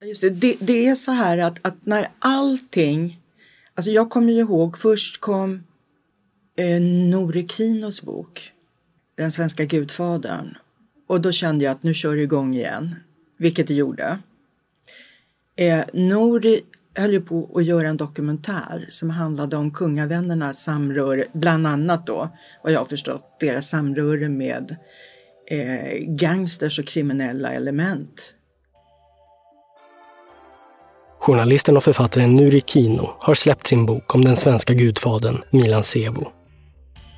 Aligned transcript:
Just 0.00 0.20
det, 0.20 0.30
det, 0.30 0.56
det 0.60 0.86
är 0.86 0.94
så 0.94 1.12
här 1.12 1.38
att, 1.38 1.66
att 1.66 1.86
när 1.86 2.08
allting, 2.18 3.20
alltså 3.74 3.90
jag 3.90 4.10
kommer 4.10 4.32
ju 4.32 4.38
ihåg, 4.38 4.78
först 4.78 5.20
kom 5.20 5.64
eh, 6.56 6.80
Nore 6.80 7.48
Kinos 7.48 8.02
bok, 8.02 8.52
Den 9.14 9.32
svenska 9.32 9.64
gudfadern. 9.64 10.56
Och 11.06 11.20
då 11.20 11.32
kände 11.32 11.64
jag 11.64 11.72
att 11.72 11.82
nu 11.82 11.94
kör 11.94 12.16
det 12.16 12.22
igång 12.22 12.54
igen, 12.54 12.94
vilket 13.36 13.66
det 13.66 13.74
gjorde. 13.74 14.18
Eh, 15.56 15.84
Nori 15.92 16.60
höll 16.94 17.12
ju 17.12 17.20
på 17.20 17.50
att 17.54 17.64
göra 17.64 17.88
en 17.88 17.96
dokumentär 17.96 18.86
som 18.88 19.10
handlade 19.10 19.56
om 19.56 19.70
kungavännernas 19.70 20.62
samröre, 20.62 21.24
bland 21.32 21.66
annat 21.66 22.06
då, 22.06 22.28
vad 22.62 22.72
jag 22.72 22.80
har 22.80 22.84
förstått, 22.84 23.40
deras 23.40 23.68
samröre 23.68 24.28
med 24.28 24.76
eh, 25.50 25.98
gangsters 26.06 26.78
och 26.78 26.86
kriminella 26.86 27.52
element. 27.52 28.35
Journalisten 31.26 31.76
och 31.76 31.84
författaren 31.84 32.34
Nuri 32.34 32.62
Kino 32.66 33.10
har 33.18 33.34
släppt 33.34 33.66
sin 33.66 33.86
bok 33.86 34.14
om 34.14 34.24
den 34.24 34.36
svenska 34.36 34.74
gudfadern 34.74 35.42
Milan 35.50 35.82
Sebo. 35.82 36.26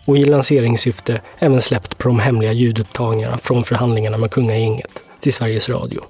Och 0.06 0.16
i 0.16 0.24
lanseringssyfte 0.24 1.20
även 1.38 1.60
släppt 1.60 1.98
på 1.98 2.08
de 2.08 2.18
hemliga 2.18 2.52
ljudupptagningarna 2.52 3.38
från 3.38 3.64
förhandlingarna 3.64 4.16
med 4.18 4.30
kungagänget 4.30 5.02
till 5.20 5.32
Sveriges 5.32 5.68
Radio. 5.68 6.00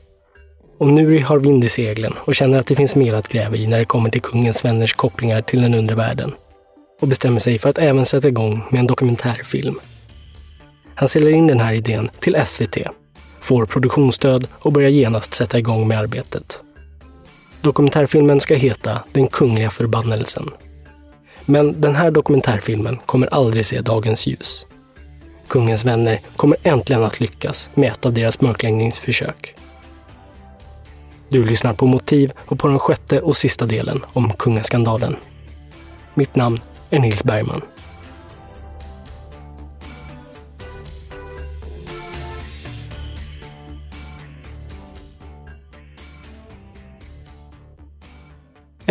Om 0.79 0.95
Nuri 0.95 1.21
har 1.21 1.39
vind 1.39 1.65
i 1.65 1.69
seglen 1.69 2.15
och 2.19 2.35
känner 2.35 2.59
att 2.59 2.67
det 2.67 2.77
finns 2.77 2.97
mer 2.97 3.15
att 3.15 3.29
gräva 3.29 3.57
i 3.57 3.67
när 3.67 3.79
det 3.79 3.85
kommer 3.85 4.11
till 4.11 4.23
kungens 4.23 4.65
vänners 4.65 4.95
kopplingar 4.95 5.41
till 5.41 5.63
den 5.63 5.75
undre 5.75 5.97
världen 5.97 6.35
och 7.01 7.09
bestämmer 7.09 7.39
sig 7.39 7.59
för 7.59 7.69
att 7.69 7.79
även 7.79 8.07
sätta 8.07 8.29
igång 8.29 8.63
med 8.71 8.81
en 8.81 8.87
dokumentärfilm. 8.87 9.81
Han 10.95 11.09
säljer 11.09 11.31
in 11.31 11.47
den 11.47 11.61
här 11.61 11.73
idén 11.73 12.11
till 12.21 12.37
SVT, 12.47 12.77
får 13.41 13.67
produktionsstöd 13.67 14.49
och 14.53 14.73
börjar 14.73 14.91
genast 14.91 15.35
sätta 15.35 15.59
igång 15.59 15.89
med 15.89 15.99
arbetet. 15.99 16.61
Dokumentärfilmen 17.61 18.41
ska 18.41 18.55
heta 18.55 19.03
Den 19.13 19.27
kungliga 19.27 19.71
förbannelsen. 19.71 20.51
Men 21.45 21.81
den 21.81 21.95
här 21.95 22.11
dokumentärfilmen 22.11 22.99
kommer 23.07 23.35
aldrig 23.35 23.67
se 23.67 23.81
dagens 23.81 24.27
ljus. 24.27 24.67
Kungens 25.49 25.85
vänner 25.85 26.21
kommer 26.37 26.57
äntligen 26.63 27.05
att 27.05 27.21
lyckas 27.21 27.71
med 27.75 27.93
ett 27.93 28.07
av 28.07 28.13
deras 28.13 28.41
mörkläggningsförsök. 28.41 29.55
Du 31.29 31.45
lyssnar 31.45 31.73
på 31.75 31.87
Motiv 31.87 32.33
och 32.47 32.59
på 32.59 32.69
den 32.69 32.79
sjätte 32.79 33.21
och 33.21 33.37
sista 33.37 33.67
delen 33.67 34.05
om 34.13 34.33
kungaskandalen. 34.33 35.17
Mitt 36.15 36.37
namn 36.37 36.61
är 36.91 36.99
Nils 36.99 37.25
Bergman. 37.25 37.63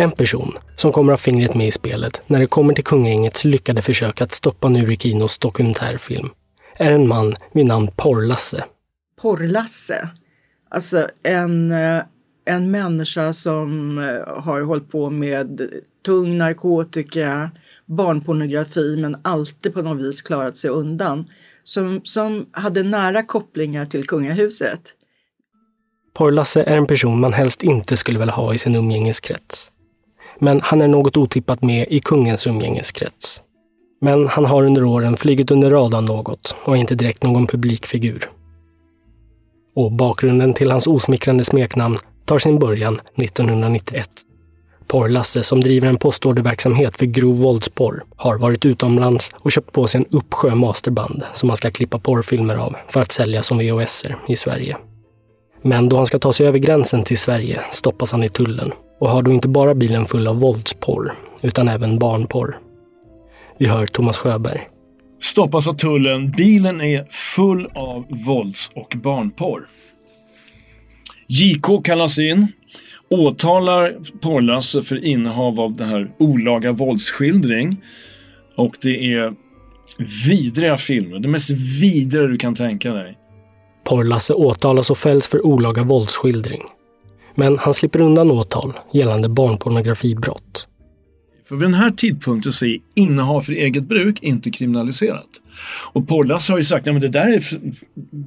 En 0.00 0.10
person 0.10 0.52
som 0.76 0.92
kommer 0.92 1.12
ha 1.12 1.16
fingret 1.16 1.54
med 1.54 1.68
i 1.68 1.70
spelet 1.70 2.22
när 2.26 2.38
det 2.38 2.46
kommer 2.46 2.74
till 2.74 2.84
kungagängets 2.84 3.44
lyckade 3.44 3.82
försök 3.82 4.20
att 4.20 4.32
stoppa 4.32 4.68
Nurikinos 4.68 5.38
dokumentärfilm 5.38 6.28
är 6.76 6.92
en 6.92 7.08
man 7.08 7.34
vid 7.52 7.66
namn 7.66 7.88
Porrlasse. 7.96 8.64
Porrlasse? 9.20 10.08
Alltså 10.70 11.08
en, 11.22 11.72
eh, 11.72 12.02
en 12.44 12.70
människa 12.70 13.32
som 13.32 13.98
eh, 13.98 14.42
har 14.42 14.62
hållit 14.62 14.90
på 14.90 15.10
med 15.10 15.70
tung 16.04 16.38
narkotika, 16.38 17.50
barnpornografi 17.86 18.96
men 18.96 19.16
alltid 19.24 19.74
på 19.74 19.82
något 19.82 20.06
vis 20.06 20.22
klarat 20.22 20.56
sig 20.56 20.70
undan. 20.70 21.26
Som, 21.64 22.00
som 22.04 22.46
hade 22.52 22.82
nära 22.82 23.22
kopplingar 23.22 23.86
till 23.86 24.06
kungahuset. 24.06 24.80
Porrlasse 26.14 26.62
är 26.62 26.76
en 26.76 26.86
person 26.86 27.20
man 27.20 27.32
helst 27.32 27.62
inte 27.62 27.96
skulle 27.96 28.18
vilja 28.18 28.34
ha 28.34 28.54
i 28.54 28.58
sin 28.58 28.74
umgängeskrets. 28.74 29.72
Men 30.38 30.60
han 30.60 30.80
är 30.80 30.88
något 30.88 31.16
otippat 31.16 31.62
med 31.62 31.86
i 31.90 32.00
kungens 32.00 32.46
umgängeskrets. 32.46 33.42
Men 34.00 34.26
han 34.28 34.44
har 34.44 34.62
under 34.62 34.84
åren 34.84 35.16
flygit 35.16 35.50
under 35.50 35.70
radarn 35.70 36.04
något 36.04 36.56
och 36.64 36.76
är 36.76 36.80
inte 36.80 36.94
direkt 36.94 37.22
någon 37.22 37.46
publikfigur. 37.46 38.30
Och 39.74 39.92
bakgrunden 39.92 40.54
till 40.54 40.70
hans 40.70 40.86
osmickrande 40.86 41.44
smeknamn 41.44 41.98
tar 42.24 42.38
sin 42.38 42.58
början 42.58 43.00
1991. 43.16 44.08
Porrlasse, 44.86 45.42
som 45.42 45.60
driver 45.60 45.88
en 45.88 45.96
postorderverksamhet 45.96 46.98
för 46.98 47.06
grov 47.06 47.36
våldsporr, 47.36 48.04
har 48.16 48.38
varit 48.38 48.64
utomlands 48.64 49.30
och 49.38 49.52
köpt 49.52 49.72
på 49.72 49.86
sig 49.86 50.00
en 50.00 50.16
uppsjö 50.18 50.54
masterband 50.54 51.22
som 51.32 51.48
han 51.48 51.56
ska 51.56 51.70
klippa 51.70 51.98
porrfilmer 51.98 52.54
av 52.54 52.76
för 52.88 53.00
att 53.00 53.12
sälja 53.12 53.42
som 53.42 53.58
VHS 53.58 54.04
i 54.28 54.36
Sverige. 54.36 54.76
Men 55.62 55.88
då 55.88 55.96
han 55.96 56.06
ska 56.06 56.18
ta 56.18 56.32
sig 56.32 56.46
över 56.46 56.58
gränsen 56.58 57.04
till 57.04 57.18
Sverige 57.18 57.60
stoppas 57.72 58.12
han 58.12 58.22
i 58.22 58.28
tullen 58.28 58.72
och 59.00 59.08
har 59.08 59.22
då 59.22 59.32
inte 59.32 59.48
bara 59.48 59.74
bilen 59.74 60.06
full 60.06 60.26
av 60.26 60.40
våldsporr, 60.40 61.14
utan 61.42 61.68
även 61.68 61.98
barnporr. 61.98 62.58
Vi 63.58 63.66
hör 63.66 63.86
Thomas 63.86 64.18
Sjöberg. 64.18 64.68
Stoppas 65.20 65.68
av 65.68 65.74
tullen. 65.74 66.30
Bilen 66.30 66.80
är 66.80 67.04
full 67.10 67.68
av 67.74 68.06
vålds 68.26 68.70
och 68.74 68.96
barnporr. 69.02 69.68
JK 71.26 71.84
kallas 71.84 72.18
in, 72.18 72.52
åtalar 73.10 73.96
Porrlasse 74.20 74.82
för 74.82 75.04
innehav 75.04 75.60
av 75.60 75.76
den 75.76 75.88
här 75.88 76.10
olaga 76.18 76.72
våldsskildring. 76.72 77.76
Och 78.56 78.76
det 78.82 79.12
är 79.14 79.34
vidriga 80.26 80.76
filmer. 80.76 81.18
Det 81.18 81.28
mest 81.28 81.50
vidriga 81.80 82.26
du 82.26 82.38
kan 82.38 82.54
tänka 82.54 82.92
dig. 82.92 83.14
Porrlasse 83.84 84.32
åtalas 84.32 84.90
och 84.90 84.98
fälls 84.98 85.28
för 85.28 85.46
olaga 85.46 85.84
våldsskildring. 85.84 86.62
Men 87.38 87.58
han 87.58 87.74
slipper 87.74 88.00
undan 88.00 88.30
åtal 88.30 88.72
gällande 88.92 89.28
barnpornografibrott. 89.28 90.68
För 91.48 91.56
vid 91.56 91.64
den 91.64 91.74
här 91.74 91.90
tidpunkten 91.90 92.52
så 92.52 92.66
är 92.66 92.78
innehav 92.94 93.40
för 93.40 93.52
eget 93.52 93.88
bruk 93.88 94.22
inte 94.22 94.50
kriminaliserat. 94.50 95.28
Och 95.92 96.08
Pollas 96.08 96.48
har 96.48 96.58
ju 96.58 96.64
sagt 96.64 96.88
att 96.88 97.00
det 97.00 97.08
där 97.08 97.32
är 97.32 97.40
för, 97.40 97.60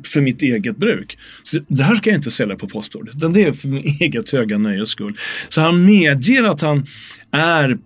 för, 0.05 0.22
mitt 0.22 0.41
eget 0.41 0.77
bruk. 0.77 1.17
Så 1.44 1.59
det 1.67 1.83
här 1.83 1.95
ska 1.95 2.09
jag 2.09 2.17
inte 2.17 2.31
sälja 2.31 2.55
på 2.55 2.67
postordet. 2.67 3.33
Det 3.33 3.44
är 3.44 3.51
för 3.51 3.67
min 3.67 3.83
eget 4.01 4.31
höga 4.31 4.57
nöjes 4.57 4.89
skull. 4.89 5.17
Så 5.49 5.61
han 5.61 5.85
medger 5.85 6.43
att 6.43 6.61
han 6.61 6.85
är 7.31 7.78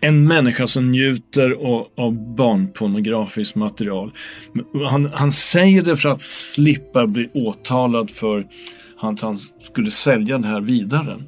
en 0.00 0.28
människa 0.28 0.66
som 0.66 0.90
njuter 0.90 1.50
av 1.96 2.36
barnpornografiskt 2.36 3.56
material. 3.56 4.12
Han, 4.90 5.10
han 5.14 5.32
säger 5.32 5.82
det 5.82 5.96
för 5.96 6.08
att 6.08 6.22
slippa 6.22 7.06
bli 7.06 7.28
åtalad 7.34 8.10
för 8.10 8.46
att 9.00 9.20
han 9.20 9.38
skulle 9.38 9.90
sälja 9.90 10.38
det 10.38 10.46
här 10.46 10.60
vidare. 10.60 11.18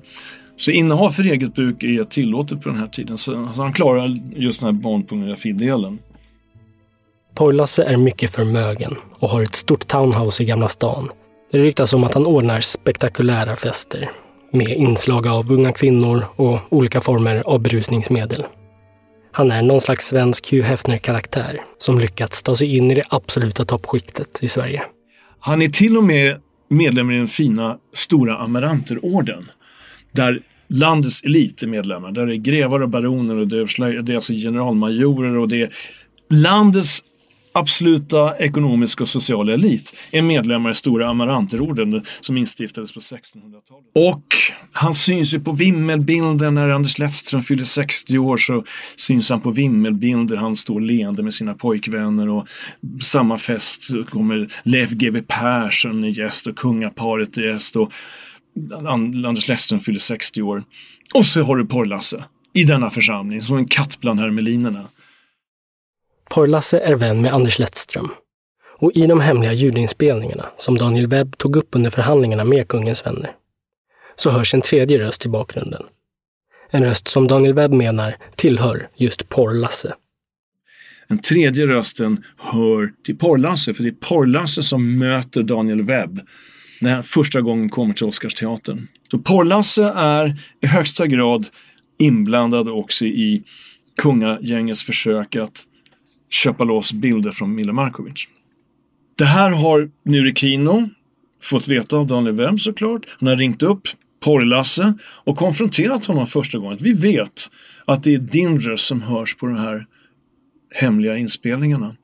Så 0.56 0.70
innehav 0.70 1.10
för 1.10 1.22
eget 1.22 1.54
bruk 1.54 1.82
är 1.82 2.04
tillåtet 2.04 2.62
på 2.62 2.68
den 2.68 2.78
här 2.78 2.86
tiden. 2.86 3.18
Så 3.18 3.44
han 3.44 3.72
klarar 3.72 4.16
just 4.36 4.60
den 4.60 4.74
här 4.74 4.82
barnpornografidelen. 4.82 5.98
Porrlasse 7.34 7.84
är 7.84 7.96
mycket 7.96 8.30
förmögen 8.30 8.94
och 9.18 9.28
har 9.28 9.42
ett 9.42 9.54
stort 9.54 9.86
townhouse 9.86 10.42
i 10.42 10.46
Gamla 10.46 10.68
stan. 10.68 11.08
Det 11.52 11.58
ryktas 11.58 11.92
om 11.92 12.04
att 12.04 12.14
han 12.14 12.26
ordnar 12.26 12.60
spektakulära 12.60 13.56
fester 13.56 14.10
med 14.52 14.68
inslag 14.68 15.26
av 15.26 15.52
unga 15.52 15.72
kvinnor 15.72 16.24
och 16.36 16.58
olika 16.70 17.00
former 17.00 17.42
av 17.46 17.60
berusningsmedel. 17.60 18.44
Han 19.32 19.50
är 19.50 19.62
någon 19.62 19.80
slags 19.80 20.06
svensk 20.06 20.50
Hugh 20.50 20.64
Hefner-karaktär 20.64 21.60
som 21.78 21.98
lyckats 21.98 22.42
ta 22.42 22.56
sig 22.56 22.76
in 22.76 22.90
i 22.90 22.94
det 22.94 23.04
absoluta 23.08 23.64
toppskiktet 23.64 24.38
i 24.42 24.48
Sverige. 24.48 24.82
Han 25.40 25.62
är 25.62 25.68
till 25.68 25.96
och 25.96 26.04
med 26.04 26.40
medlemmar 26.68 27.12
i 27.12 27.16
den 27.16 27.26
fina 27.26 27.78
Stora 27.92 28.38
Amaranterorden. 28.38 29.44
Där 30.12 30.42
landets 30.68 31.22
elit 31.22 31.62
är 31.62 31.66
medlemmar. 31.66 32.12
Där 32.12 32.26
är 32.26 32.34
grevar 32.34 32.80
och 32.80 32.88
baroner 32.88 33.36
och 33.36 33.48
det 33.48 33.56
är, 33.56 34.02
det 34.02 34.12
är 34.12 34.14
alltså 34.14 34.32
generalmajorer 34.32 35.36
och 35.36 35.48
det 35.48 35.62
är 35.62 35.74
landets 36.30 37.02
absoluta 37.58 38.36
ekonomiska 38.38 39.04
och 39.04 39.08
sociala 39.08 39.52
elit 39.52 39.96
är 40.12 40.22
medlemmar 40.22 40.70
i 40.70 40.74
Stora 40.74 41.08
Amaranterorden 41.08 42.04
som 42.20 42.36
instiftades 42.36 42.92
på 42.92 43.00
1600-talet. 43.00 43.84
Och 43.94 44.24
han 44.72 44.94
syns 44.94 45.34
ju 45.34 45.40
på 45.40 45.52
vimmelbilden 45.52 46.54
när 46.54 46.68
Anders 46.68 46.98
Lettström 46.98 47.42
fyller 47.42 47.64
60 47.64 48.18
år 48.18 48.36
så 48.36 48.64
syns 48.96 49.30
han 49.30 49.40
på 49.40 49.50
vimmelbilder. 49.50 50.36
Han 50.36 50.56
står 50.56 50.80
leende 50.80 51.22
med 51.22 51.34
sina 51.34 51.54
pojkvänner 51.54 52.28
och 52.28 52.48
samma 53.02 53.38
fest 53.38 53.82
kommer 54.10 54.48
Leif 54.62 54.90
GW 54.90 55.22
Persson 55.26 56.04
är 56.04 56.08
gäst 56.08 56.46
och 56.46 56.56
kungaparet 56.56 57.36
är 57.36 57.42
gäst 57.42 57.76
och 57.76 57.92
Anders 59.26 59.48
Lettström 59.48 59.80
fyller 59.80 59.98
60 59.98 60.42
år. 60.42 60.64
Och 61.14 61.26
så 61.26 61.42
har 61.42 61.56
du 61.56 61.66
Porrlasse 61.66 62.24
i 62.52 62.64
denna 62.64 62.90
församling 62.90 63.42
som 63.42 63.56
en 63.56 63.68
katt 63.68 64.00
bland 64.00 64.20
hermelinerna. 64.20 64.84
Porrlasse 66.30 66.78
är 66.78 66.94
vän 66.94 67.22
med 67.22 67.34
Anders 67.34 67.58
Lettström. 67.58 68.10
Och 68.78 68.92
i 68.94 69.06
de 69.06 69.20
hemliga 69.20 69.52
ljudinspelningarna 69.52 70.46
som 70.56 70.76
Daniel 70.76 71.06
Webb 71.06 71.38
tog 71.38 71.56
upp 71.56 71.68
under 71.72 71.90
förhandlingarna 71.90 72.44
med 72.44 72.68
kungens 72.68 73.06
vänner 73.06 73.30
så 74.16 74.30
hörs 74.30 74.54
en 74.54 74.60
tredje 74.60 74.98
röst 74.98 75.26
i 75.26 75.28
bakgrunden. 75.28 75.82
En 76.70 76.84
röst 76.84 77.08
som 77.08 77.26
Daniel 77.26 77.54
Webb 77.54 77.72
menar 77.72 78.16
tillhör 78.36 78.88
just 78.96 79.28
Porrlasse. 79.28 79.94
Den 81.08 81.18
tredje 81.18 81.66
rösten 81.66 82.24
hör 82.36 82.92
till 83.04 83.18
Porrlasse, 83.18 83.74
för 83.74 83.82
det 83.82 83.88
är 83.88 84.08
Porrlasse 84.08 84.62
som 84.62 84.98
möter 84.98 85.42
Daniel 85.42 85.82
Webb 85.82 86.20
när 86.80 86.94
han 86.94 87.02
första 87.02 87.40
gången 87.40 87.68
kommer 87.68 87.94
till 87.94 88.06
Oscarsteatern. 88.06 88.86
Så 89.10 89.18
Porrlasse 89.18 89.84
är 89.96 90.40
i 90.62 90.66
högsta 90.66 91.06
grad 91.06 91.46
inblandad 91.98 92.68
också 92.68 93.04
i 93.04 93.42
kungagängets 94.02 94.84
försök 94.84 95.36
att 95.36 95.64
köpa 96.30 96.64
loss 96.64 96.92
bilder 96.92 97.30
från 97.30 97.54
Mille 97.54 97.72
Markovic. 97.72 98.24
Det 99.18 99.24
här 99.24 99.50
har 99.50 99.90
Nurikino 100.04 100.88
fått 101.42 101.68
veta 101.68 101.96
av 101.96 102.06
Daniel 102.06 102.34
Webb 102.34 102.60
såklart. 102.60 103.02
Han 103.20 103.28
har 103.28 103.36
ringt 103.36 103.62
upp 103.62 103.80
Porrlasse 104.24 104.94
och 105.24 105.36
konfronterat 105.36 106.04
honom 106.04 106.26
första 106.26 106.58
gången. 106.58 106.78
Vi 106.80 106.92
vet 106.92 107.50
att 107.84 108.02
det 108.02 108.14
är 108.14 108.18
din 108.18 108.60
röst 108.60 108.84
som 108.84 109.02
hörs 109.02 109.36
på 109.36 109.46
de 109.46 109.56
här 109.56 109.86
hemliga 110.74 111.16
inspelningarna. 111.16 111.94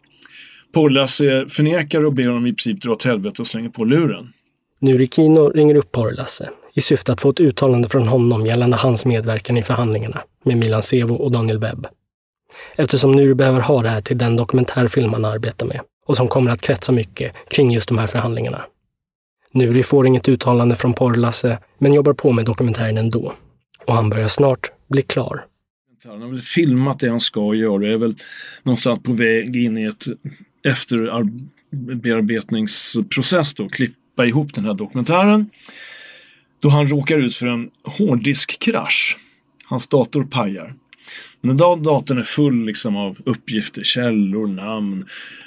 Porrlasse 0.74 1.46
förnekar 1.48 2.04
och 2.04 2.12
ber 2.12 2.26
honom 2.26 2.46
i 2.46 2.52
princip 2.52 2.82
dra 2.82 2.92
åt 2.92 3.02
helvete 3.02 3.42
och 3.42 3.46
slänger 3.46 3.68
på 3.68 3.84
luren. 3.84 4.32
Nurikino 4.80 5.50
ringer 5.50 5.74
upp 5.74 5.92
Porrlasse 5.92 6.50
i 6.74 6.80
syfte 6.80 7.12
att 7.12 7.20
få 7.20 7.30
ett 7.30 7.40
uttalande 7.40 7.88
från 7.88 8.08
honom 8.08 8.46
gällande 8.46 8.76
hans 8.76 9.06
medverkan 9.06 9.56
i 9.56 9.62
förhandlingarna 9.62 10.22
med 10.44 10.56
Milan 10.56 10.82
Sevo 10.82 11.14
och 11.14 11.32
Daniel 11.32 11.58
Webb. 11.58 11.86
Eftersom 12.76 13.12
Nuri 13.12 13.34
behöver 13.34 13.60
ha 13.60 13.82
det 13.82 13.88
här 13.88 14.00
till 14.00 14.18
den 14.18 14.36
dokumentärfilm 14.36 15.12
han 15.12 15.24
arbetar 15.24 15.66
med 15.66 15.80
och 16.06 16.16
som 16.16 16.28
kommer 16.28 16.50
att 16.50 16.60
kretsa 16.60 16.92
mycket 16.92 17.32
kring 17.50 17.70
just 17.70 17.88
de 17.88 17.98
här 17.98 18.06
förhandlingarna. 18.06 18.64
Nuri 19.52 19.82
får 19.82 20.06
inget 20.06 20.28
uttalande 20.28 20.76
från 20.76 20.94
Porrlasse, 20.94 21.58
men 21.78 21.92
jobbar 21.92 22.12
på 22.12 22.32
med 22.32 22.44
dokumentären 22.44 22.98
ändå. 22.98 23.32
Och 23.86 23.94
han 23.94 24.10
börjar 24.10 24.28
snart 24.28 24.72
bli 24.88 25.02
klar. 25.02 25.44
Han 26.06 26.22
har 26.22 26.28
väl 26.28 26.40
filmat 26.40 26.98
det 26.98 27.08
han 27.08 27.20
ska 27.20 27.54
göra, 27.54 27.92
är 27.92 27.96
väl 27.96 28.14
någonstans 28.62 29.02
på 29.02 29.12
väg 29.12 29.56
in 29.56 29.78
i 29.78 29.84
ett 29.84 30.04
efterbearbetningsprocess 30.64 33.54
då, 33.54 33.68
klippa 33.68 34.26
ihop 34.26 34.54
den 34.54 34.64
här 34.64 34.74
dokumentären. 34.74 35.50
Då 36.62 36.68
han 36.68 36.88
råkar 36.88 37.18
ut 37.18 37.36
för 37.36 37.46
en 37.46 37.70
hårddiskkrasch. 37.84 39.18
Hans 39.64 39.86
dator 39.86 40.24
pajar. 40.24 40.74
När 41.44 41.54
datorn 41.76 42.18
är 42.18 42.22
full 42.22 42.64
liksom 42.64 42.96
av 42.96 43.16
uppgifter, 43.24 43.82
källor, 43.82 44.46
namn, 44.46 45.06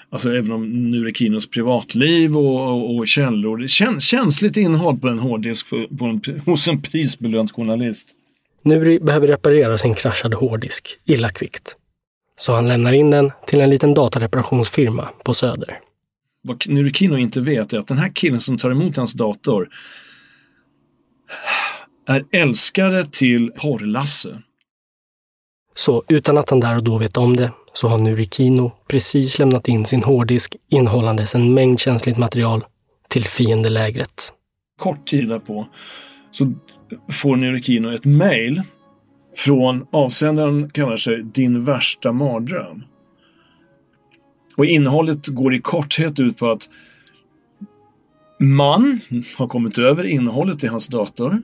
alltså 0.10 0.34
även 0.34 0.52
om 0.52 0.92
nu 0.92 1.08
är 1.08 1.12
Kinos 1.12 1.50
privatliv 1.50 2.38
och, 2.38 2.70
och, 2.70 2.96
och 2.96 3.08
källor. 3.08 3.58
Det 3.58 3.68
känns 3.68 4.04
känsligt 4.04 4.58
innehåll 4.58 5.00
på 5.00 5.08
en 5.08 5.20
hårddisk 5.20 5.68
för, 5.68 5.98
på 5.98 6.06
en, 6.06 6.42
hos 6.46 6.68
en 6.68 6.82
prisbelönt 6.82 7.52
journalist. 7.52 8.08
Nuri 8.64 9.00
behöver 9.00 9.28
reparera 9.28 9.78
sin 9.78 9.96
kraschade 9.96 10.36
hårddisk 10.36 11.00
illa 11.06 11.30
kvickt. 11.30 11.76
Så 12.40 12.54
han 12.54 12.68
lämnar 12.68 12.94
in 12.94 13.12
den 13.12 13.32
till 13.48 13.62
en 13.62 13.70
liten 13.70 13.94
datareparationsfirma 13.94 15.10
på 15.24 15.34
Söder. 15.34 15.80
Vad 16.42 16.70
Nuri 16.70 16.94
Kino 16.94 17.18
inte 17.18 17.42
vet 17.42 17.74
är 17.74 17.78
att 17.78 17.88
den 17.88 17.98
här 17.98 18.12
killen 18.16 18.40
som 18.40 18.58
tar 18.58 18.72
emot 18.72 18.96
hans 18.96 19.14
dator 19.14 19.70
är 22.08 22.26
älskare 22.32 23.06
till 23.06 23.52
Porrlasse. 23.52 24.42
Så 25.78 26.04
utan 26.08 26.38
att 26.38 26.50
han 26.50 26.60
där 26.60 26.78
och 26.78 26.84
då 26.84 26.98
vet 26.98 27.18
om 27.18 27.36
det 27.36 27.52
så 27.74 27.88
har 27.88 27.98
Nurikino 27.98 28.72
precis 28.88 29.40
lämnat 29.40 29.68
in 29.68 29.86
sin 29.86 30.04
hårddisk 30.04 30.56
innehållandes 30.70 31.36
en 31.36 31.54
mängd 31.54 31.80
känsligt 31.80 32.18
material 32.18 32.66
till 33.08 33.24
fiendelägret. 33.24 34.34
Kort 34.80 35.08
tid 35.08 35.30
därpå 35.30 35.68
så 36.32 36.54
får 37.12 37.36
Nurikino 37.36 37.94
ett 37.94 38.06
mejl 38.06 38.62
från 39.36 39.86
avsändaren 39.92 40.70
kallar 40.70 40.98
sig 40.98 41.24
Din 41.24 41.66
värsta 41.66 42.12
mardröm. 42.12 42.84
Och 44.58 44.66
innehållet 44.66 45.28
går 45.28 45.56
i 45.56 45.60
korthet 45.60 46.20
ut 46.20 46.38
på 46.38 46.52
att 46.52 46.70
man 48.40 49.00
har 49.38 49.48
kommit 49.48 49.78
över 49.78 50.04
innehållet 50.04 50.64
i 50.64 50.68
hans 50.68 50.88
dator 50.88 51.42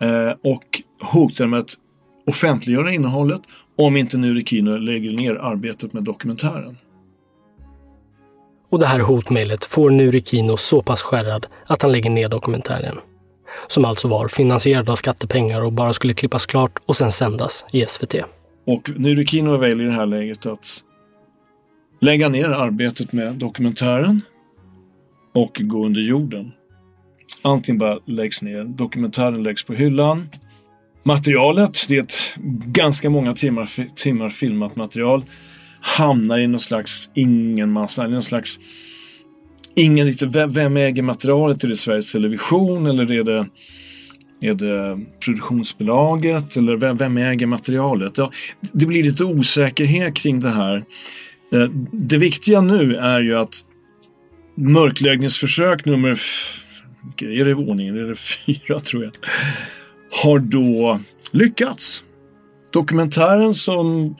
eh, 0.00 0.30
och 0.42 0.82
hotar 1.12 1.46
med 1.46 1.58
att 1.58 1.76
offentliggöra 2.26 2.92
innehållet 2.92 3.40
om 3.78 3.96
inte 3.96 4.18
Nurikino 4.18 4.76
lägger 4.76 5.12
ner 5.12 5.34
arbetet 5.34 5.92
med 5.92 6.02
dokumentären. 6.02 6.76
Och 8.70 8.78
det 8.78 8.86
här 8.86 9.00
hotmejlet 9.00 9.64
får 9.64 9.90
Nurikino 9.90 10.56
så 10.56 10.82
pass 10.82 11.02
skärrad 11.02 11.46
att 11.66 11.82
han 11.82 11.92
lägger 11.92 12.10
ner 12.10 12.28
dokumentären. 12.28 12.96
Som 13.68 13.84
alltså 13.84 14.08
var 14.08 14.28
finansierad 14.28 14.90
av 14.90 14.96
skattepengar 14.96 15.60
och 15.60 15.72
bara 15.72 15.92
skulle 15.92 16.14
klippas 16.14 16.46
klart 16.46 16.78
och 16.86 16.96
sen 16.96 17.12
sändas 17.12 17.64
i 17.72 17.84
SVT. 17.88 18.14
Och 18.66 18.90
Nurikino 18.96 19.56
väljer 19.56 19.86
i 19.86 19.88
det 19.88 19.94
här 19.94 20.06
läget 20.06 20.46
att 20.46 20.82
lägga 22.00 22.28
ner 22.28 22.44
arbetet 22.44 23.12
med 23.12 23.34
dokumentären 23.34 24.20
och 25.34 25.60
gå 25.60 25.86
under 25.86 26.00
jorden. 26.00 26.52
Allting 27.42 27.78
bara 27.78 27.98
läggs 28.04 28.42
ner. 28.42 28.64
Dokumentären 28.64 29.42
läggs 29.42 29.64
på 29.64 29.72
hyllan. 29.72 30.28
Materialet, 31.06 31.88
det 31.88 31.96
är 31.96 32.02
ett 32.02 32.36
ganska 32.66 33.10
många 33.10 33.34
timmar, 33.34 33.94
timmar 33.94 34.28
filmat 34.28 34.76
material, 34.76 35.24
hamnar 35.80 36.38
i 36.38 36.46
någon 36.46 36.60
slags 36.60 37.10
ingenmansland, 37.14 38.12
någon 38.12 38.22
slags 38.22 38.58
Ingen 39.78 40.06
riktigt, 40.06 40.34
vem, 40.34 40.50
vem 40.50 40.76
äger 40.76 41.02
materialet? 41.02 41.64
Är 41.64 41.68
det 41.68 41.76
Sveriges 41.76 42.12
Television 42.12 42.86
eller 42.86 43.12
är 43.12 43.24
det, 43.24 43.46
är 44.40 44.54
det 44.54 44.98
produktionsbolaget? 45.24 46.56
Eller 46.56 46.76
vem, 46.76 46.96
vem 46.96 47.18
äger 47.18 47.46
materialet? 47.46 48.18
Ja, 48.18 48.32
det 48.72 48.86
blir 48.86 49.02
lite 49.02 49.24
osäkerhet 49.24 50.16
kring 50.16 50.40
det 50.40 50.50
här. 50.50 50.84
Eh, 51.52 51.68
det 51.92 52.18
viktiga 52.18 52.60
nu 52.60 52.96
är 52.96 53.20
ju 53.20 53.38
att 53.38 53.64
mörkläggningsförsök 54.54 55.84
nummer, 55.84 56.20
är 57.22 57.44
det 57.44 57.54
ordningen? 57.54 57.96
Är 57.96 58.02
det 58.02 58.16
fyra 58.16 58.80
tror 58.80 59.04
jag? 59.04 59.12
Har 60.10 60.38
då 60.38 61.00
lyckats. 61.32 62.04
Dokumentären 62.72 63.54
som 63.54 64.16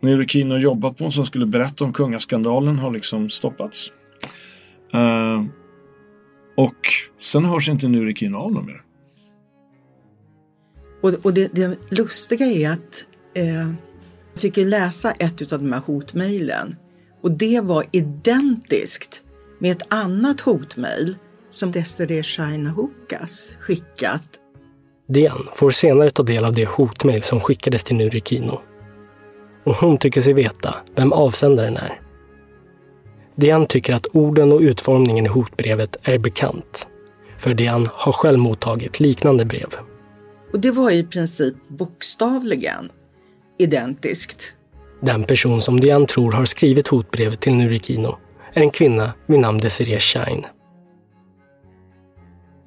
Nurikino 0.00 0.56
jobbat 0.56 0.96
på 0.96 1.10
som 1.10 1.26
skulle 1.26 1.46
berätta 1.46 1.84
om 1.84 1.92
kungaskandalen 1.92 2.78
har 2.78 2.90
liksom 2.90 3.30
stoppats. 3.30 3.92
Uh, 4.94 5.44
och 6.56 6.88
sen 7.18 7.44
hörs 7.44 7.68
inte 7.68 7.88
Nurikino 7.88 8.36
av 8.36 8.54
dem 8.54 8.66
mer. 8.66 8.80
Och, 11.02 11.14
och 11.26 11.34
det, 11.34 11.48
det, 11.52 11.78
lustiga 11.90 12.46
är 12.46 12.70
att 12.70 13.04
eh, 13.34 13.68
jag 14.32 14.40
fick 14.40 14.56
läsa 14.56 15.12
ett 15.12 15.52
av 15.52 15.62
de 15.62 15.72
här 15.72 15.80
hotmejlen 15.80 16.76
och 17.20 17.30
det 17.30 17.60
var 17.60 17.84
identiskt 17.92 19.22
med 19.58 19.70
ett 19.72 19.82
annat 19.88 20.40
hotmejl 20.40 21.16
som 21.50 21.72
Desiree 21.72 22.22
Shaina 22.22 22.70
Hukas 22.70 23.56
skickat 23.60 24.28
Dian 25.08 25.48
får 25.54 25.70
senare 25.70 26.10
ta 26.10 26.22
del 26.22 26.44
av 26.44 26.52
det 26.52 26.68
hotmail 26.68 27.22
som 27.22 27.40
skickades 27.40 27.84
till 27.84 27.96
Nurikino. 27.96 28.60
Och 29.64 29.74
hon 29.74 29.98
tycker 29.98 30.20
sig 30.20 30.32
veta 30.32 30.74
vem 30.96 31.12
avsändaren 31.12 31.76
är. 31.76 32.00
Dian 33.36 33.66
tycker 33.66 33.94
att 33.94 34.06
orden 34.12 34.52
och 34.52 34.60
utformningen 34.60 35.26
i 35.26 35.28
hotbrevet 35.28 35.96
är 36.02 36.18
bekant. 36.18 36.86
För 37.38 37.54
Dian 37.54 37.88
har 37.92 38.12
själv 38.12 38.38
mottagit 38.38 39.00
liknande 39.00 39.44
brev. 39.44 39.68
Och 40.52 40.60
det 40.60 40.70
var 40.70 40.90
i 40.90 41.04
princip 41.04 41.54
bokstavligen 41.68 42.90
identiskt. 43.58 44.56
Den 45.00 45.24
person 45.24 45.62
som 45.62 45.80
Dian 45.80 46.06
tror 46.06 46.32
har 46.32 46.44
skrivit 46.44 46.88
hotbrevet 46.88 47.40
till 47.40 47.54
Nurikino 47.54 48.18
är 48.52 48.60
en 48.60 48.70
kvinna 48.70 49.12
vid 49.26 49.40
namn 49.40 49.58
Desiree 49.58 50.00
Shine. 50.00 50.44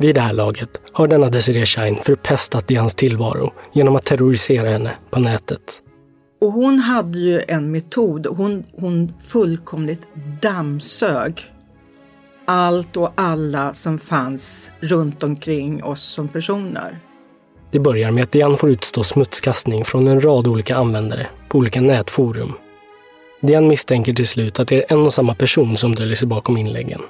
Vid 0.02 0.16
det 0.16 0.22
här 0.22 0.34
laget 0.34 0.70
har 0.92 1.08
denna 1.08 1.30
Desiree 1.30 1.66
Shine 1.66 1.96
förpestat 1.96 2.72
i 2.72 2.76
hans 2.76 2.96
tillvaro 2.96 3.54
genom 3.74 3.96
att 3.96 4.06
terrorisera 4.06 4.70
henne 4.70 4.92
på 5.10 5.20
nätet. 5.20 5.82
Och 6.42 6.52
hon 6.52 6.80
hade 6.80 7.20
ju 7.20 7.42
en 7.48 7.72
metod. 7.72 8.28
Hon, 8.28 8.64
hon 8.74 9.14
fullkomligt 9.24 10.02
dammsög 10.42 11.46
allt 12.46 12.98
och 12.98 13.12
alla 13.16 13.74
som 13.74 14.00
fanns 14.00 14.72
runt 14.80 15.24
omkring 15.24 15.84
oss 15.84 16.02
som 16.02 16.28
personer. 16.28 17.00
Det 17.72 17.80
börjar 17.80 18.12
med 18.12 18.24
att 18.24 18.32
Diane 18.32 18.58
får 18.58 18.70
utstå 18.70 19.04
smutskastning 19.04 19.86
från 19.86 20.08
en 20.08 20.22
rad 20.22 20.48
olika 20.48 20.76
användare 20.76 21.28
på 21.50 21.58
olika 21.58 21.82
nätforum. 21.82 22.54
Diane 23.42 23.68
misstänker 23.68 24.14
till 24.14 24.28
slut 24.28 24.60
att 24.60 24.68
det 24.68 24.76
är 24.76 24.94
en 24.94 25.06
och 25.06 25.14
samma 25.14 25.36
person 25.36 25.78
som 25.78 25.96
döljer 25.96 26.16
sig 26.16 26.28
bakom 26.28 26.58
inläggen. 26.58 27.02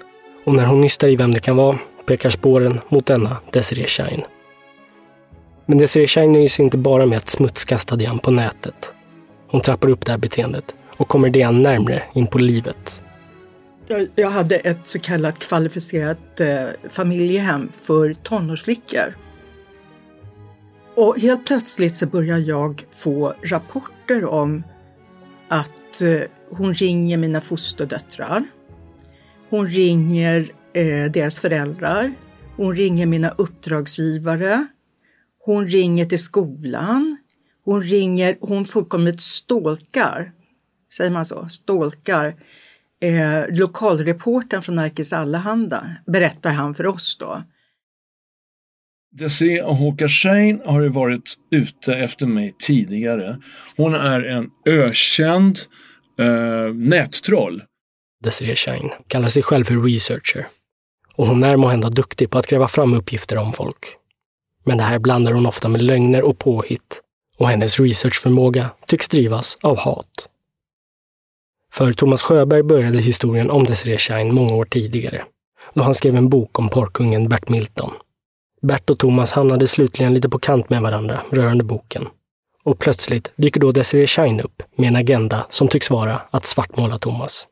Och 0.45 0.53
när 0.53 0.65
hon 0.65 0.81
nystar 0.81 1.07
i 1.07 1.15
vem 1.15 1.33
det 1.33 1.39
kan 1.39 1.55
vara 1.55 1.77
pekar 2.09 2.29
spåren 2.29 2.79
mot 2.89 3.05
denna 3.05 3.37
Desiree 3.51 3.87
Shine. 3.87 4.23
Men 5.65 5.77
Desiree 5.77 6.07
Shine 6.07 6.31
nöjer 6.31 6.49
sig 6.49 6.65
inte 6.65 6.77
bara 6.77 7.05
med 7.05 7.17
att 7.17 7.29
smutskasta 7.29 7.95
Diane 7.95 8.19
på 8.19 8.31
nätet. 8.31 8.93
Hon 9.47 9.61
trappar 9.61 9.89
upp 9.89 10.05
det 10.05 10.11
här 10.11 10.19
beteendet 10.19 10.75
och 10.97 11.07
kommer 11.07 11.29
Diane 11.29 11.59
närmre 11.59 12.03
in 12.13 12.27
på 12.27 12.37
livet. 12.37 13.03
Jag, 13.87 14.07
jag 14.15 14.29
hade 14.29 14.55
ett 14.55 14.87
så 14.87 14.99
kallat 14.99 15.39
kvalificerat 15.39 16.39
eh, 16.39 16.65
familjehem 16.89 17.71
för 17.81 18.13
tonårsflickor. 18.13 19.15
Och 20.95 21.19
helt 21.19 21.45
plötsligt 21.45 21.97
så 21.97 22.05
börjar 22.05 22.37
jag 22.37 22.85
få 22.91 23.33
rapporter 23.43 24.25
om 24.25 24.63
att 25.47 26.01
eh, 26.01 26.21
hon 26.49 26.73
ringer 26.73 27.17
mina 27.17 27.41
fosterdöttrar. 27.41 28.43
Hon 29.49 29.67
ringer 29.67 30.51
eh, 30.73 31.11
deras 31.11 31.39
föräldrar. 31.39 32.11
Hon 32.55 32.75
ringer 32.75 33.05
mina 33.05 33.29
uppdragsgivare. 33.29 34.67
Hon 35.45 35.67
ringer 35.67 36.05
till 36.05 36.19
skolan. 36.19 37.17
Hon 37.69 37.81
ringer, 37.83 38.37
hon 38.41 38.65
fullkomligt 38.65 39.21
stålkar, 39.21 40.31
säger 40.97 41.11
man 41.11 41.25
så, 41.25 41.49
stålkar 41.49 42.35
eh, 43.01 43.57
lokalreporten 43.57 44.61
från 44.61 44.75
Nerikes 44.75 45.13
Allehanda, 45.13 45.95
berättar 46.07 46.51
han 46.51 46.75
för 46.75 46.87
oss 46.87 47.17
då. 47.19 47.43
Desiree 49.11 49.63
Ahoka 49.63 50.07
Shane 50.07 50.59
har 50.65 50.81
ju 50.81 50.89
varit 50.89 51.35
ute 51.51 51.95
efter 51.95 52.25
mig 52.25 52.55
tidigare. 52.59 53.37
Hon 53.77 53.93
är 53.93 54.23
en 54.23 54.49
ökänd 54.65 55.59
eh, 56.19 56.73
nättroll. 56.73 57.61
Desiree 58.23 58.55
Shine 58.55 58.89
kallar 59.07 59.29
sig 59.29 59.43
själv 59.43 59.63
för 59.63 59.75
researcher. 59.75 60.47
Och 61.19 61.27
hon 61.27 61.43
är 61.43 61.57
måhända 61.57 61.89
duktig 61.89 62.29
på 62.29 62.37
att 62.37 62.47
gräva 62.47 62.67
fram 62.67 62.93
uppgifter 62.93 63.37
om 63.37 63.53
folk. 63.53 63.97
Men 64.63 64.77
det 64.77 64.83
här 64.83 64.99
blandar 64.99 65.31
hon 65.31 65.45
ofta 65.45 65.69
med 65.69 65.81
lögner 65.81 66.21
och 66.21 66.37
påhitt. 66.37 67.01
Och 67.37 67.49
hennes 67.49 67.79
researchförmåga 67.79 68.69
tycks 68.87 69.07
drivas 69.07 69.57
av 69.61 69.77
hat. 69.77 70.29
För 71.73 71.93
Thomas 71.93 72.21
Sjöberg 72.21 72.63
började 72.63 72.99
historien 72.99 73.49
om 73.49 73.65
Desiree 73.65 73.97
Shine 73.97 74.33
många 74.33 74.55
år 74.55 74.65
tidigare, 74.65 75.23
då 75.73 75.83
han 75.83 75.95
skrev 75.95 76.15
en 76.15 76.29
bok 76.29 76.59
om 76.59 76.69
porrkungen 76.69 77.29
Bert 77.29 77.49
Milton. 77.49 77.91
Bert 78.61 78.89
och 78.89 78.99
Thomas 78.99 79.31
hamnade 79.31 79.67
slutligen 79.67 80.13
lite 80.13 80.29
på 80.29 80.39
kant 80.39 80.69
med 80.69 80.81
varandra 80.81 81.21
rörande 81.31 81.63
boken. 81.63 82.07
Och 82.63 82.79
plötsligt 82.79 83.33
dyker 83.35 83.59
då 83.59 83.71
Desiree 83.71 84.07
Shine 84.07 84.41
upp 84.41 84.63
med 84.75 84.87
en 84.87 84.95
agenda 84.95 85.45
som 85.49 85.67
tycks 85.67 85.89
vara 85.89 86.21
att 86.31 86.45
svartmåla 86.45 86.97
Thomas. 86.97 87.47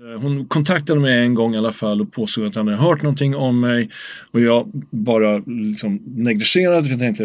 Eh, 0.00 0.20
hon 0.20 0.46
kontaktade 0.46 1.00
mig 1.00 1.18
en 1.18 1.34
gång 1.34 1.54
i 1.54 1.58
alla 1.58 1.72
fall 1.72 2.00
och 2.00 2.12
påstod 2.12 2.46
att 2.46 2.54
han 2.54 2.68
hade 2.68 2.78
hört 2.78 3.02
någonting 3.02 3.36
om 3.36 3.60
mig 3.60 3.90
och 4.30 4.40
jag 4.40 4.70
bara 4.90 5.38
liksom 5.46 6.02
negligerade 6.06 6.84
för 6.84 6.90
jag 6.90 6.98
tänkte 6.98 7.24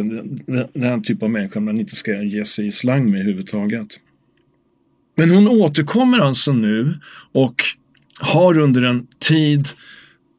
den 0.74 0.84
här 0.84 1.00
typen 1.00 1.26
av 1.26 1.32
människa 1.32 1.60
man 1.60 1.80
inte 1.80 1.96
ska 1.96 2.24
ge 2.24 2.46
sig 2.46 2.68
i 2.68 2.72
slang 2.72 3.12
med 3.12 3.20
överhuvudtaget. 3.20 3.88
Men 5.16 5.30
hon 5.30 5.48
återkommer 5.48 6.20
alltså 6.20 6.54
nu 6.54 7.00
och 7.32 7.64
har 8.20 8.58
under 8.58 8.84
en 8.84 9.08
tid 9.20 9.68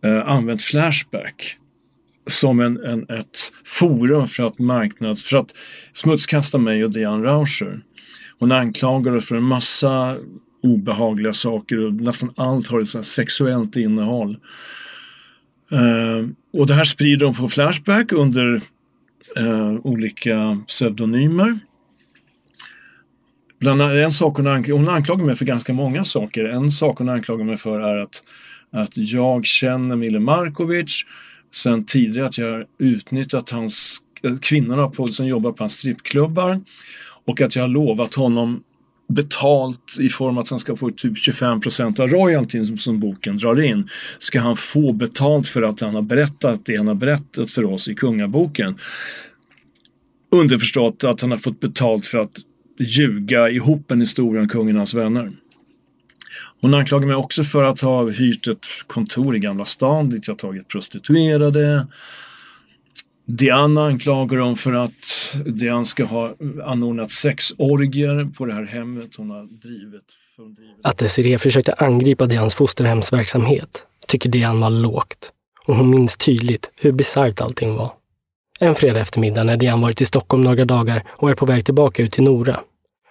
eh, 0.04 0.28
använt 0.28 0.62
Flashback 0.62 1.56
som 2.26 2.60
en, 2.60 2.84
en, 2.84 3.02
ett 3.02 3.52
forum 3.64 4.26
för 4.26 4.42
att 4.42 4.58
marknads, 4.58 5.22
för 5.22 5.36
att 5.36 5.54
smutskasta 5.92 6.58
mig 6.58 6.84
och 6.84 6.90
Diane 6.90 7.24
Rauscher. 7.24 7.80
Hon 8.38 8.52
anklagar 8.52 9.12
oss 9.12 9.28
för 9.28 9.36
en 9.36 9.42
massa 9.42 10.16
obehagliga 10.64 11.32
saker 11.32 11.78
och 11.78 11.94
nästan 11.94 12.30
allt 12.36 12.68
har 12.68 12.80
ett 12.80 13.06
sexuellt 13.06 13.76
innehåll. 13.76 14.36
Uh, 15.72 16.28
och 16.52 16.66
det 16.66 16.74
här 16.74 16.84
sprider 16.84 17.26
de 17.26 17.34
på 17.34 17.48
Flashback 17.48 18.12
under 18.12 18.60
uh, 19.40 19.74
olika 19.84 20.58
pseudonymer. 20.66 21.58
Bland 23.60 23.82
en 23.82 24.10
sak 24.10 24.36
hon, 24.36 24.46
ank 24.46 24.68
hon 24.68 24.88
anklagar 24.88 25.24
mig 25.24 25.34
för 25.34 25.44
ganska 25.44 25.72
många 25.72 26.04
saker. 26.04 26.44
En 26.44 26.72
sak 26.72 26.98
hon 26.98 27.08
anklagar 27.08 27.44
mig 27.44 27.56
för 27.56 27.80
är 27.80 27.96
att, 27.96 28.22
att 28.70 28.96
jag 28.96 29.46
känner 29.46 29.96
Mille 29.96 30.20
Markovic 30.20 31.04
sen 31.54 31.84
tidigare 31.84 32.26
att 32.26 32.38
jag 32.38 32.64
utnyttjat 32.78 33.50
hans 33.50 33.98
eh, 34.22 34.36
kvinnorna 34.38 34.88
på, 34.88 35.06
som 35.06 35.26
jobbar 35.26 35.52
på 35.52 35.62
hans 35.62 35.72
strippklubbar 35.72 36.60
och 37.24 37.40
att 37.40 37.56
jag 37.56 37.62
har 37.62 37.68
lovat 37.68 38.14
honom 38.14 38.62
betalt 39.14 39.96
i 40.00 40.08
form 40.08 40.38
att 40.38 40.48
han 40.48 40.58
ska 40.58 40.76
få 40.76 40.90
typ 40.90 41.18
25 41.18 41.60
procent 41.60 42.00
av 42.00 42.08
royaltyn 42.08 42.66
som, 42.66 42.78
som 42.78 43.00
boken 43.00 43.36
drar 43.36 43.62
in. 43.62 43.88
Ska 44.18 44.40
han 44.40 44.56
få 44.56 44.92
betalt 44.92 45.48
för 45.48 45.62
att 45.62 45.80
han 45.80 45.94
har 45.94 46.02
berättat 46.02 46.66
det 46.66 46.76
han 46.76 46.88
har 46.88 46.94
berättat 46.94 47.50
för 47.50 47.64
oss 47.64 47.88
i 47.88 47.94
Kungaboken. 47.94 48.78
Underförstått 50.30 51.04
att 51.04 51.20
han 51.20 51.30
har 51.30 51.38
fått 51.38 51.60
betalt 51.60 52.06
för 52.06 52.18
att 52.18 52.36
ljuga 52.78 53.50
ihop 53.50 53.90
en 53.90 54.00
historia 54.00 54.42
om 54.42 54.48
kungen 54.48 54.76
och 54.76 54.80
hans 54.80 54.94
vänner. 54.94 55.32
Hon 56.60 56.74
anklagar 56.74 57.06
mig 57.06 57.16
också 57.16 57.44
för 57.44 57.64
att 57.64 57.80
ha 57.80 58.08
hyrt 58.08 58.46
ett 58.46 58.66
kontor 58.86 59.36
i 59.36 59.38
Gamla 59.38 59.64
stan 59.64 60.10
dit 60.10 60.28
jag 60.28 60.38
tagit 60.38 60.68
prostituerade. 60.68 61.86
Diana 63.26 63.86
anklagar 63.86 64.38
dem 64.38 64.56
för 64.56 64.72
att 64.72 65.34
Diane 65.46 65.84
ska 65.84 66.04
ha 66.04 66.34
anordnat 66.64 67.10
sexorgier 67.10 68.30
på 68.38 68.46
det 68.46 68.52
här 68.52 68.64
hemmet 68.64 69.16
hon 69.16 69.30
har 69.30 69.42
drivit. 69.42 70.16
Att 70.82 70.98
Desiree 70.98 71.38
försökte 71.38 71.72
angripa 71.72 72.26
Dianes 72.26 72.54
fosterhemsverksamhet 72.54 73.86
tycker 74.06 74.28
Diane 74.28 74.60
var 74.60 74.70
lågt. 74.70 75.32
Och 75.66 75.76
hon 75.76 75.90
minns 75.90 76.16
tydligt 76.16 76.72
hur 76.80 76.92
bisarrt 76.92 77.40
allting 77.40 77.74
var. 77.74 77.92
En 78.60 78.74
fredag 78.74 79.00
eftermiddag 79.00 79.44
när 79.44 79.56
Diane 79.56 79.82
varit 79.82 80.00
i 80.00 80.06
Stockholm 80.06 80.42
några 80.42 80.64
dagar 80.64 81.02
och 81.10 81.30
är 81.30 81.34
på 81.34 81.46
väg 81.46 81.64
tillbaka 81.64 82.02
ut 82.02 82.12
till 82.12 82.24
Nora 82.24 82.60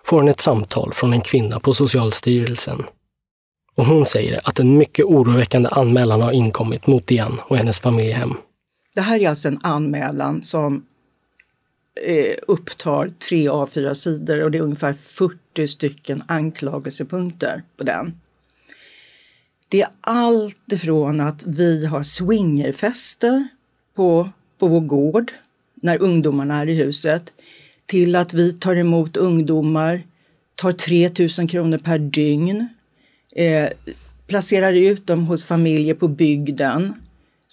får 0.05 0.17
hon 0.17 0.29
ett 0.29 0.41
samtal 0.41 0.93
från 0.93 1.13
en 1.13 1.21
kvinna 1.21 1.59
på 1.59 1.73
Socialstyrelsen. 1.73 2.83
Och 3.75 3.85
hon 3.85 4.05
säger 4.05 4.39
att 4.43 4.59
en 4.59 4.77
mycket 4.77 5.05
oroväckande 5.05 5.69
anmälan 5.71 6.21
har 6.21 6.31
inkommit 6.31 6.87
mot 6.87 7.07
Diane 7.07 7.37
och 7.41 7.57
hennes 7.57 7.79
familjehem. 7.79 8.33
Det 8.95 9.01
här 9.01 9.19
är 9.19 9.29
alltså 9.29 9.47
en 9.47 9.59
anmälan 9.63 10.41
som 10.41 10.85
eh, 12.05 12.35
upptar 12.47 13.13
tre 13.29 13.47
av 13.47 13.67
fyra 13.67 13.95
sidor 13.95 14.43
och 14.43 14.51
det 14.51 14.57
är 14.57 14.61
ungefär 14.61 14.93
40 14.93 15.67
stycken 15.67 16.23
anklagelsepunkter 16.27 17.63
på 17.77 17.83
den. 17.83 18.13
Det 19.67 19.81
är 19.81 19.89
allt 20.01 20.71
ifrån 20.71 21.21
att 21.21 21.43
vi 21.45 21.85
har 21.85 22.03
swingerfester 22.03 23.47
på, 23.95 24.29
på 24.59 24.67
vår 24.67 24.81
gård 24.81 25.31
när 25.75 26.01
ungdomarna 26.01 26.61
är 26.61 26.69
i 26.69 26.75
huset 26.75 27.33
till 27.85 28.15
att 28.15 28.33
vi 28.33 28.53
tar 28.53 28.75
emot 28.75 29.17
ungdomar, 29.17 30.03
tar 30.55 30.71
3 30.71 31.11
000 31.39 31.49
kronor 31.49 31.77
per 31.77 31.99
dygn, 31.99 32.67
eh, 33.35 33.69
placerar 34.27 34.73
ut 34.73 35.07
dem 35.07 35.27
hos 35.27 35.45
familjer 35.45 35.95
på 35.95 36.07
bygden 36.07 36.93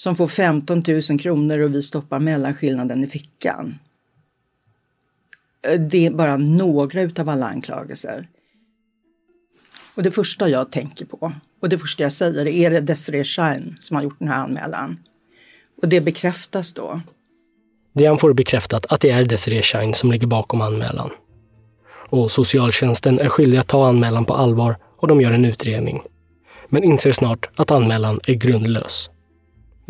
som 0.00 0.16
får 0.16 0.28
15 0.28 0.82
000 1.10 1.20
kronor 1.20 1.58
och 1.58 1.74
vi 1.74 1.82
stoppar 1.82 2.20
mellanskillnaden 2.20 3.04
i 3.04 3.06
fickan. 3.06 3.78
Eh, 5.66 5.80
det 5.80 6.06
är 6.06 6.10
bara 6.10 6.36
några 6.36 7.02
utav 7.02 7.28
alla 7.28 7.46
anklagelser. 7.46 8.28
Och 9.94 10.02
det 10.02 10.10
första 10.10 10.48
jag 10.48 10.72
tänker 10.72 11.04
på 11.04 11.32
och 11.60 11.68
det 11.68 11.78
första 11.78 12.02
jag 12.02 12.12
säger 12.12 12.46
är 12.46 12.70
det 12.70 12.80
Desiree 12.80 13.24
Shine 13.24 13.76
som 13.80 13.96
har 13.96 14.02
gjort 14.02 14.18
den 14.18 14.28
här 14.28 14.44
anmälan. 14.44 14.98
Och 15.82 15.88
det 15.88 16.00
bekräftas 16.00 16.72
då. 16.72 17.00
Diane 17.92 18.18
får 18.18 18.32
bekräftat 18.32 18.86
att 18.86 19.00
det 19.00 19.10
är 19.10 19.24
Desiree 19.24 19.62
Shine 19.62 19.94
som 19.94 20.10
ligger 20.10 20.26
bakom 20.26 20.60
anmälan. 20.60 21.10
Och 22.08 22.30
socialtjänsten 22.30 23.20
är 23.20 23.28
skyldig 23.28 23.58
att 23.58 23.68
ta 23.68 23.88
anmälan 23.88 24.24
på 24.24 24.34
allvar 24.34 24.76
och 24.96 25.08
de 25.08 25.20
gör 25.20 25.32
en 25.32 25.44
utredning. 25.44 26.02
Men 26.68 26.84
inser 26.84 27.12
snart 27.12 27.50
att 27.56 27.70
anmälan 27.70 28.20
är 28.26 28.34
grundlös. 28.34 29.10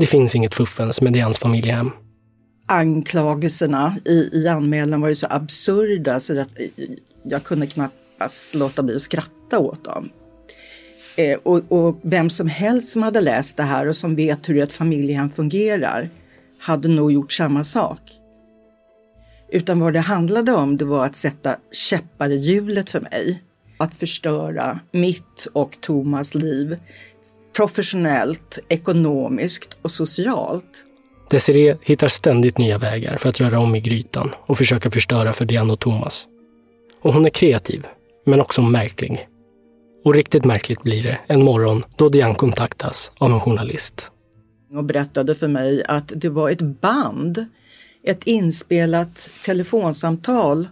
Det 0.01 0.07
finns 0.07 0.35
inget 0.35 0.55
fuffens 0.55 1.01
med 1.01 1.13
Dianes 1.13 1.39
familjehem. 1.39 1.91
Anklagelserna 2.67 3.97
i, 4.05 4.31
i 4.33 4.49
anmälan 4.49 5.01
var 5.01 5.09
ju 5.09 5.15
så 5.15 5.27
absurda 5.31 6.21
så 6.21 6.41
att 6.41 6.49
eh, 6.59 6.89
jag 7.23 7.45
kunde 7.45 7.67
knappast 7.67 8.55
låta 8.55 8.83
bli 8.83 8.97
att 8.97 9.03
skratta 9.03 9.59
åt 9.59 9.85
dem. 9.85 10.09
Eh, 11.17 11.39
och, 11.43 11.63
och, 11.69 12.01
vem 12.03 12.31
som 12.31 12.49
helst 12.49 12.93
som 12.93 13.03
hade 13.03 13.21
läst 13.21 13.57
det 13.57 13.63
här 13.63 13.89
och 13.89 13.97
som 13.97 14.17
vet 14.17 14.49
hur 14.49 14.59
ett 14.59 14.73
familjehem 14.73 15.31
fungerar 15.31 16.11
hade 16.59 16.89
nog 16.89 17.13
gjort 17.13 17.33
samma 17.33 17.65
sak. 17.65 18.01
Utan 19.53 19.81
vad 19.81 19.93
det 19.93 20.01
handlade 20.01 20.53
om 20.53 20.77
det 20.77 20.85
var 20.85 21.07
att 21.07 21.17
sätta 21.17 21.57
käppar 21.73 22.31
i 22.31 22.37
hjulet 22.37 22.91
för 22.91 23.01
mig. 23.01 23.43
Att 23.79 23.95
förstöra 23.95 24.81
mitt 24.93 25.47
och 25.53 25.79
Thomas 25.81 26.35
liv 26.35 26.77
professionellt, 27.53 28.59
ekonomiskt 28.69 29.77
och 29.83 29.91
socialt. 29.91 30.85
Desiree 31.31 31.79
hittar 31.83 32.09
ständigt 32.09 32.59
nya 32.59 32.79
vägar 32.79 33.17
för 33.17 33.29
att 33.29 33.41
röra 33.41 33.59
om 33.59 33.75
i 33.75 33.81
grytan 33.81 34.31
och 34.47 34.59
försöka 34.59 34.91
förstöra 34.91 35.33
för 35.33 35.45
Diane 35.45 35.73
och 35.73 35.81
Thomas. 35.81 36.27
Och 37.03 37.15
hon 37.15 37.27
är 37.27 37.31
kreativ, 37.31 37.87
men 38.27 38.41
också 38.41 38.63
märklig. 38.63 39.29
Och 40.05 40.15
riktigt 40.15 40.45
märkligt 40.45 40.83
blir 40.83 41.03
det 41.03 41.19
en 41.27 41.45
morgon 41.45 41.83
då 41.97 42.09
Diane 42.09 42.35
kontaktas 42.35 43.13
av 43.19 43.33
en 43.33 43.41
journalist. 43.41 44.11
Och 44.75 44.85
berättade 44.85 45.35
för 45.35 45.49
mig 45.49 45.83
att 45.89 46.13
det 46.17 46.29
var 46.29 46.51
ett 46.51 46.61
band, 46.81 47.47
ett 48.05 48.25
inspelat 48.25 49.31
telefonsamtal 49.45 50.69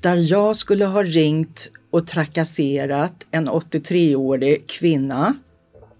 där 0.00 0.16
jag 0.16 0.56
skulle 0.56 0.84
ha 0.84 1.02
ringt 1.02 1.68
och 1.90 2.06
trakasserat 2.06 3.26
en 3.30 3.48
83-årig 3.48 4.66
kvinna 4.66 5.34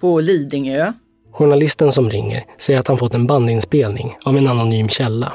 på 0.07 0.21
Lidingö. 0.21 0.93
Journalisten 1.33 1.93
som 1.93 2.11
ringer 2.11 2.45
säger 2.59 2.81
att 2.81 2.89
han 2.89 2.99
fått 2.99 3.15
en 3.15 3.27
bandinspelning 3.27 4.13
av 4.25 4.37
en 4.37 4.49
anonym 4.49 4.89
källa. 4.89 5.33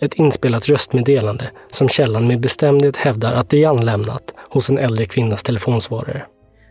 Ett 0.00 0.14
inspelat 0.14 0.68
röstmeddelande 0.68 1.50
som 1.70 1.88
källan 1.88 2.26
med 2.26 2.40
bestämdhet 2.40 2.96
hävdar 2.96 3.34
att 3.34 3.50
det 3.50 3.64
är 3.64 3.82
lämnat 3.84 4.34
hos 4.48 4.68
en 4.68 4.78
äldre 4.78 5.06
kvinnas 5.06 5.42
telefonsvarare. 5.42 6.26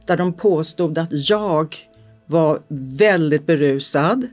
Där 0.05 0.17
de 0.17 0.33
påstod 0.33 0.97
att 0.97 1.09
jag 1.11 1.75
var 2.25 2.59
väldigt 2.97 3.45
berusad 3.45 4.27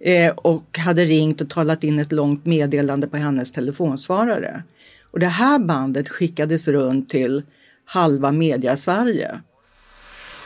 eh, 0.00 0.32
och 0.36 0.78
hade 0.78 1.04
ringt 1.04 1.40
och 1.40 1.50
talat 1.50 1.84
in 1.84 1.98
ett 1.98 2.12
långt 2.12 2.46
meddelande 2.46 3.06
på 3.06 3.16
hennes 3.16 3.52
telefonsvarare. 3.52 4.62
Och 5.10 5.18
det 5.18 5.26
här 5.26 5.58
bandet 5.58 6.08
skickades 6.08 6.68
runt 6.68 7.08
till 7.08 7.42
halva 7.84 8.32
media-Sverige. 8.32 9.40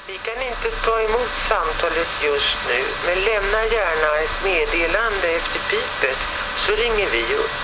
Vi 0.09 0.14
kan 0.14 0.43
inte 0.49 0.71
ta 0.85 0.98
samtalet 1.88 2.09
just 2.25 2.57
nu, 2.68 2.80
men 3.07 3.18
lämna 3.25 3.64
gärna 3.64 4.18
ett 4.25 4.45
meddelande 4.45 5.28
efter 5.37 5.61
pipet 5.71 6.18
så 6.66 6.73
ringer 6.73 7.11
vi 7.12 7.35
upp. 7.35 7.59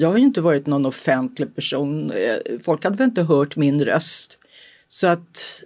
Jag 0.00 0.08
har 0.08 0.18
ju 0.18 0.24
inte 0.24 0.40
varit 0.40 0.66
någon 0.66 0.86
offentlig 0.86 1.54
person. 1.54 2.10
Eh, 2.10 2.58
folk 2.64 2.84
hade 2.84 2.96
väl 2.96 3.08
inte 3.08 3.22
hört 3.22 3.56
min 3.56 3.84
röst. 3.84 4.38
Så 4.88 5.06
att... 5.06 5.62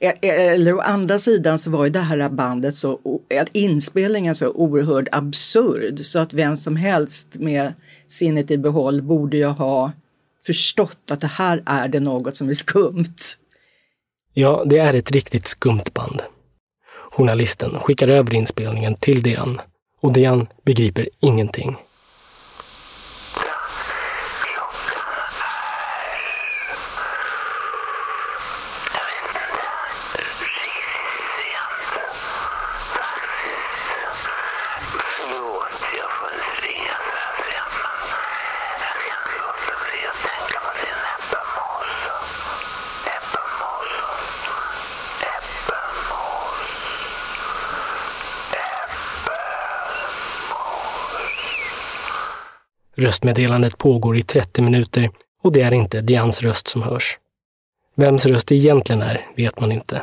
Eh, 0.00 0.10
eh, 0.10 0.52
eller 0.52 0.74
å 0.74 0.80
andra 0.80 1.18
sidan 1.18 1.58
så 1.58 1.70
var 1.70 1.84
ju 1.84 1.90
det 1.90 2.00
här 2.00 2.28
bandet 2.28 2.74
så, 2.74 3.20
att 3.40 3.48
inspelningen 3.52 4.34
så 4.34 4.50
oerhört 4.50 5.08
absurd 5.12 6.04
så 6.04 6.18
att 6.18 6.32
vem 6.32 6.56
som 6.56 6.76
helst 6.76 7.26
med 7.32 7.72
sinnet 8.08 8.50
i 8.50 8.58
behåll 8.58 9.02
borde 9.02 9.36
ju 9.36 9.44
ha 9.46 9.92
förstått 10.46 11.10
att 11.10 11.20
det 11.20 11.26
här 11.26 11.62
är 11.66 11.88
det 11.88 12.00
något 12.00 12.36
som 12.36 12.48
är 12.48 12.54
skumt. 12.54 13.16
Ja, 14.40 14.62
det 14.66 14.78
är 14.78 14.94
ett 14.94 15.10
riktigt 15.10 15.46
skumt 15.46 15.84
band. 15.94 16.22
Journalisten 17.10 17.78
skickar 17.80 18.08
över 18.08 18.34
inspelningen 18.34 18.94
till 18.94 19.22
Dejan. 19.22 19.60
och 20.00 20.12
Dejan 20.12 20.46
begriper 20.62 21.08
ingenting. 21.20 21.76
Förlåt, 35.16 35.78
jag 35.98 36.10
får 36.18 36.30
inte 36.34 36.66
ringa 36.66 36.96
så 37.08 37.14
här 37.22 37.32
sent, 37.50 37.74
men 37.80 38.82
jag 38.82 38.94
kan 39.08 39.18
inte 39.18 39.32
låta 39.42 39.74
bli 39.84 40.00
att 40.10 40.20
tänka 40.28 40.58
på 40.66 40.72
din 40.82 41.00
äppelmos. 41.14 41.88
Äppelmos. 43.16 43.90
Äppelmos. 45.34 46.18
Röstmeddelandet 53.08 53.78
pågår 53.78 54.18
i 54.18 54.22
30 54.22 54.62
minuter 54.62 55.10
och 55.42 55.52
det 55.52 55.60
är 55.60 55.72
inte 55.72 56.00
Dianes 56.00 56.42
röst 56.42 56.68
som 56.68 56.82
hörs. 56.82 57.18
Vems 57.96 58.26
röst 58.26 58.46
det 58.46 58.54
egentligen 58.54 59.02
är 59.02 59.26
vet 59.36 59.60
man 59.60 59.72
inte. 59.72 60.02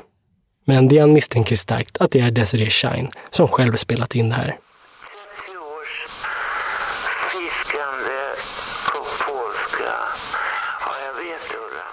Men 0.65 0.87
Diane 0.87 1.13
misstänker 1.13 1.55
starkt 1.55 1.97
att 1.97 2.11
det 2.11 2.19
är 2.19 2.31
Desiree 2.31 2.69
Shine 2.69 3.09
som 3.31 3.47
själv 3.47 3.75
spelat 3.75 4.15
in 4.15 4.29
det 4.29 4.35
här. 4.35 4.45
30 4.45 4.57
års 5.57 6.07
fiskande 7.31 8.21
på 8.93 8.99
polska. 9.25 9.93
Ja, 10.81 10.91
jag 11.05 11.13
vet 11.13 11.41
Ulla. 11.51 11.85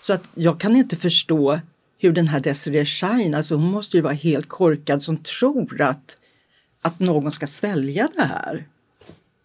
Så 0.00 0.12
att 0.12 0.28
jag 0.34 0.60
kan 0.60 0.76
inte 0.76 0.96
förstå 0.96 1.60
hur 1.98 2.12
den 2.12 2.28
här 2.28 2.40
Desiree 2.40 2.86
Shine, 2.86 3.34
alltså 3.34 3.54
hon 3.54 3.70
måste 3.70 3.96
ju 3.96 4.02
vara 4.02 4.14
helt 4.14 4.48
korkad 4.48 5.02
som 5.02 5.16
tror 5.16 5.82
att, 5.82 6.16
att 6.82 6.98
någon 6.98 7.30
ska 7.30 7.46
svälja 7.46 8.08
det 8.14 8.22
här. 8.22 8.66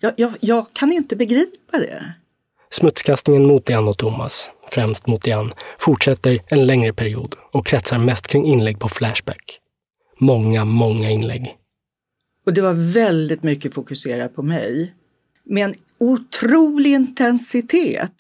Jag, 0.03 0.13
jag, 0.15 0.31
jag 0.39 0.74
kan 0.74 0.91
inte 0.91 1.15
begripa 1.15 1.77
det. 1.77 2.13
Smutskastningen 2.72 3.48
mot 3.48 3.65
Diane 3.65 3.89
och 3.89 3.98
Thomas, 3.98 4.51
främst 4.70 5.08
mot 5.08 5.24
Diane, 5.24 5.51
fortsätter 5.79 6.39
en 6.48 6.67
längre 6.67 6.93
period 6.93 7.36
och 7.51 7.67
kretsar 7.67 7.98
mest 7.98 8.27
kring 8.27 8.46
inlägg 8.46 8.79
på 8.79 8.89
Flashback. 8.89 9.60
Många, 10.20 10.65
många 10.65 11.10
inlägg. 11.10 11.58
Och 12.46 12.53
det 12.53 12.62
var 12.62 12.74
väldigt 12.93 13.43
mycket 13.43 13.74
fokuserat 13.74 14.36
på 14.36 14.43
mig. 14.43 14.93
Med 15.43 15.65
en 15.65 15.75
otrolig 15.98 16.91
intensitet. 16.91 18.12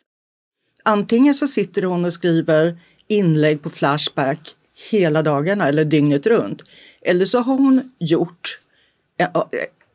Antingen 0.83 1.35
så 1.35 1.47
sitter 1.47 1.81
hon 1.81 2.05
och 2.05 2.13
skriver 2.13 2.79
inlägg 3.07 3.61
på 3.61 3.69
Flashback 3.69 4.55
hela 4.91 5.21
dagarna 5.21 5.67
eller 5.67 5.85
dygnet 5.85 6.25
runt. 6.25 6.63
Eller 7.01 7.25
så 7.25 7.39
har 7.39 7.53
hon 7.53 7.91
gjort, 7.99 8.59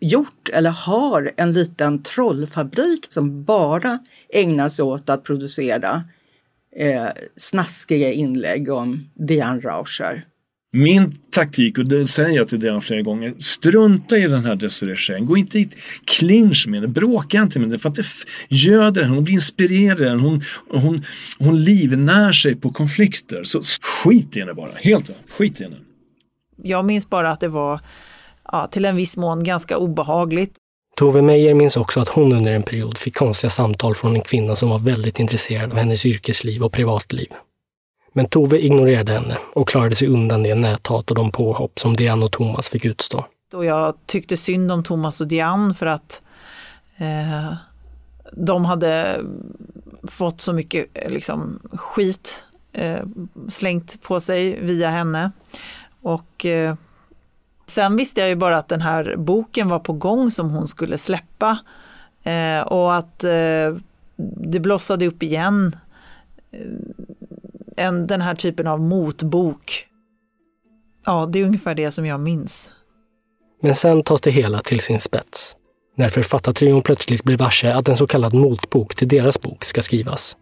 gjort 0.00 0.48
eller 0.52 0.70
har 0.70 1.32
en 1.36 1.52
liten 1.52 2.02
trollfabrik 2.02 3.06
som 3.08 3.44
bara 3.44 3.98
ägnar 4.32 4.68
sig 4.68 4.82
åt 4.82 5.08
att 5.08 5.24
producera 5.24 6.04
eh, 6.76 7.06
snaskiga 7.36 8.12
inlägg 8.12 8.72
om 8.72 9.08
Diane 9.14 9.60
Rauscher. 9.60 10.24
Min 10.72 11.12
taktik, 11.30 11.78
och 11.78 11.88
det 11.88 12.06
säger 12.06 12.36
jag 12.36 12.48
till 12.48 12.60
Diane 12.60 12.80
flera 12.80 13.02
gånger, 13.02 13.34
strunta 13.38 14.18
i 14.18 14.26
den 14.26 14.44
här 14.44 14.56
Desiree 14.56 14.96
Shane. 14.96 15.20
Gå 15.20 15.36
inte 15.36 15.58
i 15.58 15.68
clinch 16.04 16.68
med 16.68 16.80
henne, 16.80 16.92
bråka 16.92 17.42
inte 17.42 17.58
med 17.58 17.68
henne 17.68 17.78
för 17.78 17.88
att 17.88 17.94
det 17.94 18.04
göder 18.48 19.02
henne, 19.02 19.14
hon 19.14 19.24
blir 19.24 19.34
inspirerad, 19.34 20.20
hon, 20.20 20.42
hon, 20.70 21.02
hon 21.38 21.64
livnär 21.64 22.32
sig 22.32 22.56
på 22.56 22.70
konflikter. 22.70 23.44
Så 23.44 23.60
skit 23.82 24.36
i 24.36 24.40
henne 24.40 24.54
bara, 24.54 24.70
helt 24.74 25.10
enkelt. 25.10 25.30
skit 25.30 25.60
i 25.60 25.64
henne. 25.64 25.76
Jag 26.62 26.84
minns 26.84 27.10
bara 27.10 27.30
att 27.30 27.40
det 27.40 27.48
var 27.48 27.80
ja, 28.52 28.66
till 28.66 28.84
en 28.84 28.96
viss 28.96 29.16
mån 29.16 29.44
ganska 29.44 29.78
obehagligt. 29.78 30.56
Tove 30.96 31.22
Meyer 31.22 31.54
minns 31.54 31.76
också 31.76 32.00
att 32.00 32.08
hon 32.08 32.32
under 32.32 32.52
en 32.52 32.62
period 32.62 32.98
fick 32.98 33.16
konstiga 33.16 33.50
samtal 33.50 33.94
från 33.94 34.14
en 34.16 34.20
kvinna 34.20 34.56
som 34.56 34.68
var 34.68 34.78
väldigt 34.78 35.18
intresserad 35.20 35.70
av 35.70 35.78
hennes 35.78 36.06
yrkesliv 36.06 36.62
och 36.62 36.72
privatliv. 36.72 37.28
Men 38.12 38.28
Tove 38.28 38.58
ignorerade 38.58 39.12
henne 39.12 39.38
och 39.52 39.68
klarade 39.68 39.94
sig 39.94 40.08
undan 40.08 40.42
det 40.42 40.54
näthat 40.54 41.10
och 41.10 41.16
de 41.16 41.30
påhopp 41.30 41.78
som 41.78 41.96
Diane 41.96 42.24
och 42.24 42.32
Thomas 42.32 42.68
fick 42.68 42.84
utstå. 42.84 43.24
Och 43.54 43.64
jag 43.64 43.94
tyckte 44.06 44.36
synd 44.36 44.72
om 44.72 44.82
Thomas 44.84 45.20
och 45.20 45.26
Diane 45.26 45.74
för 45.74 45.86
att 45.86 46.22
eh, 46.96 47.54
de 48.32 48.64
hade 48.64 49.20
fått 50.02 50.40
så 50.40 50.52
mycket 50.52 50.86
eh, 50.94 51.10
liksom, 51.10 51.60
skit 51.72 52.44
eh, 52.72 53.00
slängt 53.48 54.02
på 54.02 54.20
sig 54.20 54.60
via 54.60 54.90
henne. 54.90 55.30
Och 56.02 56.46
eh, 56.46 56.74
sen 57.66 57.96
visste 57.96 58.20
jag 58.20 58.28
ju 58.28 58.36
bara 58.36 58.58
att 58.58 58.68
den 58.68 58.80
här 58.80 59.16
boken 59.16 59.68
var 59.68 59.78
på 59.78 59.92
gång 59.92 60.30
som 60.30 60.50
hon 60.50 60.66
skulle 60.66 60.98
släppa. 60.98 61.58
Eh, 62.22 62.60
och 62.60 62.94
att 62.94 63.24
eh, 63.24 63.76
det 64.36 64.60
blossade 64.60 65.06
upp 65.06 65.22
igen. 65.22 65.76
Eh, 66.50 67.86
en, 67.86 68.06
den 68.06 68.20
här 68.20 68.34
typen 68.34 68.66
av 68.66 68.80
motbok. 68.80 69.86
Ja, 71.04 71.26
det 71.32 71.38
är 71.38 71.44
ungefär 71.44 71.74
det 71.74 71.90
som 71.90 72.06
jag 72.06 72.20
minns. 72.20 72.70
Men 73.62 73.74
sen 73.74 74.02
tas 74.02 74.20
det 74.20 74.30
hela 74.30 74.60
till 74.60 74.80
sin 74.80 75.00
spets. 75.00 75.56
När 75.96 76.08
författartrion 76.08 76.82
plötsligt 76.82 77.24
blir 77.24 77.36
varse 77.36 77.72
att 77.72 77.88
en 77.88 77.96
så 77.96 78.06
kallad 78.06 78.34
motbok 78.34 78.94
till 78.94 79.08
deras 79.08 79.40
bok 79.40 79.64
ska 79.64 79.82
skrivas. 79.82 80.36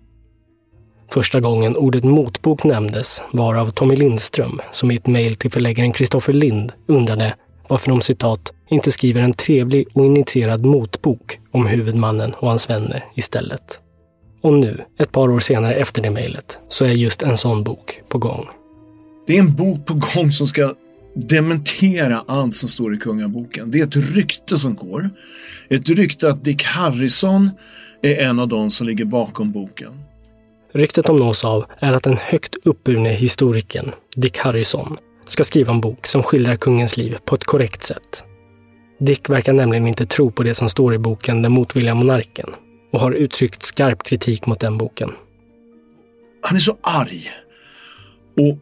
Första 1.11 1.41
gången 1.41 1.77
ordet 1.77 2.05
motbok 2.05 2.65
nämndes 2.65 3.23
var 3.33 3.55
av 3.55 3.71
Tommy 3.71 3.97
Lindström 3.97 4.61
som 4.73 4.91
i 4.91 4.95
ett 4.95 5.07
mejl 5.07 5.35
till 5.35 5.51
förläggaren 5.51 5.93
Kristoffer 5.93 6.33
Lind 6.33 6.73
undrade 6.87 7.35
varför 7.69 7.91
de 7.91 8.01
citat 8.01 8.53
inte 8.71 8.93
skriver 8.93 9.23
en 9.23 9.35
trevlig 9.35 9.87
och 9.93 10.05
initierad 10.05 10.65
motbok 10.65 11.39
om 11.51 11.67
huvudmannen 11.67 12.33
och 12.33 12.49
hans 12.49 12.71
vänner 12.71 13.05
istället. 13.15 13.81
Och 14.43 14.53
nu, 14.53 14.85
ett 14.99 15.13
par 15.13 15.31
år 15.31 15.39
senare 15.39 15.75
efter 15.75 16.03
det 16.03 16.11
mejlet, 16.11 16.59
så 16.69 16.85
är 16.85 16.89
just 16.89 17.23
en 17.23 17.39
sån 17.39 17.65
bok 17.65 18.01
på 18.09 18.19
gång. 18.19 18.47
Det 19.27 19.35
är 19.37 19.39
en 19.39 19.57
bok 19.57 19.87
på 19.87 19.95
gång 19.95 20.33
som 20.33 20.47
ska 20.47 20.75
dementera 21.15 22.25
allt 22.29 22.57
som 22.57 22.69
står 22.69 22.95
i 22.95 22.99
kungaboken. 22.99 23.71
Det 23.71 23.81
är 23.81 23.85
ett 23.85 23.97
rykte 23.97 24.59
som 24.59 24.75
går. 24.75 25.11
Ett 25.69 25.89
rykte 25.89 26.29
att 26.29 26.45
Dick 26.45 26.65
Harrison 26.65 27.51
är 28.03 28.17
en 28.17 28.39
av 28.39 28.49
de 28.49 28.71
som 28.71 28.87
ligger 28.87 29.05
bakom 29.05 29.53
boken. 29.53 29.93
Ryktet 30.75 31.07
de 31.07 31.17
nås 31.17 31.45
av 31.45 31.65
är 31.79 31.93
att 31.93 32.03
den 32.03 32.17
högt 32.17 32.67
uppburne 32.67 33.09
historikern 33.09 33.93
Dick 34.17 34.39
Harrison 34.39 34.97
ska 35.27 35.45
skriva 35.45 35.73
en 35.73 35.81
bok 35.81 36.07
som 36.07 36.23
skildrar 36.23 36.57
kungens 36.57 36.97
liv 36.97 37.17
på 37.25 37.35
ett 37.35 37.45
korrekt 37.45 37.83
sätt. 37.83 38.25
Dick 38.99 39.29
verkar 39.29 39.53
nämligen 39.53 39.87
inte 39.87 40.07
tro 40.07 40.31
på 40.31 40.43
det 40.43 40.55
som 40.55 40.69
står 40.69 40.95
i 40.95 40.99
boken 40.99 41.43
Den 41.43 41.53
motvilliga 41.53 41.95
monarken 41.95 42.51
och 42.93 43.01
har 43.01 43.13
uttryckt 43.13 43.63
skarp 43.63 44.03
kritik 44.03 44.47
mot 44.47 44.61
den 44.61 44.79
boken. 44.79 45.11
Han 46.43 46.57
är 46.57 46.61
så 46.61 46.77
arg. 46.81 47.31
Och 48.37 48.59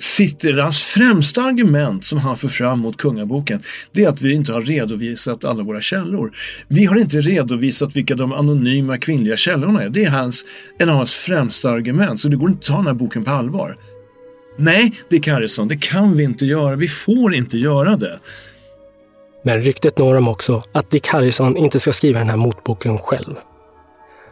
sitter 0.00 0.52
hans 0.52 0.82
främsta 0.82 1.42
argument 1.42 2.04
som 2.04 2.18
han 2.18 2.36
för 2.36 2.48
fram 2.48 2.78
mot 2.78 2.96
kungaboken, 2.96 3.62
det 3.92 4.04
är 4.04 4.08
att 4.08 4.22
vi 4.22 4.32
inte 4.32 4.52
har 4.52 4.62
redovisat 4.62 5.44
alla 5.44 5.62
våra 5.62 5.80
källor. 5.80 6.32
Vi 6.68 6.84
har 6.84 6.96
inte 6.96 7.20
redovisat 7.20 7.96
vilka 7.96 8.14
de 8.14 8.32
anonyma 8.32 8.98
kvinnliga 8.98 9.36
källorna 9.36 9.82
är. 9.82 9.88
Det 9.88 10.04
är 10.04 10.10
hans, 10.10 10.44
en 10.78 10.88
av 10.88 10.96
hans 10.96 11.14
främsta 11.14 11.70
argument, 11.70 12.20
så 12.20 12.28
det 12.28 12.36
går 12.36 12.50
inte 12.50 12.58
att 12.58 12.66
ta 12.66 12.76
den 12.76 12.86
här 12.86 12.94
boken 12.94 13.24
på 13.24 13.30
allvar. 13.30 13.76
Nej, 14.58 14.92
Dick 15.10 15.28
Harrison, 15.28 15.68
det 15.68 15.76
kan 15.76 16.16
vi 16.16 16.24
inte 16.24 16.46
göra. 16.46 16.76
Vi 16.76 16.88
får 16.88 17.34
inte 17.34 17.58
göra 17.58 17.96
det. 17.96 18.18
Men 19.44 19.60
ryktet 19.60 19.98
når 19.98 20.14
dem 20.14 20.28
också 20.28 20.62
att 20.72 20.90
Dick 20.90 21.06
Harrison 21.06 21.56
inte 21.56 21.80
ska 21.80 21.92
skriva 21.92 22.18
den 22.18 22.28
här 22.28 22.36
motboken 22.36 22.98
själv. 22.98 23.34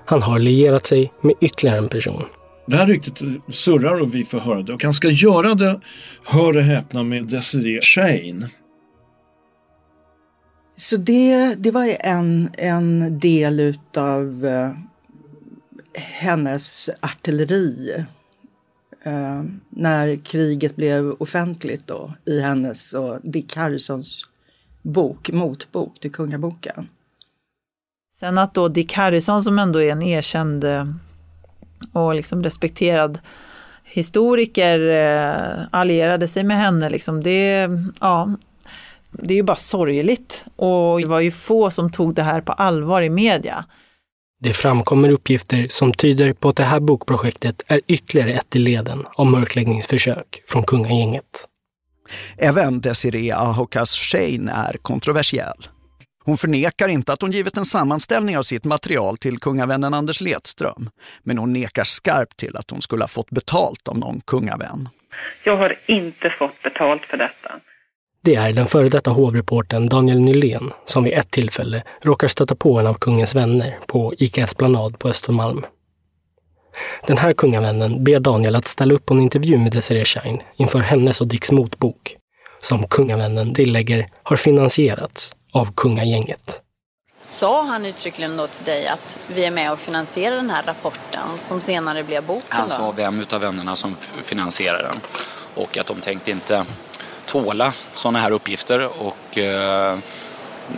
Han 0.07 0.22
har 0.22 0.38
lierat 0.38 0.87
sig 0.87 1.12
med 1.22 1.35
ytterligare 1.40 1.79
en 1.79 1.88
person. 1.88 2.24
Det 2.70 2.76
här 2.76 2.87
ryktet 2.87 3.22
surrar 3.48 4.00
och 4.00 4.14
vi 4.14 4.24
får 4.24 4.40
höra 4.40 4.62
det. 4.62 4.72
Och 4.72 4.85
han 4.85 4.94
ska 4.94 5.09
göra 5.09 5.54
det, 5.54 5.80
hör 6.24 6.56
och 6.56 6.62
häpna, 6.62 7.02
med 7.02 7.24
Desiree 7.24 7.80
Shane. 7.80 8.50
Så 10.76 10.96
det, 10.96 11.54
det 11.54 11.70
var 11.70 11.96
en, 12.00 12.50
en 12.59 13.18
del 13.18 13.61
utav 13.61 14.46
eh, 14.46 14.72
hennes 15.94 16.90
artilleri. 17.00 18.04
Eh, 19.02 19.42
när 19.70 20.24
kriget 20.24 20.76
blev 20.76 21.11
offentligt 21.18 21.87
då 21.87 22.14
i 22.24 22.40
hennes 22.40 22.92
och 22.92 23.18
Dick 23.22 23.56
Harrisons 23.56 24.22
bok, 24.83 25.30
motbok 25.30 26.00
till 26.00 26.12
kungaboken. 26.12 26.88
Sen 28.14 28.38
att 28.38 28.54
då 28.54 28.68
Dick 28.68 28.92
Harrison 28.92 29.42
som 29.42 29.59
ändå 29.59 29.83
är 29.83 29.92
en 29.92 30.02
erkänd 30.02 30.64
eh, 30.64 30.85
och 31.92 32.14
liksom 32.14 32.42
respekterad 32.42 33.18
historiker 33.84 34.88
eh, 34.88 35.66
allierade 35.70 36.28
sig 36.28 36.44
med 36.44 36.56
henne. 36.56 36.90
Liksom 36.90 37.22
det, 37.22 37.68
ja, 38.00 38.34
det 39.10 39.34
är 39.34 39.36
ju 39.36 39.42
bara 39.42 39.56
sorgligt. 39.56 40.44
Och 40.56 41.00
det 41.00 41.06
var 41.06 41.20
ju 41.20 41.30
få 41.30 41.70
som 41.70 41.92
tog 41.92 42.14
det 42.14 42.22
här 42.22 42.40
på 42.40 42.52
allvar 42.52 43.02
i 43.02 43.10
media. 43.10 43.64
Det 44.42 44.52
framkommer 44.52 45.08
uppgifter 45.10 45.66
som 45.70 45.92
tyder 45.92 46.32
på 46.32 46.48
att 46.48 46.56
det 46.56 46.64
här 46.64 46.80
bokprojektet 46.80 47.62
är 47.66 47.80
ytterligare 47.86 48.32
ett 48.32 48.56
i 48.56 48.58
leden 48.58 49.04
av 49.16 49.26
mörkläggningsförsök 49.26 50.42
från 50.46 50.64
kungagänget. 50.64 51.46
Även 52.36 52.80
Desiree 52.80 53.34
Ahokas 53.34 53.90
Shane 53.90 54.52
är 54.52 54.76
kontroversiell. 54.82 55.66
Hon 56.24 56.37
förnekar 56.37 56.88
inte 56.88 57.12
att 57.12 57.22
hon 57.22 57.30
givit 57.30 57.56
en 57.56 57.64
sammanställning 57.64 58.38
av 58.38 58.42
sitt 58.42 58.64
material 58.64 59.18
till 59.18 59.38
kungavännen 59.38 59.94
Anders 59.94 60.20
Letström. 60.20 60.90
Men 61.22 61.38
hon 61.38 61.52
nekar 61.52 61.85
skarpt 61.85 62.37
till 62.37 62.56
att 62.56 62.70
hon 62.70 62.83
skulle 62.83 63.02
ha 63.02 63.09
fått 63.09 63.30
betalt 63.30 63.88
av 63.88 63.98
någon 63.98 64.20
kungavän. 64.26 64.88
Jag 65.44 65.56
har 65.56 65.76
inte 65.87 66.30
fått 66.30 66.62
betalt 66.62 67.02
för 67.02 67.16
detta. 67.16 67.52
Det 68.22 68.35
är 68.35 68.52
den 68.52 68.66
före 68.66 68.88
detta 68.88 69.11
hovreporten 69.11 69.88
Daniel 69.88 70.20
Nylén 70.20 70.72
som 70.85 71.04
vid 71.04 71.12
ett 71.12 71.30
tillfälle 71.30 71.83
råkar 72.02 72.28
stöta 72.28 72.54
på 72.54 72.78
en 72.78 72.87
av 72.87 72.94
kungens 72.94 73.35
vänner 73.35 73.78
på 73.87 74.14
ICA 74.18 74.42
Esplanad 74.42 74.98
på 74.98 75.09
Östermalm. 75.09 75.64
Den 77.06 77.18
här 77.18 77.33
kungavännen 77.33 78.04
ber 78.04 78.20
Daniel 78.20 78.56
att 78.56 78.66
ställa 78.66 78.94
upp 78.94 79.06
på 79.06 79.14
en 79.14 79.20
intervju 79.20 79.59
med 79.59 79.72
Desiree 79.72 80.04
Shine 80.04 80.42
inför 80.56 80.78
hennes 80.78 81.20
och 81.20 81.26
Dicks 81.26 81.52
motbok, 81.52 82.16
som 82.59 82.87
kungavännen 82.88 83.54
tillägger 83.54 84.09
har 84.22 84.37
finansierats 84.37 85.37
av 85.52 85.74
kungagänget. 85.74 86.62
Sa 87.22 87.62
han 87.62 87.86
uttryckligen 87.86 88.36
då 88.36 88.46
till 88.46 88.64
dig 88.64 88.88
att 88.88 89.18
vi 89.26 89.44
är 89.44 89.50
med 89.50 89.72
och 89.72 89.78
finansierar 89.78 90.36
den 90.36 90.50
här 90.50 90.62
rapporten 90.62 91.38
som 91.38 91.60
senare 91.60 92.04
blev 92.04 92.24
boken? 92.24 92.46
Han 92.48 92.68
då? 92.68 92.74
sa 92.74 92.90
vem 92.90 93.20
utav 93.20 93.40
vännerna 93.40 93.76
som 93.76 93.96
finansierar 94.22 94.82
den 94.82 95.00
och 95.54 95.78
att 95.78 95.86
de 95.86 96.00
tänkte 96.00 96.30
inte 96.30 96.66
tåla 97.26 97.72
sådana 97.92 98.18
här 98.18 98.30
uppgifter 98.30 99.02
och 99.02 99.38
eh, 99.38 99.98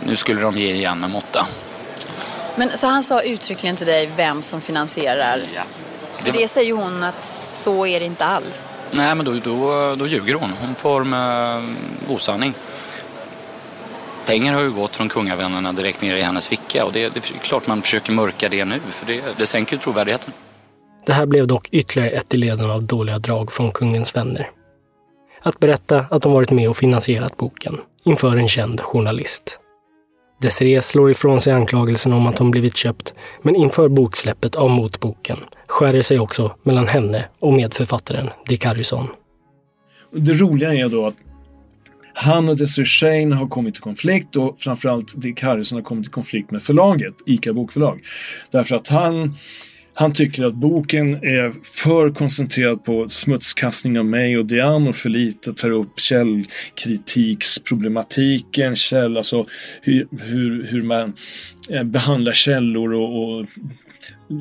nu 0.05 0.15
skulle 0.15 0.41
de 0.41 0.57
ge 0.57 0.73
igen 0.73 0.99
med 0.99 1.09
måtta. 1.09 1.47
Men, 2.55 2.77
så 2.77 2.87
han 2.87 3.03
sa 3.03 3.21
uttryckligen 3.21 3.75
till 3.75 3.87
dig 3.87 4.09
vem 4.15 4.41
som 4.41 4.61
finansierar? 4.61 5.41
Ja. 5.55 5.63
För 6.19 6.31
det 6.31 6.47
säger 6.47 6.73
hon 6.73 7.03
att 7.03 7.21
så 7.63 7.85
är 7.85 7.99
det 7.99 8.05
inte 8.05 8.25
alls. 8.25 8.73
Nej, 8.91 9.15
men 9.15 9.25
då, 9.25 9.33
då, 9.33 9.95
då 9.95 10.07
ljuger 10.07 10.33
hon. 10.33 10.53
Hon 10.61 10.75
får 10.75 11.03
med 11.03 11.75
osanning. 12.09 12.53
Pengar 14.25 14.53
har 14.53 14.61
ju 14.61 14.71
gått 14.71 14.95
från 14.95 15.09
kungavännerna 15.09 15.73
direkt 15.73 16.01
ner 16.01 16.15
i 16.15 16.21
hennes 16.21 16.47
ficka 16.47 16.85
och 16.85 16.93
det, 16.93 17.13
det 17.13 17.19
är 17.19 17.37
klart 17.37 17.67
man 17.67 17.81
försöker 17.81 18.11
mörka 18.11 18.49
det 18.49 18.65
nu 18.65 18.79
för 18.79 19.05
det, 19.05 19.21
det 19.37 19.45
sänker 19.45 19.75
ju 19.75 19.79
trovärdigheten. 19.81 20.33
Det 21.05 21.13
här 21.13 21.25
blev 21.25 21.47
dock 21.47 21.69
ytterligare 21.71 22.09
ett 22.09 22.33
i 22.33 22.37
leden 22.37 22.69
av 22.69 22.83
dåliga 22.83 23.19
drag 23.19 23.51
från 23.51 23.71
kungens 23.71 24.15
vänner. 24.15 24.49
Att 25.41 25.59
berätta 25.59 26.05
att 26.09 26.21
de 26.21 26.31
varit 26.33 26.51
med 26.51 26.69
och 26.69 26.77
finansierat 26.77 27.37
boken 27.37 27.77
inför 28.03 28.37
en 28.37 28.47
känd 28.47 28.81
journalist. 28.81 29.59
Desiree 30.41 30.81
slår 30.81 31.11
ifrån 31.11 31.41
sig 31.41 31.53
anklagelsen 31.53 32.13
om 32.13 32.27
att 32.27 32.39
hon 32.39 32.51
blivit 32.51 32.77
köpt, 32.77 33.13
men 33.41 33.55
inför 33.55 33.87
boksläppet 33.87 34.55
av 34.55 34.69
motboken 34.69 35.37
skär 35.67 35.93
det 35.93 36.03
sig 36.03 36.19
också 36.19 36.55
mellan 36.63 36.87
henne 36.87 37.25
och 37.39 37.53
medförfattaren 37.53 38.29
Dick 38.47 38.65
Harrison. 38.65 39.07
Det 40.11 40.33
roliga 40.33 40.73
är 40.73 40.89
då 40.89 41.05
att 41.05 41.15
han 42.13 42.49
och 42.49 42.57
Desiree 42.57 42.85
Shane 42.85 43.35
har 43.35 43.47
kommit 43.47 43.77
i 43.77 43.79
konflikt 43.79 44.35
och 44.35 44.55
framförallt 44.59 45.21
Dick 45.21 45.41
Harrison 45.41 45.75
har 45.75 45.83
kommit 45.83 46.07
i 46.07 46.09
konflikt 46.09 46.51
med 46.51 46.61
förlaget, 46.61 47.13
ICA 47.25 47.53
Bokförlag. 47.53 48.01
Därför 48.51 48.75
att 48.75 48.87
han, 48.87 49.37
han 49.93 50.13
tycker 50.13 50.43
att 50.43 50.53
boken 50.53 51.15
är 51.15 51.53
för 51.83 52.11
koncentrerad 52.11 52.83
på 52.83 53.09
smutskastning 53.09 53.99
av 53.99 54.05
mig 54.05 54.37
och 54.37 54.45
Diane 54.45 54.89
och 54.89 54.95
för 54.95 55.09
lite 55.09 55.53
tar 55.53 55.69
upp 55.69 55.99
källkritiksproblematiken, 55.99 58.75
käll, 58.75 59.17
alltså 59.17 59.45
hur, 59.81 60.07
hur, 60.19 60.67
hur 60.67 60.81
man 60.81 61.13
eh, 61.69 61.83
behandlar 61.83 62.33
källor 62.33 62.93
och, 62.93 63.39
och 63.39 63.45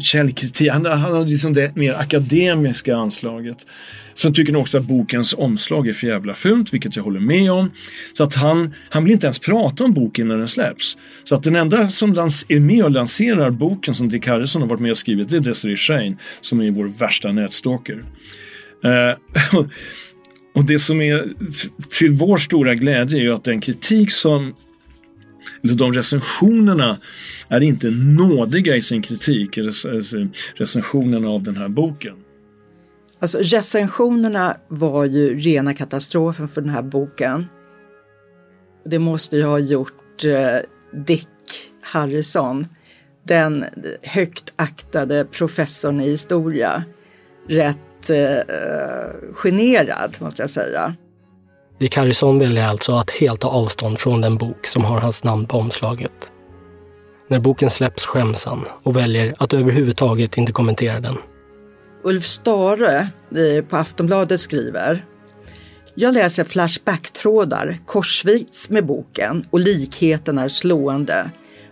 källkritik. 0.03 0.71
Han, 0.71 0.87
han 0.87 1.01
har 1.01 1.25
liksom 1.25 1.53
det 1.53 1.77
mer 1.77 1.95
akademiska 1.95 2.97
anslaget. 2.97 3.67
Sen 4.15 4.35
tycker 4.35 4.53
han 4.53 4.61
också 4.61 4.79
att 4.79 4.85
bokens 4.85 5.35
omslag 5.39 5.89
är 5.89 5.93
för 5.93 6.07
jävla 6.07 6.35
fult, 6.35 6.75
vilket 6.75 6.97
jag 6.97 7.03
håller 7.03 7.21
med 7.21 7.53
om. 7.53 7.71
Så 8.13 8.25
att 8.25 8.35
han, 8.35 8.75
han 8.91 9.05
vill 9.05 9.13
inte 9.13 9.27
ens 9.27 9.39
prata 9.39 9.85
om 9.85 9.93
boken 9.93 10.29
när 10.29 10.37
den 10.37 10.49
släpps. 10.49 10.99
Så 11.25 11.35
att 11.35 11.43
den 11.43 11.57
enda 11.57 11.89
som 11.89 12.13
lans, 12.13 12.47
är 12.49 12.61
med 12.61 12.85
och 12.85 12.91
lanserar 12.91 13.51
boken 13.51 13.95
som 13.95 14.09
Dick 14.09 14.27
Harrison 14.27 14.63
har 14.63 14.69
varit 14.69 14.81
med 14.81 14.91
och 14.91 14.99
skrivit, 14.99 15.29
det 15.29 15.37
är 15.37 15.41
Desiree 15.41 15.77
Shane, 15.77 16.17
som 16.41 16.61
är 16.61 16.71
vår 16.71 16.89
värsta 16.99 17.33
nätstalker. 17.33 18.03
Eh, 18.85 19.59
och 20.55 20.65
det 20.65 20.79
som 20.79 21.01
är 21.01 21.29
till 21.99 22.11
vår 22.11 22.37
stora 22.37 22.75
glädje 22.75 23.19
är 23.19 23.23
ju 23.23 23.35
att 23.35 23.45
den 23.45 23.61
kritik 23.61 24.11
som 24.11 24.55
eller 25.65 25.75
de 25.75 25.93
recensionerna 25.93 26.97
är 27.49 27.61
inte 27.61 27.91
nådiga 27.91 28.77
i 28.77 28.83
sin 28.83 29.03
kritik, 29.03 29.59
recensionerna 30.55 31.29
av 31.29 31.43
den 31.43 31.57
här 31.57 31.69
boken. 31.69 32.15
Alltså 33.23 33.39
recensionerna 33.39 34.57
var 34.69 35.05
ju 35.05 35.41
rena 35.41 35.75
katastrofen 35.75 36.49
för 36.49 36.61
den 36.61 36.71
här 36.71 36.83
boken. 36.83 37.47
Det 38.85 38.99
måste 38.99 39.37
ju 39.37 39.43
ha 39.43 39.59
gjort 39.59 40.25
eh, 40.25 40.57
Dick 41.07 41.29
Harrison, 41.83 42.67
den 43.23 43.65
högt 44.03 44.53
aktade 44.57 45.25
professorn 45.25 46.01
i 46.01 46.11
historia, 46.11 46.85
rätt 47.49 48.11
eh, 48.11 48.55
generad 49.33 50.17
måste 50.21 50.43
jag 50.43 50.51
säga. 50.51 50.95
Dick 51.79 51.97
Harrison 51.97 52.39
väljer 52.39 52.65
alltså 52.65 52.93
att 52.93 53.11
helt 53.11 53.41
ta 53.41 53.49
avstånd 53.49 53.99
från 53.99 54.21
den 54.21 54.37
bok 54.37 54.67
som 54.67 54.85
har 54.85 55.01
hans 55.01 55.25
namn 55.25 55.47
på 55.47 55.59
omslaget. 55.59 56.33
När 57.29 57.41
boken 57.41 57.71
släpps 57.71 58.07
skäms 58.07 58.47
han 58.47 58.65
och 58.83 58.97
väljer 58.97 59.35
att 59.39 59.53
överhuvudtaget 59.53 60.39
inte 60.39 60.53
kommentera 60.53 61.01
den. 61.01 61.17
Ulf 62.05 62.25
Stare 62.25 63.09
eh, 63.37 63.65
på 63.65 63.77
Aftonbladet 63.77 64.41
skriver 64.41 65.05
Jag 65.95 66.15
läser 66.15 66.45
Flashback-trådar 66.45 67.79
korsvis 67.87 68.71
med 68.71 68.87
boken 68.87 69.47
och 69.51 69.61
likheten 69.61 70.39
är 70.39 70.49
slående. 70.49 71.31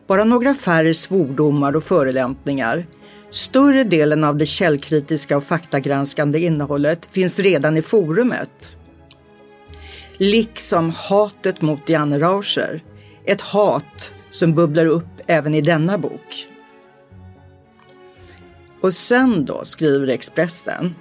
Bara 0.09 0.25
några 0.25 0.55
färre 0.55 0.95
svordomar 0.95 1.77
och 1.77 1.85
förolämpningar. 1.85 2.87
Större 3.31 3.85
delen 3.85 4.25
av 4.25 4.37
det 4.37 4.47
källkritiska 4.47 5.37
och 5.37 5.45
faktagranskande 5.45 6.38
innehållet 6.38 7.09
finns 7.12 7.38
redan 7.38 7.77
i 7.77 7.83
forumet. 7.83 8.77
Liksom 10.16 10.90
hatet 10.90 11.62
mot 11.62 11.88
Janne 11.88 12.19
Rauscher. 12.19 12.83
Ett 13.25 13.40
hat 13.40 14.12
som 14.31 14.55
bubblar 14.55 14.87
upp 14.87 15.21
även 15.27 15.55
i 15.55 15.61
denna 15.61 15.99
bok. 15.99 16.49
Och 18.81 18.95
sen 18.95 19.45
då, 19.45 19.64
skriver 19.64 20.09
Expressen. 20.09 20.95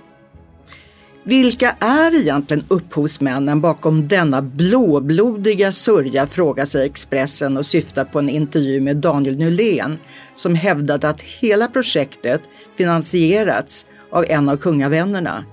Vilka 1.23 1.75
är 1.79 2.15
egentligen 2.15 2.65
upphovsmännen 2.67 3.61
bakom 3.61 4.07
denna 4.07 4.41
blåblodiga 4.41 5.71
sörja, 5.71 6.27
frågar 6.27 6.65
sig 6.65 6.85
Expressen 6.85 7.57
och 7.57 7.65
syftar 7.65 8.05
på 8.05 8.19
en 8.19 8.29
intervju 8.29 8.81
med 8.81 8.97
Daniel 8.97 9.37
Nylén 9.37 9.97
som 10.35 10.55
hävdade 10.55 11.09
att 11.09 11.21
hela 11.21 11.67
projektet 11.67 12.41
finansierats 12.77 13.85
av 14.11 14.25
en 14.27 14.49
av 14.49 14.57
kungavännerna. 14.57 15.45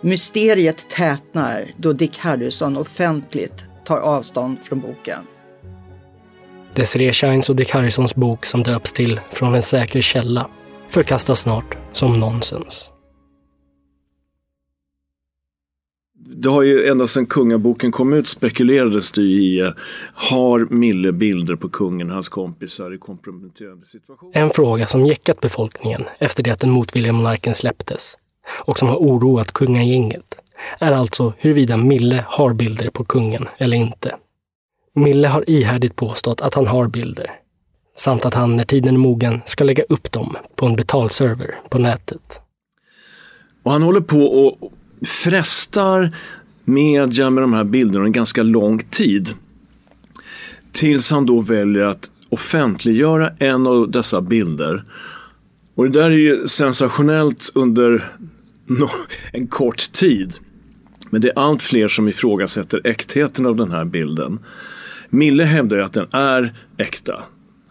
Mysteriet 0.00 0.88
tätnar 0.90 1.72
då 1.76 1.92
Dick 1.92 2.18
Harrison 2.18 2.76
offentligt 2.76 3.64
tar 3.84 3.98
avstånd 3.98 4.58
från 4.62 4.80
boken. 4.80 5.18
Desiree 6.74 7.12
Shines 7.12 7.50
och 7.50 7.56
Dick 7.56 7.70
Harrisons 7.70 8.14
bok 8.14 8.46
som 8.46 8.62
döps 8.62 8.92
till 8.92 9.20
Från 9.30 9.54
en 9.54 9.62
säker 9.62 10.00
källa 10.00 10.48
förkastas 10.94 11.40
snart 11.40 11.76
som 11.92 12.12
nonsens. 12.12 12.90
Det 16.14 16.48
har 16.48 16.62
ju 16.62 16.88
ända 16.88 17.06
sedan 17.06 17.26
kungaboken 17.26 17.92
kom 17.92 18.12
ut 18.12 18.28
spekulerades 18.28 19.12
det 19.12 19.22
i 19.22 19.60
eh, 19.60 19.70
har 20.14 20.66
Mille 20.70 21.12
bilder 21.12 21.56
på 21.56 21.68
kungen 21.68 22.08
och 22.08 22.14
hans 22.14 22.28
kompisar 22.28 22.94
i 22.94 22.98
komprometterande 22.98 23.86
situationer? 23.86 24.32
En 24.34 24.50
fråga 24.50 24.86
som 24.86 25.06
jäckat 25.06 25.40
befolkningen 25.40 26.04
efter 26.18 26.42
det 26.42 26.50
att 26.50 26.60
den 26.60 26.70
motvilliga 26.70 27.12
monarken 27.12 27.54
släpptes 27.54 28.16
och 28.64 28.78
som 28.78 28.88
har 28.88 28.96
oroat 28.96 29.52
kungagänget 29.52 30.34
är 30.80 30.92
alltså 30.92 31.32
huruvida 31.38 31.76
Mille 31.76 32.24
har 32.28 32.52
bilder 32.52 32.90
på 32.90 33.04
kungen 33.04 33.48
eller 33.58 33.76
inte. 33.76 34.16
Mille 34.94 35.28
har 35.28 35.50
ihärdigt 35.50 35.96
påstått 35.96 36.40
att 36.40 36.54
han 36.54 36.66
har 36.66 36.88
bilder 36.88 37.43
samt 37.96 38.24
att 38.24 38.34
han 38.34 38.56
när 38.56 38.64
tiden 38.64 38.94
är 38.94 38.98
mogen 38.98 39.40
ska 39.46 39.64
lägga 39.64 39.84
upp 39.88 40.12
dem 40.12 40.36
på 40.56 40.66
en 40.66 40.76
betalserver 40.76 41.54
på 41.70 41.78
nätet. 41.78 42.40
Och 43.62 43.72
han 43.72 43.82
håller 43.82 44.00
på 44.00 44.46
och 44.46 44.72
frestar 45.06 46.10
media 46.64 47.30
med 47.30 47.42
de 47.42 47.52
här 47.52 47.64
bilderna 47.64 48.04
en 48.04 48.12
ganska 48.12 48.42
lång 48.42 48.78
tid. 48.78 49.28
Tills 50.72 51.10
han 51.10 51.26
då 51.26 51.40
väljer 51.40 51.82
att 51.82 52.10
offentliggöra 52.28 53.30
en 53.38 53.66
av 53.66 53.90
dessa 53.90 54.20
bilder. 54.20 54.82
Och 55.74 55.84
det 55.84 56.00
där 56.00 56.10
är 56.10 56.16
ju 56.16 56.48
sensationellt 56.48 57.50
under 57.54 58.04
en 59.32 59.46
kort 59.46 59.92
tid. 59.92 60.34
Men 61.10 61.20
det 61.20 61.28
är 61.28 61.38
allt 61.38 61.62
fler 61.62 61.88
som 61.88 62.08
ifrågasätter 62.08 62.80
äktheten 62.84 63.46
av 63.46 63.56
den 63.56 63.72
här 63.72 63.84
bilden. 63.84 64.38
Mille 65.10 65.44
hävdar 65.44 65.76
ju 65.76 65.82
att 65.82 65.92
den 65.92 66.06
är 66.12 66.54
äkta. 66.76 67.22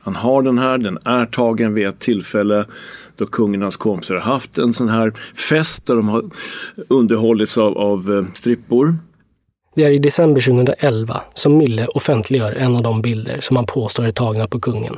Han 0.03 0.15
har 0.15 0.41
den 0.41 0.57
här, 0.57 0.77
den 0.77 0.97
är 1.05 1.25
tagen 1.25 1.73
vid 1.73 1.87
ett 1.87 1.99
tillfälle 1.99 2.65
då 3.17 3.25
kungen 3.25 3.61
och 3.61 3.65
hans 3.65 3.77
kompisar 3.77 4.15
har 4.15 4.33
haft 4.33 4.57
en 4.57 4.73
sån 4.73 4.89
här 4.89 5.13
fest 5.49 5.85
där 5.85 5.95
de 5.95 6.09
har 6.09 6.23
underhållits 6.87 7.57
av, 7.57 7.77
av 7.77 8.11
eh, 8.11 8.33
strippor. 8.33 8.95
Det 9.75 9.83
är 9.83 9.91
i 9.91 9.97
december 9.97 10.41
2011 10.41 11.23
som 11.33 11.57
Mille 11.57 11.87
offentliggör 11.87 12.51
en 12.51 12.75
av 12.75 12.83
de 12.83 13.01
bilder 13.01 13.41
som 13.41 13.55
han 13.55 13.65
påstår 13.65 14.05
är 14.05 14.11
tagna 14.11 14.47
på 14.47 14.59
kungen. 14.59 14.95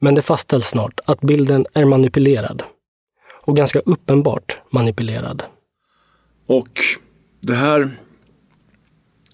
Men 0.00 0.14
det 0.14 0.22
fastställs 0.22 0.66
snart 0.66 1.00
att 1.04 1.20
bilden 1.20 1.66
är 1.72 1.84
manipulerad. 1.84 2.62
Och 3.42 3.56
ganska 3.56 3.78
uppenbart 3.78 4.58
manipulerad. 4.70 5.42
Och 6.46 6.68
det 7.40 7.54
här 7.54 7.90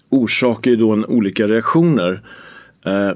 orsakar 0.09 0.71
ju 0.71 0.77
då 0.77 0.91
en 0.91 1.05
olika 1.05 1.47
reaktioner. 1.47 2.21
Eh, 2.85 3.11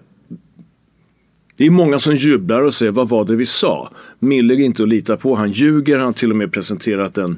det 1.58 1.66
är 1.66 1.70
många 1.70 2.00
som 2.00 2.16
jublar 2.16 2.62
och 2.62 2.74
säger 2.74 2.92
vad 2.92 3.10
var 3.10 3.26
det 3.26 3.36
vi 3.36 3.46
sa? 3.46 3.92
Mille 4.20 4.54
är 4.54 4.60
inte 4.60 4.84
att 4.84 4.90
lita 4.90 5.18
på, 5.18 5.36
han 5.36 5.52
ljuger, 5.52 5.98
han 5.98 6.06
har 6.06 6.14
till 6.14 6.32
och 6.32 6.38
med 6.38 6.52
presenterat 6.52 7.18
en 7.18 7.38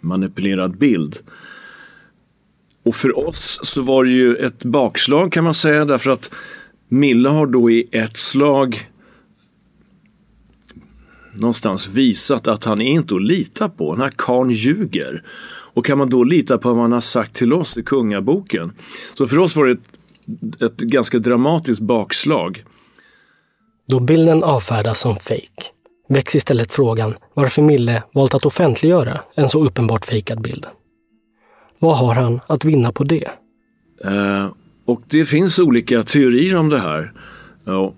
manipulerad 0.00 0.78
bild. 0.78 1.18
Och 2.82 2.94
för 2.94 3.28
oss 3.28 3.60
så 3.62 3.82
var 3.82 4.04
det 4.04 4.10
ju 4.10 4.36
ett 4.36 4.64
bakslag 4.64 5.32
kan 5.32 5.44
man 5.44 5.54
säga 5.54 5.84
därför 5.84 6.10
att 6.10 6.30
Mille 6.88 7.28
har 7.28 7.46
då 7.46 7.70
i 7.70 7.88
ett 7.92 8.16
slag 8.16 8.88
någonstans 11.34 11.88
visat 11.88 12.48
att 12.48 12.64
han 12.64 12.80
är 12.80 12.92
inte 12.92 13.14
att 13.14 13.22
lita 13.22 13.68
på. 13.68 13.92
Den 13.92 14.02
här 14.02 14.12
karln 14.16 14.50
ljuger. 14.50 15.24
Och 15.74 15.84
kan 15.86 15.98
man 15.98 16.10
då 16.10 16.24
lita 16.24 16.58
på 16.58 16.72
vad 16.72 16.82
han 16.82 16.92
har 16.92 17.00
sagt 17.00 17.34
till 17.34 17.52
oss 17.52 17.78
i 17.78 17.82
kungaboken? 17.82 18.72
Så 19.14 19.26
för 19.26 19.38
oss 19.38 19.56
var 19.56 19.66
det 19.66 19.72
ett, 19.72 20.62
ett 20.62 20.76
ganska 20.76 21.18
dramatiskt 21.18 21.80
bakslag. 21.80 22.64
Då 23.92 24.00
bilden 24.00 24.42
avfärdas 24.42 25.00
som 25.00 25.16
fejk 25.16 25.72
väcks 26.08 26.34
istället 26.34 26.72
frågan 26.72 27.14
varför 27.34 27.62
Mille 27.62 28.02
valt 28.12 28.34
att 28.34 28.46
offentliggöra 28.46 29.20
en 29.34 29.48
så 29.48 29.64
uppenbart 29.64 30.04
fejkad 30.04 30.42
bild. 30.42 30.66
Vad 31.78 31.98
har 31.98 32.14
han 32.14 32.40
att 32.46 32.64
vinna 32.64 32.92
på 32.92 33.04
det? 33.04 33.28
Eh, 34.04 34.50
och 34.86 35.02
det 35.06 35.24
finns 35.24 35.58
olika 35.58 36.02
teorier 36.02 36.56
om 36.56 36.68
det 36.68 36.78
här. 36.78 37.12
Ja, 37.64 37.94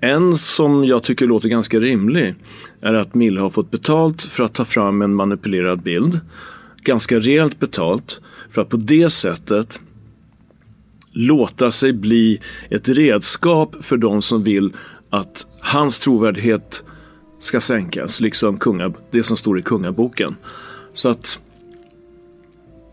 en 0.00 0.36
som 0.36 0.84
jag 0.84 1.02
tycker 1.02 1.26
låter 1.26 1.48
ganska 1.48 1.78
rimlig 1.78 2.34
är 2.80 2.94
att 2.94 3.14
Mille 3.14 3.40
har 3.40 3.50
fått 3.50 3.70
betalt 3.70 4.22
för 4.22 4.44
att 4.44 4.54
ta 4.54 4.64
fram 4.64 5.02
en 5.02 5.14
manipulerad 5.14 5.82
bild. 5.82 6.20
Ganska 6.82 7.18
rejält 7.18 7.60
betalt 7.60 8.20
för 8.50 8.62
att 8.62 8.68
på 8.68 8.76
det 8.76 9.10
sättet 9.10 9.80
låta 11.12 11.70
sig 11.70 11.92
bli 11.92 12.40
ett 12.70 12.88
redskap 12.88 13.76
för 13.84 13.96
de 13.96 14.22
som 14.22 14.42
vill 14.42 14.72
att 15.10 15.46
hans 15.60 15.98
trovärdighet 15.98 16.84
ska 17.38 17.60
sänkas, 17.60 18.20
liksom 18.20 18.58
kunga, 18.58 18.92
det 19.10 19.22
som 19.22 19.36
står 19.36 19.58
i 19.58 19.62
kungaboken. 19.62 20.36
Så 20.92 21.08
att 21.08 21.40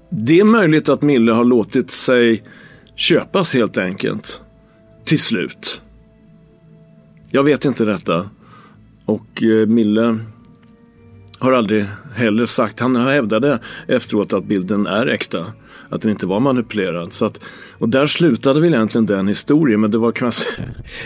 det 0.10 0.40
är 0.40 0.44
möjligt 0.44 0.90
att 0.90 1.02
Mille 1.02 1.32
har 1.32 1.44
låtit 1.44 1.92
sig 1.92 2.44
köpas 2.96 3.54
helt 3.54 3.78
enkelt. 3.78 4.42
Till 5.04 5.20
slut. 5.20 5.82
Jag 7.30 7.44
vet 7.44 7.66
inte 7.66 7.86
detta. 7.86 8.30
Och 9.06 9.44
eh, 9.44 9.68
Mille 9.68 10.20
har 11.40 11.52
aldrig 11.52 11.86
heller 12.16 12.46
sagt, 12.46 12.80
han 12.80 12.96
hävdade 12.96 13.60
efteråt 13.88 14.34
att 14.34 14.46
bilden 14.46 14.88
är 14.88 15.08
äkta. 15.08 15.46
Att 15.90 16.02
den 16.02 16.12
inte 16.12 16.26
var 16.26 16.40
manipulerad. 16.40 17.14
Så 17.14 17.26
att, 17.26 17.44
och 17.78 17.90
där 17.90 18.06
slutade 18.06 18.62
väl 18.62 18.74
egentligen 18.74 19.06
den 19.06 19.28
historien. 19.28 19.82
Men 19.82 19.92
det 19.92 19.98
var 19.98 20.12
kanske 20.12 20.46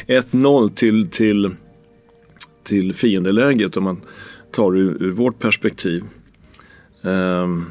1-0 0.08 0.74
till, 0.74 1.10
till, 1.10 1.56
till 2.64 2.94
fiendeläget 2.94 3.78
om 3.78 3.84
man 3.84 4.02
tar 4.52 4.78
ur, 4.78 5.04
ur 5.04 5.12
vårt 5.12 5.40
perspektiv. 5.40 6.04
Um, 7.02 7.66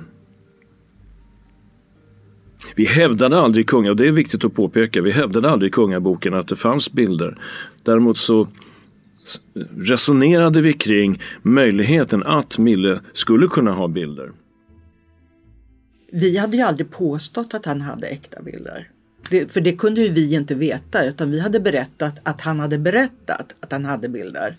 vi 2.77 2.85
hävdade 2.85 3.41
aldrig 3.41 3.67
kunga, 3.67 3.91
och 3.91 3.97
det 3.97 4.09
är 4.09 4.13
viktigt 4.13 4.45
att 4.45 4.55
påpeka, 4.55 5.03
vi 5.03 5.11
hävdade 5.11 5.51
aldrig 5.51 5.71
i 5.71 5.73
kungaboken 5.73 6.35
att 6.35 6.49
det 6.49 6.57
fanns 6.57 6.93
bilder. 6.93 7.39
Däremot 7.83 8.19
så 8.19 8.49
resonerade 9.77 10.61
vi 10.61 10.73
kring 10.73 11.23
möjligheten 11.43 12.23
att 12.23 12.59
Mille 12.59 13.01
skulle 13.13 13.47
kunna 13.47 13.73
ha 13.73 13.89
bilder. 13.89 14.33
Vi 16.13 16.37
hade 16.37 16.57
ju 16.57 16.63
aldrig 16.63 16.91
påstått 16.91 17.55
att 17.55 17.67
han 17.67 17.81
hade 17.81 18.07
äkta 18.07 18.43
bilder. 18.43 18.91
Det, 19.31 19.53
för 19.53 19.61
det 19.61 19.73
kunde 19.73 20.01
ju 20.01 20.09
vi 20.09 20.35
inte 20.35 20.55
veta 20.55 21.05
utan 21.05 21.31
vi 21.31 21.41
hade 21.41 21.61
berättat 21.61 22.15
att 22.23 22.41
han 22.41 22.61
hade 22.61 22.79
berättat 22.79 23.55
att 23.61 23.73
han 23.73 23.85
hade 23.85 24.09
bilder. 24.09 24.57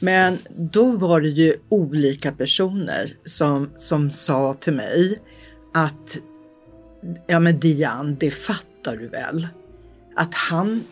Men 0.00 0.38
då 0.56 0.84
var 0.96 1.20
det 1.20 1.28
ju 1.28 1.54
olika 1.68 2.32
personer 2.32 3.16
som, 3.24 3.70
som 3.76 4.10
sa 4.10 4.54
till 4.54 4.72
mig 4.72 5.18
att 5.74 6.18
ja 7.26 7.40
men 7.40 7.60
Diane, 7.60 8.16
det 8.20 8.30
fattar 8.30 8.96
du 8.96 9.08
väl? 9.08 9.48
Att 10.16 10.34
han 10.34 10.84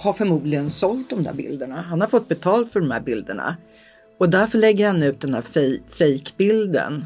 har 0.00 0.12
förmodligen 0.12 0.70
sålt 0.70 1.10
de 1.10 1.22
där 1.22 1.34
bilderna. 1.34 1.80
Han 1.80 2.00
har 2.00 2.08
fått 2.08 2.28
betalt 2.28 2.72
för 2.72 2.80
de 2.80 2.90
här 2.90 3.00
bilderna. 3.00 3.56
Och 4.18 4.30
därför 4.30 4.58
lägger 4.58 4.86
han 4.86 5.02
ut 5.02 5.20
den 5.20 5.34
här 5.34 5.44
fejkbilden 5.90 7.04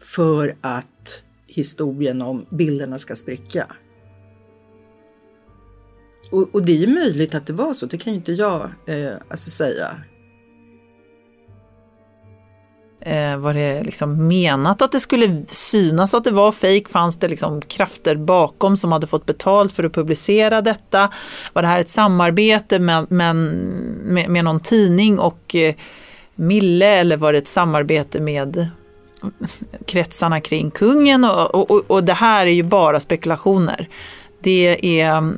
för 0.00 0.56
att 0.60 1.24
historien 1.46 2.22
om 2.22 2.46
bilderna 2.50 2.98
ska 2.98 3.16
spricka. 3.16 3.66
Och, 6.30 6.54
och, 6.54 6.64
det 6.64 6.72
är 6.72 6.76
ju 6.76 6.94
möjligt 6.94 7.34
att 7.34 7.46
det 7.46 7.52
var 7.52 7.74
så, 7.74 7.86
det 7.86 7.98
kan 7.98 8.12
ju 8.12 8.16
inte 8.18 8.32
jag 8.32 8.70
eh, 8.86 9.12
alltså 9.28 9.50
säga. 9.50 9.96
Eh, 13.04 13.36
var 13.36 13.54
det 13.54 13.82
liksom 13.82 14.28
menat 14.28 14.82
att 14.82 14.92
det 14.92 15.00
skulle 15.00 15.42
synas 15.48 16.14
att 16.14 16.24
det 16.24 16.30
var 16.30 16.52
fejk? 16.52 16.88
Fanns 16.88 17.18
det 17.18 17.28
liksom 17.28 17.62
krafter 17.62 18.16
bakom 18.16 18.76
som 18.76 18.92
hade 18.92 19.06
fått 19.06 19.26
betalt 19.26 19.72
för 19.72 19.84
att 19.84 19.92
publicera 19.92 20.62
detta? 20.62 21.12
Var 21.52 21.62
det 21.62 21.68
här 21.68 21.80
ett 21.80 21.88
samarbete 21.88 22.78
med, 22.78 23.10
med, 23.10 23.36
med, 23.36 24.30
med 24.30 24.44
någon 24.44 24.60
tidning 24.60 25.18
och 25.18 25.54
eh, 25.54 25.74
Mille 26.34 26.86
eller 26.86 27.16
var 27.16 27.32
det 27.32 27.38
ett 27.38 27.48
samarbete 27.48 28.20
med 28.20 28.68
kretsarna 29.86 30.40
kring 30.40 30.70
kungen? 30.70 31.24
Och, 31.24 31.70
och, 31.70 31.90
och 31.90 32.04
det 32.04 32.12
här 32.12 32.46
är 32.46 32.50
ju 32.50 32.62
bara 32.62 33.00
spekulationer. 33.00 33.88
Det 34.40 35.00
är, 35.00 35.34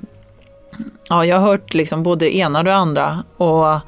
ja 1.09 1.25
jag 1.25 1.37
har 1.37 1.49
hört 1.49 1.75
liksom 1.75 2.03
både 2.03 2.37
ena 2.37 2.59
och 2.59 2.65
det 2.65 2.75
andra. 2.75 3.25
Och 3.37 3.81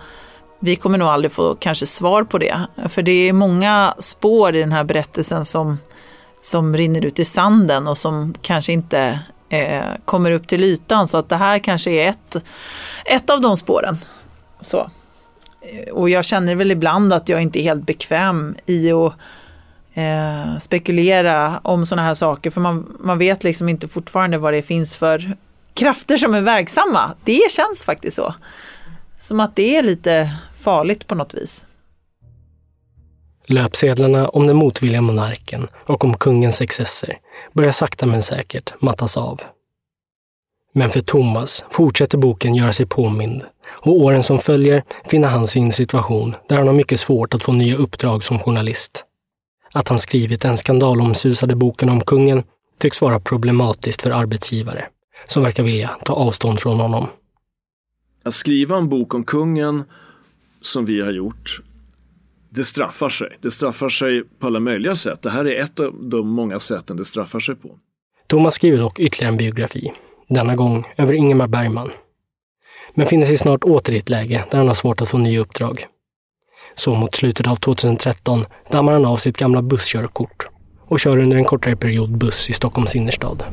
vi 0.59 0.77
kommer 0.77 0.99
nog 0.99 1.09
aldrig 1.09 1.33
få 1.33 1.55
kanske 1.55 1.87
svar 1.87 2.25
på 2.25 2.39
det. 2.39 2.61
För 2.89 3.03
det 3.03 3.29
är 3.29 3.33
många 3.33 3.95
spår 3.99 4.57
i 4.57 4.61
den 4.61 4.73
här 4.73 4.85
berättelsen 4.85 5.45
som, 5.45 5.79
som 6.41 6.77
rinner 6.77 7.05
ut 7.05 7.19
i 7.19 7.25
sanden 7.25 7.89
och 7.89 7.99
som 7.99 8.35
kanske 8.43 8.73
inte 8.73 9.21
eh, 9.49 9.85
kommer 10.05 10.31
upp 10.31 10.49
till 10.49 10.65
ytan. 10.65 11.09
Så 11.09 11.19
att 11.19 11.29
det 11.29 11.37
här 11.37 11.59
kanske 11.59 11.91
är 11.91 12.09
ett, 12.09 12.37
ett 13.05 13.31
av 13.31 13.41
de 13.41 13.57
spåren. 13.57 13.99
Så. 14.61 14.91
Eh, 15.61 15.93
och 15.93 16.11
jag 16.11 16.25
känner 16.25 16.55
väl 16.55 16.71
ibland 16.71 17.13
att 17.13 17.29
jag 17.29 17.43
inte 17.43 17.61
är 17.61 17.63
helt 17.63 17.87
bekväm 17.87 18.57
i 18.67 18.93
att 18.93 19.13
eh, 19.95 20.59
spekulera 20.61 21.61
om 21.63 21.87
sådana 21.87 22.09
här 22.09 22.15
saker. 22.15 22.51
För 22.51 22.61
man, 22.61 22.97
man 23.01 23.19
vet 23.19 23.45
liksom 23.45 23.69
inte 23.69 23.89
fortfarande 23.89 24.39
vad 24.39 24.53
det 24.53 24.63
finns 24.63 24.97
för 24.97 25.37
krafter 25.75 26.17
som 26.17 26.35
är 26.35 26.41
verksamma. 26.41 27.13
Det 27.25 27.51
känns 27.51 27.85
faktiskt 27.85 28.17
så. 28.17 28.35
Som 29.19 29.41
att 29.41 29.57
det 29.57 29.77
är 29.77 29.83
lite 29.83 30.37
farligt 30.55 31.07
på 31.07 31.15
något 31.15 31.35
vis. 31.35 31.67
Löpsedlarna 33.49 34.29
om 34.29 34.47
den 34.47 34.57
motvilliga 34.57 35.01
monarken 35.01 35.69
och 35.87 36.05
om 36.05 36.17
kungens 36.17 36.61
excesser 36.61 37.19
börjar 37.53 37.73
sakta 37.73 38.07
men 38.07 38.23
säkert 38.23 38.75
mattas 38.81 39.17
av. 39.17 39.41
Men 40.75 40.91
för 40.91 41.01
Thomas 41.01 41.65
fortsätter 41.71 42.19
boken 42.19 42.55
göra 42.55 42.73
sig 42.73 42.87
påmind 42.87 43.45
och 43.83 43.93
åren 43.93 44.23
som 44.23 44.39
följer 44.39 44.83
finner 45.05 45.29
han 45.29 45.47
sin 45.47 45.73
situation 45.73 46.35
där 46.49 46.57
han 46.57 46.67
har 46.67 46.75
mycket 46.75 47.01
svårt 47.01 47.35
att 47.35 47.45
få 47.45 47.53
nya 47.53 47.77
uppdrag 47.77 48.25
som 48.25 48.39
journalist. 48.39 49.05
Att 49.75 49.89
han 49.89 49.99
skrivit 49.99 50.43
den 50.43 50.57
skandalomsusade 50.57 51.57
boken 51.57 51.89
om 51.89 52.01
kungen 52.01 52.43
tycks 52.79 53.03
vara 53.03 53.21
problematiskt 53.21 54.03
för 54.03 54.11
arbetsgivare 54.11 54.87
som 55.27 55.43
verkar 55.43 55.63
vilja 55.63 55.91
ta 56.05 56.13
avstånd 56.13 56.61
från 56.61 56.81
honom. 56.81 57.09
Att 58.27 58.35
skriva 58.35 58.77
en 58.77 58.89
bok 58.89 59.15
om 59.15 59.25
kungen 59.25 59.85
som 60.61 60.85
vi 60.85 61.01
har 61.01 61.13
gjort, 61.13 61.61
det 62.51 62.65
straffar 62.65 63.09
sig. 63.09 63.37
Det 63.41 63.51
straffar 63.51 63.89
sig 63.89 64.23
på 64.39 64.47
alla 64.47 64.61
möjliga 64.61 64.97
sätt. 64.97 65.23
Det 65.23 65.31
här 65.31 65.45
är 65.45 65.61
ett 65.61 65.81
av 65.81 66.09
de 66.09 66.29
många 66.29 66.61
sätten 66.61 66.97
det 66.97 67.05
straffar 67.05 67.41
sig 67.41 67.55
på. 67.55 67.71
Thomas 68.27 68.55
skriver 68.55 68.79
dock 68.79 68.99
ytterligare 69.01 69.33
en 69.33 69.37
biografi, 69.37 69.93
denna 70.29 70.57
gång 70.57 70.85
över 70.97 71.13
Ingemar 71.13 71.47
Bergman. 71.47 71.91
Men 72.95 73.07
finner 73.07 73.27
sig 73.27 73.39
snart 73.39 73.65
åter 73.65 73.95
i 73.95 73.99
ett 73.99 74.09
läge 74.09 74.45
där 74.51 74.59
han 74.59 74.69
har 74.69 74.75
svårt 74.75 75.01
att 75.01 75.09
få 75.09 75.19
nya 75.19 75.41
uppdrag. 75.41 75.87
Så 76.75 76.95
mot 76.95 77.15
slutet 77.15 77.47
av 77.47 77.57
2013 77.57 78.45
dammar 78.71 78.93
han 78.93 79.05
av 79.05 79.17
sitt 79.17 79.37
gamla 79.37 79.63
busskörkort 79.63 80.47
och 80.81 81.01
kör 81.01 81.19
under 81.19 81.37
en 81.37 81.45
kortare 81.45 81.77
period 81.77 82.19
buss 82.19 82.51
i 82.51 82.53
Stockholms 82.53 82.97
innerstad. 82.97 83.45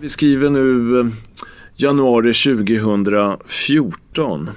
Vi 0.00 0.08
skriver 0.08 0.50
nu 0.50 1.00
eh, 1.00 1.06
januari 1.82 2.32
2014. 2.32 4.50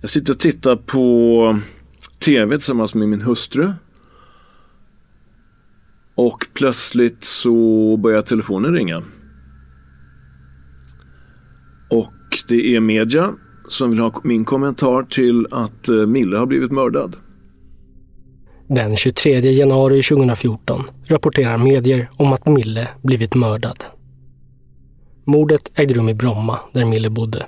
Jag 0.00 0.10
sitter 0.10 0.32
och 0.32 0.38
tittar 0.38 0.76
på 0.76 1.58
tv 2.24 2.56
tillsammans 2.56 2.94
med 2.94 3.08
min 3.08 3.22
hustru. 3.22 3.72
Och 6.14 6.46
plötsligt 6.54 7.24
så 7.24 7.96
börjar 7.96 8.22
telefonen 8.22 8.74
ringa. 8.74 9.02
Och 11.90 12.12
det 12.48 12.76
är 12.76 12.80
media 12.80 13.34
som 13.68 13.90
vill 13.90 14.00
ha 14.00 14.20
min 14.24 14.44
kommentar 14.44 15.02
till 15.02 15.46
att 15.50 15.88
eh, 15.88 16.06
Mille 16.06 16.36
har 16.36 16.46
blivit 16.46 16.72
mördad. 16.72 17.16
Den 18.68 18.96
23 18.96 19.40
januari 19.40 20.02
2014 20.02 20.82
rapporterar 21.08 21.58
medier 21.58 22.10
om 22.16 22.32
att 22.32 22.46
Mille 22.46 22.88
blivit 23.02 23.34
mördad. 23.34 23.84
Mordet 25.26 25.70
ägde 25.74 25.94
rum 25.94 26.08
i 26.08 26.14
Bromma, 26.14 26.58
där 26.72 26.84
Mille 26.84 27.10
bodde. 27.10 27.46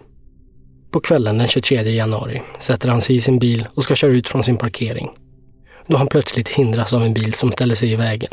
På 0.91 1.01
kvällen 1.01 1.39
den 1.39 1.49
23 1.49 1.91
januari 1.91 2.43
sätter 2.59 2.89
han 2.89 3.01
sig 3.01 3.17
i 3.17 3.21
sin 3.21 3.39
bil 3.39 3.67
och 3.75 3.83
ska 3.83 3.95
köra 3.95 4.11
ut 4.11 4.29
från 4.29 4.43
sin 4.43 4.57
parkering. 4.57 5.11
Då 5.87 5.97
han 5.97 6.07
plötsligt 6.07 6.49
hindras 6.49 6.93
av 6.93 7.03
en 7.03 7.15
bil 7.15 7.35
som 7.35 7.53
ställer 7.53 7.75
sig 7.75 7.93
i 7.93 7.97
vägen. 7.97 8.33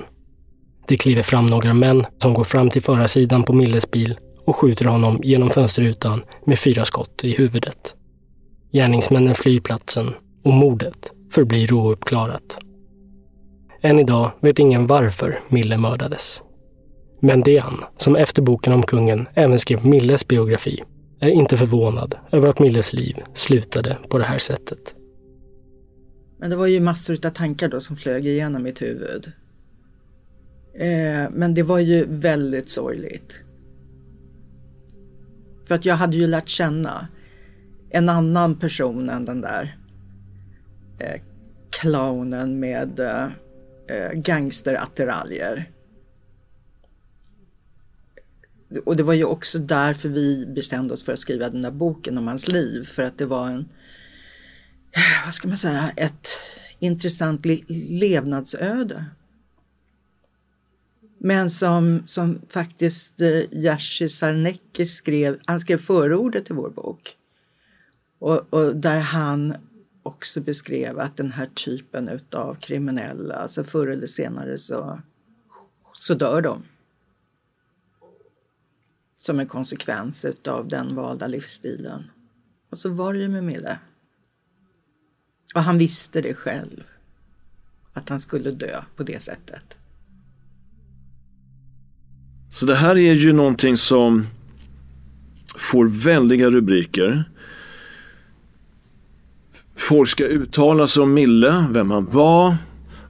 Det 0.88 0.97
kliver 0.97 1.23
fram 1.23 1.45
några 1.45 1.73
män 1.73 2.06
som 2.17 2.34
går 2.34 2.43
fram 2.43 2.69
till 2.69 2.82
förarsidan 2.82 3.43
på 3.43 3.53
Milles 3.53 3.91
bil 3.91 4.17
och 4.45 4.56
skjuter 4.56 4.86
honom 4.86 5.19
genom 5.23 5.49
fönsterrutan 5.49 6.23
med 6.45 6.60
fyra 6.60 6.86
skott 6.86 7.23
i 7.23 7.36
huvudet. 7.36 7.95
Gärningsmännen 8.71 9.36
flyr 9.36 9.60
platsen 9.60 10.13
och 10.43 10.53
mordet 10.53 11.12
förblir 11.32 11.73
ouppklarat. 11.73 12.58
Än 13.82 13.99
idag 13.99 14.32
vet 14.41 14.60
ingen 14.60 14.88
varför 14.88 15.39
Mille 15.47 15.77
mördades. 15.77 16.41
Mendean, 17.23 17.83
som 17.97 18.15
efter 18.15 18.41
boken 18.41 18.73
om 18.73 18.83
kungen 18.83 19.27
även 19.33 19.59
skrev 19.59 19.86
Milles 19.86 20.27
biografi, 20.27 20.83
är 21.19 21.29
inte 21.29 21.57
förvånad 21.57 22.15
över 22.31 22.47
att 22.47 22.59
Milles 22.59 22.93
liv 22.93 23.17
slutade 23.33 23.97
på 24.09 24.17
det 24.17 24.23
här 24.23 24.38
sättet. 24.38 24.95
Men 26.39 26.49
det 26.49 26.55
var 26.55 26.67
ju 26.67 26.79
massor 26.79 27.25
av 27.25 27.29
tankar 27.29 27.69
då 27.69 27.79
som 27.79 27.95
flög 27.95 28.25
igenom 28.25 28.63
mitt 28.63 28.81
huvud. 28.81 29.31
Eh, 30.73 31.29
men 31.31 31.53
det 31.53 31.63
var 31.63 31.79
ju 31.79 32.05
väldigt 32.09 32.69
sorgligt. 32.69 33.33
För 35.67 35.75
att 35.75 35.86
jag 35.86 35.95
hade 35.95 36.17
ju 36.17 36.27
lärt 36.27 36.49
känna 36.49 37.07
en 37.89 38.09
annan 38.09 38.55
person 38.55 39.09
än 39.09 39.25
den 39.25 39.41
där 39.41 39.77
eh, 40.99 41.21
clownen 41.69 42.59
med 42.59 42.99
eh, 42.99 43.23
eh 43.88 44.12
gangsterattiraljer. 44.13 45.69
Och 48.86 48.95
det 48.95 49.03
var 49.03 49.13
ju 49.13 49.23
också 49.23 49.59
därför 49.59 50.09
vi 50.09 50.45
bestämde 50.45 50.93
oss 50.93 51.03
för 51.03 51.13
att 51.13 51.19
skriva 51.19 51.49
den 51.49 51.62
där 51.62 51.71
boken 51.71 52.17
om 52.17 52.27
hans 52.27 52.47
liv. 52.47 52.86
För 52.86 53.03
att 53.03 53.17
det 53.17 53.25
var 53.25 53.47
en, 53.47 53.69
vad 55.25 55.33
ska 55.33 55.47
man 55.47 55.57
säga, 55.57 55.91
ett 55.95 56.27
intressant 56.79 57.45
le 57.45 57.63
levnadsöde. 57.67 59.05
Men 61.17 61.49
som, 61.49 62.01
som 62.05 62.41
faktiskt 62.49 63.21
eh, 63.21 63.43
Jerzy 63.51 64.09
Sarnecki 64.09 64.86
skrev, 64.86 65.39
han 65.45 65.59
skrev 65.59 65.77
förordet 65.77 66.45
till 66.45 66.55
vår 66.55 66.69
bok. 66.69 67.15
Och, 68.19 68.53
och, 68.53 68.75
där 68.75 68.99
han 68.99 69.55
också 70.03 70.41
beskrev 70.41 70.99
att 70.99 71.17
den 71.17 71.31
här 71.31 71.49
typen 71.55 72.09
utav 72.09 72.55
kriminella, 72.55 73.36
alltså 73.36 73.63
förr 73.63 73.88
eller 73.88 74.07
senare 74.07 74.59
så, 74.59 75.01
så 75.99 76.13
dör 76.13 76.41
de. 76.41 76.63
Som 79.23 79.39
en 79.39 79.47
konsekvens 79.47 80.25
av 80.47 80.67
den 80.67 80.95
valda 80.95 81.27
livsstilen. 81.27 82.03
Och 82.71 82.77
så 82.77 82.89
var 82.89 83.13
det 83.13 83.19
ju 83.19 83.29
med 83.29 83.43
Mille. 83.43 83.79
Och 85.55 85.63
han 85.63 85.77
visste 85.77 86.21
det 86.21 86.33
själv. 86.33 86.83
Att 87.93 88.09
han 88.09 88.19
skulle 88.19 88.51
dö 88.51 88.83
på 88.95 89.03
det 89.03 89.23
sättet. 89.23 89.75
Så 92.51 92.65
det 92.65 92.75
här 92.75 92.97
är 92.97 93.13
ju 93.13 93.33
någonting 93.33 93.77
som 93.77 94.27
får 95.57 95.88
väldiga 95.88 96.49
rubriker. 96.49 97.31
Folk 99.75 100.09
ska 100.09 100.25
uttala 100.25 100.88
sig 100.88 101.03
om 101.03 101.13
Mille, 101.13 101.67
vem 101.69 101.91
han 101.91 102.05
var, 102.05 102.57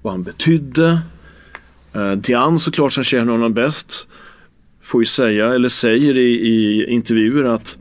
vad 0.01 0.13
han 0.13 0.23
betydde. 0.23 1.01
Eh, 1.93 2.11
Diane 2.11 2.59
såklart 2.59 2.93
som 2.93 3.03
känner 3.03 3.31
honom 3.31 3.53
bäst 3.53 4.07
får 4.83 5.01
ju 5.01 5.05
säga, 5.05 5.53
eller 5.53 5.69
säger 5.69 6.17
i, 6.17 6.47
i 6.47 6.85
intervjuer 6.93 7.43
att 7.43 7.77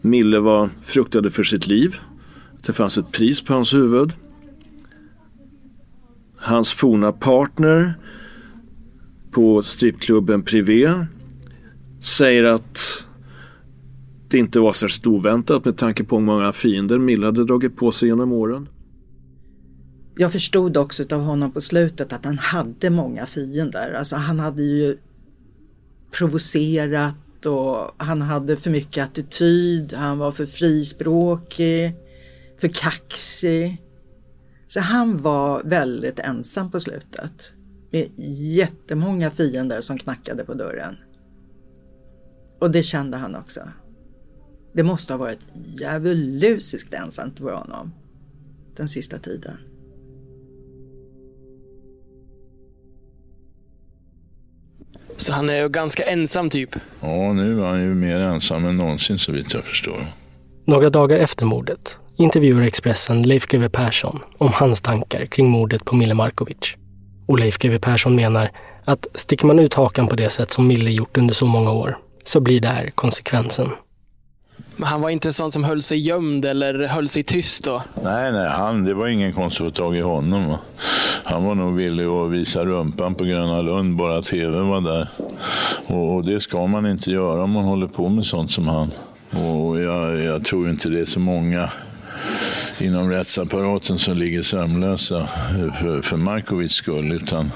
Mille 0.00 0.38
var 0.38 0.68
fruktade 0.82 1.30
för 1.30 1.42
sitt 1.42 1.66
liv. 1.66 1.96
Att 2.58 2.64
det 2.64 2.72
fanns 2.72 2.98
ett 2.98 3.12
pris 3.12 3.44
på 3.44 3.54
hans 3.54 3.74
huvud. 3.74 4.12
Hans 6.36 6.72
forna 6.72 7.12
partner 7.12 7.94
på 9.30 9.62
strippklubben 9.62 10.42
Privé 10.42 11.06
säger 12.00 12.44
att 12.44 13.04
det 14.28 14.38
inte 14.38 14.60
var 14.60 14.72
särskilt 14.72 15.06
oväntat 15.06 15.64
med 15.64 15.76
tanke 15.76 16.04
på 16.04 16.16
hur 16.16 16.24
många 16.24 16.52
fiender 16.52 16.98
Mille 16.98 17.26
hade 17.26 17.44
dragit 17.44 17.76
på 17.76 17.92
sig 17.92 18.08
genom 18.08 18.32
åren. 18.32 18.68
Jag 20.16 20.32
förstod 20.32 20.76
också 20.76 21.04
av 21.10 21.20
honom 21.20 21.52
på 21.52 21.60
slutet 21.60 22.12
att 22.12 22.24
han 22.24 22.38
hade 22.38 22.90
många 22.90 23.26
fiender. 23.26 23.94
Alltså 23.98 24.16
han 24.16 24.40
hade 24.40 24.62
ju 24.62 24.96
provocerat 26.18 27.46
och 27.46 27.90
han 27.96 28.22
hade 28.22 28.56
för 28.56 28.70
mycket 28.70 29.04
attityd. 29.04 29.92
Han 29.92 30.18
var 30.18 30.32
för 30.32 30.46
frispråkig, 30.46 31.94
för 32.60 32.68
kaxig. 32.68 33.82
Så 34.66 34.80
han 34.80 35.22
var 35.22 35.62
väldigt 35.64 36.18
ensam 36.18 36.70
på 36.70 36.80
slutet 36.80 37.52
med 37.90 38.10
jättemånga 38.56 39.30
fiender 39.30 39.80
som 39.80 39.98
knackade 39.98 40.44
på 40.44 40.54
dörren. 40.54 40.96
Och 42.60 42.70
det 42.70 42.82
kände 42.82 43.16
han 43.16 43.34
också. 43.34 43.68
Det 44.72 44.82
måste 44.82 45.12
ha 45.12 45.18
varit 45.18 45.46
djävulusiskt 45.80 46.94
ensamt 46.94 47.38
för 47.38 47.52
honom 47.52 47.92
den 48.76 48.88
sista 48.88 49.18
tiden. 49.18 49.56
Så 55.16 55.32
han 55.32 55.50
är 55.50 55.56
ju 55.56 55.68
ganska 55.68 56.02
ensam 56.02 56.50
typ? 56.50 56.70
Ja, 57.00 57.32
nu 57.32 57.60
är 57.60 57.66
han 57.66 57.82
ju 57.82 57.94
mer 57.94 58.16
ensam 58.16 58.66
än 58.66 58.76
någonsin 58.76 59.18
så 59.18 59.32
vitt 59.32 59.54
jag 59.54 59.64
förstår. 59.64 59.96
Några 60.66 60.90
dagar 60.90 61.16
efter 61.16 61.44
mordet 61.44 61.98
intervjuar 62.16 62.62
Expressen 62.62 63.22
Leif 63.22 63.46
GW 63.46 63.68
Persson 63.68 64.20
om 64.38 64.52
hans 64.52 64.80
tankar 64.80 65.26
kring 65.26 65.48
mordet 65.48 65.84
på 65.84 65.96
Mille 65.96 66.14
Markovic. 66.14 66.74
Och 67.26 67.38
Leif 67.38 67.58
GW 67.58 67.78
Persson 67.78 68.14
menar 68.14 68.50
att 68.84 69.06
sticker 69.14 69.46
man 69.46 69.58
ut 69.58 69.74
hakan 69.74 70.08
på 70.08 70.16
det 70.16 70.30
sätt 70.30 70.52
som 70.52 70.66
Mille 70.66 70.90
gjort 70.90 71.18
under 71.18 71.34
så 71.34 71.46
många 71.46 71.70
år 71.70 71.98
så 72.24 72.40
blir 72.40 72.60
det 72.60 72.68
här 72.68 72.90
konsekvensen. 72.90 73.68
Men 74.76 74.88
han 74.88 75.00
var 75.00 75.10
inte 75.10 75.28
en 75.28 75.32
sån 75.32 75.52
som 75.52 75.64
höll 75.64 75.82
sig 75.82 75.98
gömd 75.98 76.44
eller 76.44 76.86
höll 76.86 77.08
sig 77.08 77.22
tyst 77.22 77.64
då? 77.64 77.82
Nej, 78.02 78.32
nej, 78.32 78.48
han, 78.48 78.84
det 78.84 78.94
var 78.94 79.06
ingen 79.06 79.32
konstigt 79.32 79.66
att 79.66 79.76
få 79.76 79.82
tag 79.82 79.96
i 79.96 80.00
honom. 80.00 80.56
Han 81.24 81.44
var 81.44 81.54
nog 81.54 81.76
villig 81.76 82.04
att 82.04 82.30
visa 82.30 82.64
rumpan 82.64 83.14
på 83.14 83.24
Gröna 83.24 83.62
Lund, 83.62 83.96
bara 83.96 84.22
tv 84.22 84.58
var 84.58 84.80
där. 84.80 85.10
Och, 85.86 86.14
och, 86.14 86.24
det 86.24 86.40
ska 86.40 86.66
man 86.66 86.86
inte 86.86 87.10
göra 87.10 87.42
om 87.42 87.50
man 87.50 87.64
håller 87.64 87.86
på 87.86 88.08
med 88.08 88.26
sånt 88.26 88.52
som 88.52 88.68
han. 88.68 88.90
Och 89.30 89.80
jag, 89.80 90.20
jag 90.20 90.44
tror 90.44 90.70
inte 90.70 90.88
det 90.88 91.00
är 91.00 91.04
så 91.04 91.20
många 91.20 91.70
inom 92.78 93.10
rättsapparaten 93.10 93.98
som 93.98 94.16
ligger 94.16 94.42
sömnlösa 94.42 95.28
för, 95.80 96.02
för 96.02 96.16
Markovics 96.16 96.74
skull. 96.74 97.12
Utan, 97.12 97.50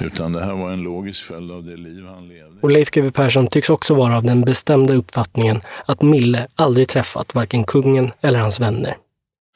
utan 0.00 0.32
det 0.32 0.44
här 0.44 0.54
var 0.54 0.70
en 0.70 0.80
logisk 0.80 1.24
följd 1.24 1.50
av 1.50 1.64
det 1.64 1.76
liv 1.76 2.04
han 2.14 2.28
levde. 2.28 2.60
Och 2.62 2.70
Leif 2.70 2.90
GW 2.90 3.10
Persson 3.10 3.46
tycks 3.46 3.70
också 3.70 3.94
vara 3.94 4.16
av 4.16 4.22
den 4.22 4.40
bestämda 4.40 4.94
uppfattningen 4.94 5.60
att 5.86 6.02
Mille 6.02 6.46
aldrig 6.54 6.88
träffat 6.88 7.34
varken 7.34 7.64
kungen 7.64 8.10
eller 8.20 8.38
hans 8.38 8.60
vänner. 8.60 8.96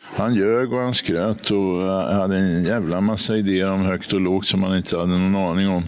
Han 0.03 0.35
ljög 0.35 0.73
och 0.73 0.79
han 0.79 0.95
skröt 0.95 1.51
och 1.51 1.83
hade 2.15 2.37
en 2.37 2.65
jävla 2.65 3.01
massa 3.01 3.37
idéer 3.37 3.71
om 3.71 3.81
högt 3.81 4.13
och 4.13 4.21
lågt 4.21 4.47
som 4.47 4.63
han 4.63 4.77
inte 4.77 4.99
hade 4.99 5.19
någon 5.19 5.37
aning 5.37 5.69
om. 5.69 5.83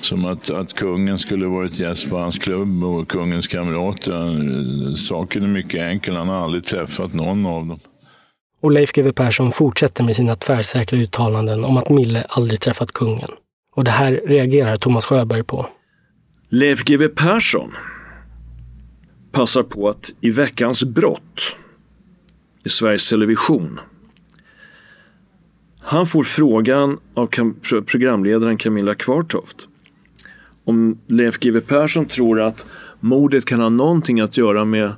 Som 0.00 0.24
att, 0.24 0.50
att 0.50 0.74
kungen 0.74 1.18
skulle 1.18 1.46
varit 1.46 1.78
gäst 1.78 2.10
på 2.10 2.16
hans 2.16 2.38
klubb 2.38 2.84
och 2.84 3.08
kungens 3.08 3.46
kamrater. 3.46 4.94
Saken 4.94 5.42
är 5.42 5.46
mycket 5.46 5.80
enkel, 5.80 6.16
han 6.16 6.28
har 6.28 6.44
aldrig 6.44 6.64
träffat 6.64 7.12
någon 7.12 7.46
av 7.46 7.66
dem. 7.66 7.80
Och 8.62 8.70
Leif 8.70 8.92
GW 8.92 9.12
Persson 9.12 9.52
fortsätter 9.52 10.04
med 10.04 10.16
sina 10.16 10.36
tvärsäkra 10.36 10.98
uttalanden 10.98 11.64
om 11.64 11.76
att 11.76 11.88
Mille 11.88 12.26
aldrig 12.28 12.60
träffat 12.60 12.92
kungen. 12.92 13.28
Och 13.76 13.84
det 13.84 13.90
här 13.90 14.20
reagerar 14.26 14.76
Thomas 14.76 15.06
Sjöberg 15.06 15.42
på. 15.44 15.68
Leif 16.48 16.84
GW 16.84 17.08
Persson 17.08 17.70
passar 19.32 19.62
på 19.62 19.88
att 19.88 20.10
i 20.20 20.30
veckans 20.30 20.84
brott 20.84 21.56
i 22.64 22.68
Sveriges 22.68 23.08
Television 23.08 23.80
han 25.80 26.06
får 26.06 26.22
frågan 26.22 26.98
av 27.14 27.26
programledaren 27.86 28.58
Camilla 28.58 28.94
Kvartoft 28.94 29.68
om 30.64 30.98
Leif 31.06 31.38
GW 31.38 31.60
Persson 31.60 32.06
tror 32.06 32.40
att 32.40 32.66
mordet 33.00 33.44
kan 33.44 33.60
ha 33.60 33.68
någonting 33.68 34.20
att 34.20 34.36
göra 34.36 34.64
med 34.64 34.92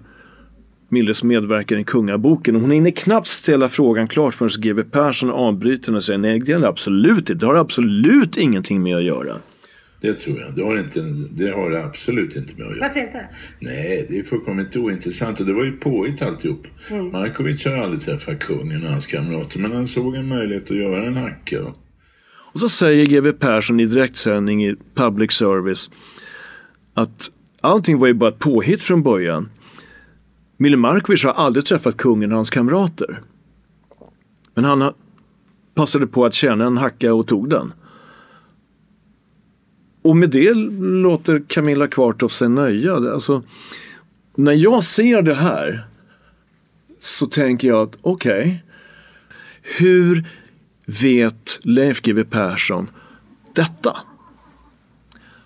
Milles 0.89 1.22
medverkan 1.22 1.78
i 1.78 1.84
Kungaboken. 1.84 2.57
Och 2.57 2.61
hon 2.61 2.70
hinner 2.70 2.91
knappt 2.91 3.26
ställa 3.26 3.68
frågan 3.68 4.09
klart 4.09 4.34
förrän 4.34 4.51
GW 4.62 4.82
Persson 4.91 5.30
avbryter 5.30 5.86
henne 5.86 5.97
och 5.97 6.05
säger 6.05 6.18
nej, 6.18 6.41
det 6.41 6.53
är 6.53 6.59
det 6.59 6.68
absolut 6.68 7.18
inte. 7.18 7.34
Det 7.34 7.47
har 7.47 7.55
absolut 7.55 8.36
ingenting 8.36 8.82
med 8.82 8.97
att 8.97 9.05
göra. 9.05 9.36
Det 10.01 10.14
tror 10.14 10.41
jag. 10.41 10.55
Det 10.57 10.62
har, 10.62 10.78
inte, 10.78 11.01
det 11.30 11.51
har 11.51 11.70
absolut 11.72 12.36
inte 12.36 12.53
med 12.57 12.66
att 12.66 12.76
göra. 12.76 12.86
Varför 12.86 13.01
inte? 13.01 13.28
Nej, 13.61 14.07
det 14.09 14.18
är 14.18 14.22
fullkomligt 14.22 14.76
ointressant. 14.76 15.41
Och 15.41 15.47
det 15.47 15.53
var 15.53 15.64
ju 15.64 15.72
påhitt 15.72 16.22
alltihop. 16.22 16.66
Mm. 16.91 17.11
Markovic 17.12 17.64
har 17.64 17.72
aldrig 17.72 18.03
träffat 18.03 18.39
kungen 18.39 18.84
och 18.84 18.91
hans 18.91 19.07
kamrater. 19.07 19.59
Men 19.59 19.72
han 19.72 19.89
såg 19.89 20.14
en 20.14 20.28
möjlighet 20.28 20.70
att 20.70 20.76
göra 20.76 21.07
en 21.07 21.16
hacka. 21.16 21.61
Och 22.53 22.61
så 22.61 22.68
säger 22.68 23.07
GW 23.07 23.32
Persson 23.32 23.80
i 23.80 23.86
direktsändning 23.86 24.64
i 24.64 24.76
public 24.95 25.32
service 25.32 25.91
att 26.95 27.30
allting 27.61 27.99
var 27.99 28.07
ju 28.07 28.14
bara 28.14 28.30
ett 28.30 28.39
påhitt 28.39 28.82
från 28.82 29.03
början. 29.03 29.49
Mille 30.61 30.76
Markovic 30.76 31.24
har 31.24 31.32
aldrig 31.32 31.64
träffat 31.64 31.96
kungen 31.96 32.32
och 32.32 32.36
hans 32.36 32.50
kamrater. 32.50 33.20
Men 34.54 34.64
han 34.64 34.92
passade 35.74 36.06
på 36.06 36.24
att 36.24 36.34
tjäna 36.34 36.66
en 36.66 36.76
hacka 36.76 37.14
och 37.14 37.26
tog 37.26 37.50
den. 37.50 37.72
Och 40.02 40.16
med 40.16 40.30
det 40.30 40.54
låter 40.80 41.42
Camilla 41.48 41.88
Kvartoft 41.88 42.34
sig 42.34 42.48
nöja. 42.48 42.94
Alltså, 42.94 43.42
när 44.34 44.52
jag 44.52 44.84
ser 44.84 45.22
det 45.22 45.34
här 45.34 45.86
så 47.00 47.26
tänker 47.26 47.68
jag 47.68 47.88
att 47.88 47.98
okej, 48.00 48.64
hur 49.62 50.28
vet 50.86 51.61
Leif 51.62 52.02
GW 52.02 52.24
Persson 52.24 52.90
detta? 53.54 53.96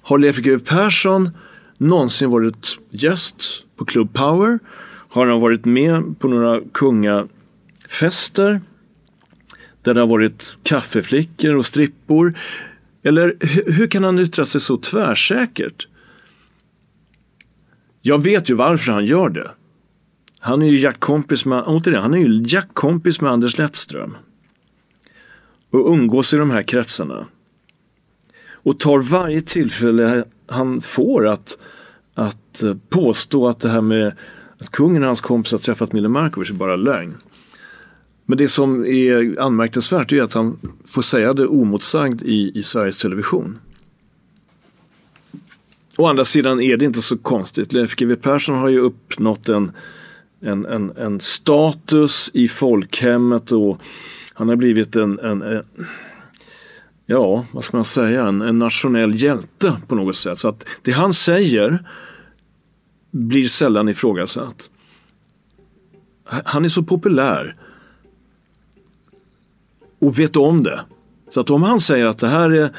Har 0.03 0.19
Leif 0.19 0.37
GW 0.37 0.59
Persson 0.59 1.31
någonsin 1.79 2.31
varit 2.31 2.79
gäst 2.91 3.67
på 3.77 3.85
Club 3.85 4.13
Power? 4.13 4.59
Har 5.13 5.27
han 5.27 5.41
varit 5.41 5.65
med 5.65 6.19
på 6.19 6.29
några 6.29 6.61
kungafester? 6.73 8.61
Där 9.83 9.95
det 9.95 10.01
har 10.01 10.07
varit 10.07 10.57
kaffeflickor 10.63 11.55
och 11.55 11.67
strippor? 11.67 12.39
Eller 13.03 13.37
hur, 13.71 13.87
kan 13.87 14.05
han 14.05 14.19
yttra 14.19 14.47
sig 14.47 14.61
så 14.61 14.77
tvärsäkert? 14.77 15.89
Jag 18.03 18.25
vet 18.25 18.51
ju 18.51 18.55
varför 18.55 18.93
han 18.93 19.05
gör 19.05 19.29
det. 19.29 19.51
Han 20.39 20.63
är 20.63 20.67
ju 20.67 20.79
jackkompis 20.79 21.45
med, 21.45 21.65
återigen, 21.67 22.03
han 22.03 22.15
är 22.15 22.19
ju 22.19 22.45
jackkompis 22.47 23.21
med 23.21 23.33
Anders 23.33 23.59
Lettström. 23.59 24.17
Och 25.71 25.93
umgås 25.93 26.35
i 26.35 26.37
de 26.37 26.51
här 26.51 26.63
kretsarna. 26.63 27.27
Och 28.51 28.81
tar 28.81 28.99
varje 28.99 29.43
tillfälle 29.43 30.25
han 30.47 30.81
får 30.81 31.29
att, 31.29 31.59
att 32.15 32.63
påstå 32.89 33.49
att 33.49 33.61
det 33.61 33.69
här 33.69 33.81
med 33.81 34.17
att 34.63 34.71
kungen 34.71 35.03
och 35.03 35.07
hans 35.07 35.21
kompisar 35.21 35.59
träffat 35.59 35.93
Mille 35.93 36.09
Markovic 36.09 36.51
är 36.51 36.55
bara 36.55 36.77
lögn. 36.77 37.17
Men 38.27 38.39
det 38.39 38.49
som 38.49 38.87
är 38.87 39.41
anmärkningsvärt 39.41 40.13
är 40.13 40.23
att 40.23 40.33
han 40.33 40.59
får 40.85 41.03
säga 41.03 41.35
det 41.35 41.47
omotsagd 41.47 42.23
i, 42.23 42.53
i 42.55 42.63
Sveriges 42.63 42.97
Television. 42.97 43.59
Å 45.97 46.07
andra 46.07 46.25
sidan 46.25 46.61
är 46.61 46.77
det 46.77 46.85
inte 46.85 47.03
så 47.03 47.19
konstigt. 47.19 47.73
Leif 47.73 47.97
GW 47.97 48.17
Persson 48.17 48.59
har 48.59 48.69
ju 48.69 48.79
uppnått 48.79 49.49
en, 49.49 49.73
en, 50.41 50.67
en, 50.67 50.93
en 50.97 51.21
status 51.21 52.31
i 52.35 52.49
folkhemmet 52.49 53.53
och 53.53 53.81
han 54.35 54.49
har 54.49 54.57
blivit 54.57 54.97
en, 54.97 55.19
en, 55.19 55.43
en 55.43 55.63
ja, 57.07 57.47
vad 57.53 57.65
ska 57.65 57.77
man 57.77 57.85
säga, 57.85 58.27
en, 58.27 58.43
en 58.43 58.59
nationell 58.59 59.15
hjälte 59.15 59.77
på 59.89 59.95
något 59.95 60.17
sätt. 60.17 60.39
Så 60.39 60.49
att 60.49 60.67
det 60.83 60.93
han 60.93 61.13
säger 61.13 61.85
blir 63.13 63.49
sällan 63.49 63.89
ifrågasatt. 63.89 64.71
Han 66.25 66.65
är 66.65 66.69
så 66.69 66.83
populär 66.83 67.57
och 69.99 70.19
vet 70.19 70.37
om 70.37 70.63
det. 70.63 70.81
Så 71.31 71.41
att 71.41 71.51
om 71.51 71.63
han 71.63 71.81
säger 71.81 72.07
att 72.07 72.19
det 72.19 72.29
här 72.29 72.51
är 72.51 72.77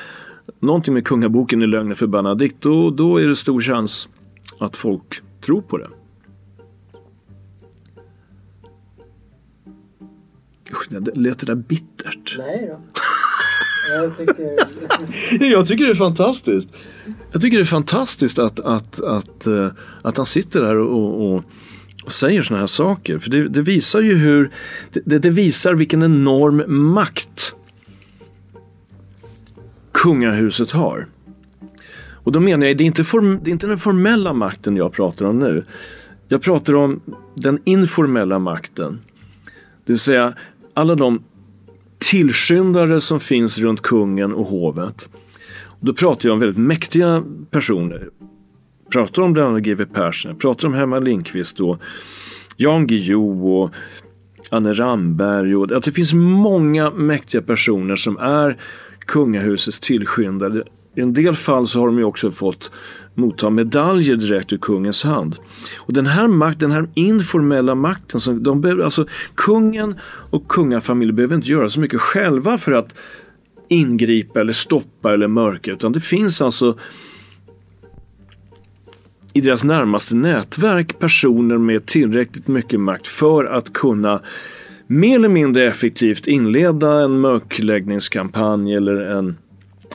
någonting 0.59 0.93
med 0.93 1.07
kungaboken 1.07 1.61
är 1.61 1.67
lögn 1.67 1.95
för 1.95 2.07
Benedikt, 2.07 2.55
då, 2.59 2.89
då 2.89 3.17
är 3.17 3.27
det 3.27 3.35
stor 3.35 3.61
chans 3.61 4.09
att 4.59 4.77
folk 4.77 5.21
tror 5.45 5.61
på 5.61 5.77
det. 5.77 5.89
Usch, 10.71 10.87
det 10.89 11.17
lät 11.17 11.39
det 11.39 11.45
där 11.45 11.55
bittert. 11.55 12.35
Nej 12.37 12.67
då. 12.71 13.01
Jag 13.89 14.17
tycker... 14.17 14.53
Jag 15.51 15.67
tycker 15.67 15.85
det 15.85 15.91
är 15.91 15.95
fantastiskt. 15.95 16.75
Jag 17.31 17.41
tycker 17.41 17.57
det 17.57 17.63
är 17.63 17.65
fantastiskt 17.65 18.39
att, 18.39 18.59
att, 18.59 19.01
att, 19.03 19.47
eh, 19.47 19.71
att 20.01 20.17
han 20.17 20.25
sitter 20.25 20.61
där 20.61 20.77
och, 20.77 21.33
och, 21.33 21.43
och 22.03 22.11
säger 22.11 22.41
såna 22.41 22.59
här 22.59 22.67
saker. 22.67 23.17
För 23.17 23.29
det, 23.29 23.47
det 23.49 23.61
visar 23.61 24.01
ju 24.01 24.15
hur, 24.15 24.51
det, 25.05 25.19
det 25.19 25.29
visar 25.29 25.73
vilken 25.73 26.03
enorm 26.03 26.63
makt 26.93 27.55
kungahuset 29.91 30.71
har. 30.71 31.07
Och 32.23 32.31
då 32.31 32.39
menar 32.39 32.67
jag, 32.67 32.77
det 32.77 32.83
är, 32.83 32.85
inte 32.85 33.03
form, 33.03 33.39
det 33.43 33.49
är 33.49 33.51
inte 33.51 33.67
den 33.67 33.77
formella 33.77 34.33
makten 34.33 34.77
jag 34.77 34.93
pratar 34.93 35.25
om 35.25 35.39
nu. 35.39 35.65
Jag 36.27 36.41
pratar 36.41 36.75
om 36.75 37.01
den 37.35 37.59
informella 37.63 38.39
makten. 38.39 38.99
Det 39.85 39.91
vill 39.93 39.99
säga 39.99 40.33
alla 40.73 40.95
de 40.95 41.23
tillskyndare 42.03 43.01
som 43.01 43.19
finns 43.19 43.59
runt 43.59 43.81
kungen 43.81 44.33
och 44.33 44.45
hovet. 44.45 45.09
Då 45.79 45.93
pratar 45.93 46.29
jag 46.29 46.33
om 46.33 46.39
väldigt 46.39 46.57
mäktiga 46.57 47.23
personer. 47.51 48.09
Jag 48.83 48.91
pratar 48.91 49.21
om 49.21 49.33
bland 49.33 49.49
annat 49.49 49.63
GW 49.63 49.85
Persson, 49.85 50.31
jag 50.31 50.41
pratar 50.41 50.67
om 50.67 50.73
Herman 50.73 51.03
Lindqvist 51.03 51.59
och 51.59 51.81
Jan 52.57 52.87
Guillou 52.87 53.47
och 53.47 53.73
Anne 54.49 54.73
Ramberg. 54.73 55.55
Och, 55.55 55.71
att 55.71 55.83
det 55.83 55.91
finns 55.91 56.13
många 56.13 56.91
mäktiga 56.91 57.41
personer 57.41 57.95
som 57.95 58.17
är 58.17 58.61
kungahusets 59.05 59.79
tillskyndare. 59.79 60.63
I 60.95 61.01
en 61.01 61.13
del 61.13 61.35
fall 61.35 61.67
så 61.67 61.79
har 61.79 61.87
de 61.87 61.97
ju 61.97 62.03
också 62.03 62.31
fått 62.31 62.71
motta 63.15 63.49
medaljer 63.49 64.15
direkt 64.15 64.53
ur 64.53 64.57
kungens 64.57 65.03
hand. 65.03 65.35
Och 65.77 65.93
den 65.93 66.05
här 66.05 66.27
makt, 66.27 66.59
den 66.59 66.71
här 66.71 66.87
informella 66.93 67.75
makten, 67.75 68.19
som 68.19 68.43
de 68.43 68.61
behöver, 68.61 68.83
alltså 68.83 69.05
kungen 69.35 69.95
och 70.05 70.47
kungafamiljen 70.47 71.15
behöver 71.15 71.35
inte 71.35 71.51
göra 71.51 71.69
så 71.69 71.79
mycket 71.79 72.01
själva 72.01 72.57
för 72.57 72.71
att 72.71 72.95
ingripa 73.67 74.41
eller 74.41 74.53
stoppa 74.53 75.13
eller 75.13 75.27
mörka 75.27 75.71
utan 75.71 75.91
det 75.91 75.99
finns 75.99 76.41
alltså 76.41 76.77
i 79.33 79.41
deras 79.41 79.63
närmaste 79.63 80.15
nätverk 80.15 80.99
personer 80.99 81.57
med 81.57 81.85
tillräckligt 81.85 82.47
mycket 82.47 82.79
makt 82.79 83.07
för 83.07 83.45
att 83.45 83.73
kunna 83.73 84.21
mer 84.87 85.15
eller 85.15 85.29
mindre 85.29 85.67
effektivt 85.67 86.27
inleda 86.27 87.03
en 87.03 87.19
mörkläggningskampanj 87.19 88.75
eller 88.75 88.95
en 88.95 89.37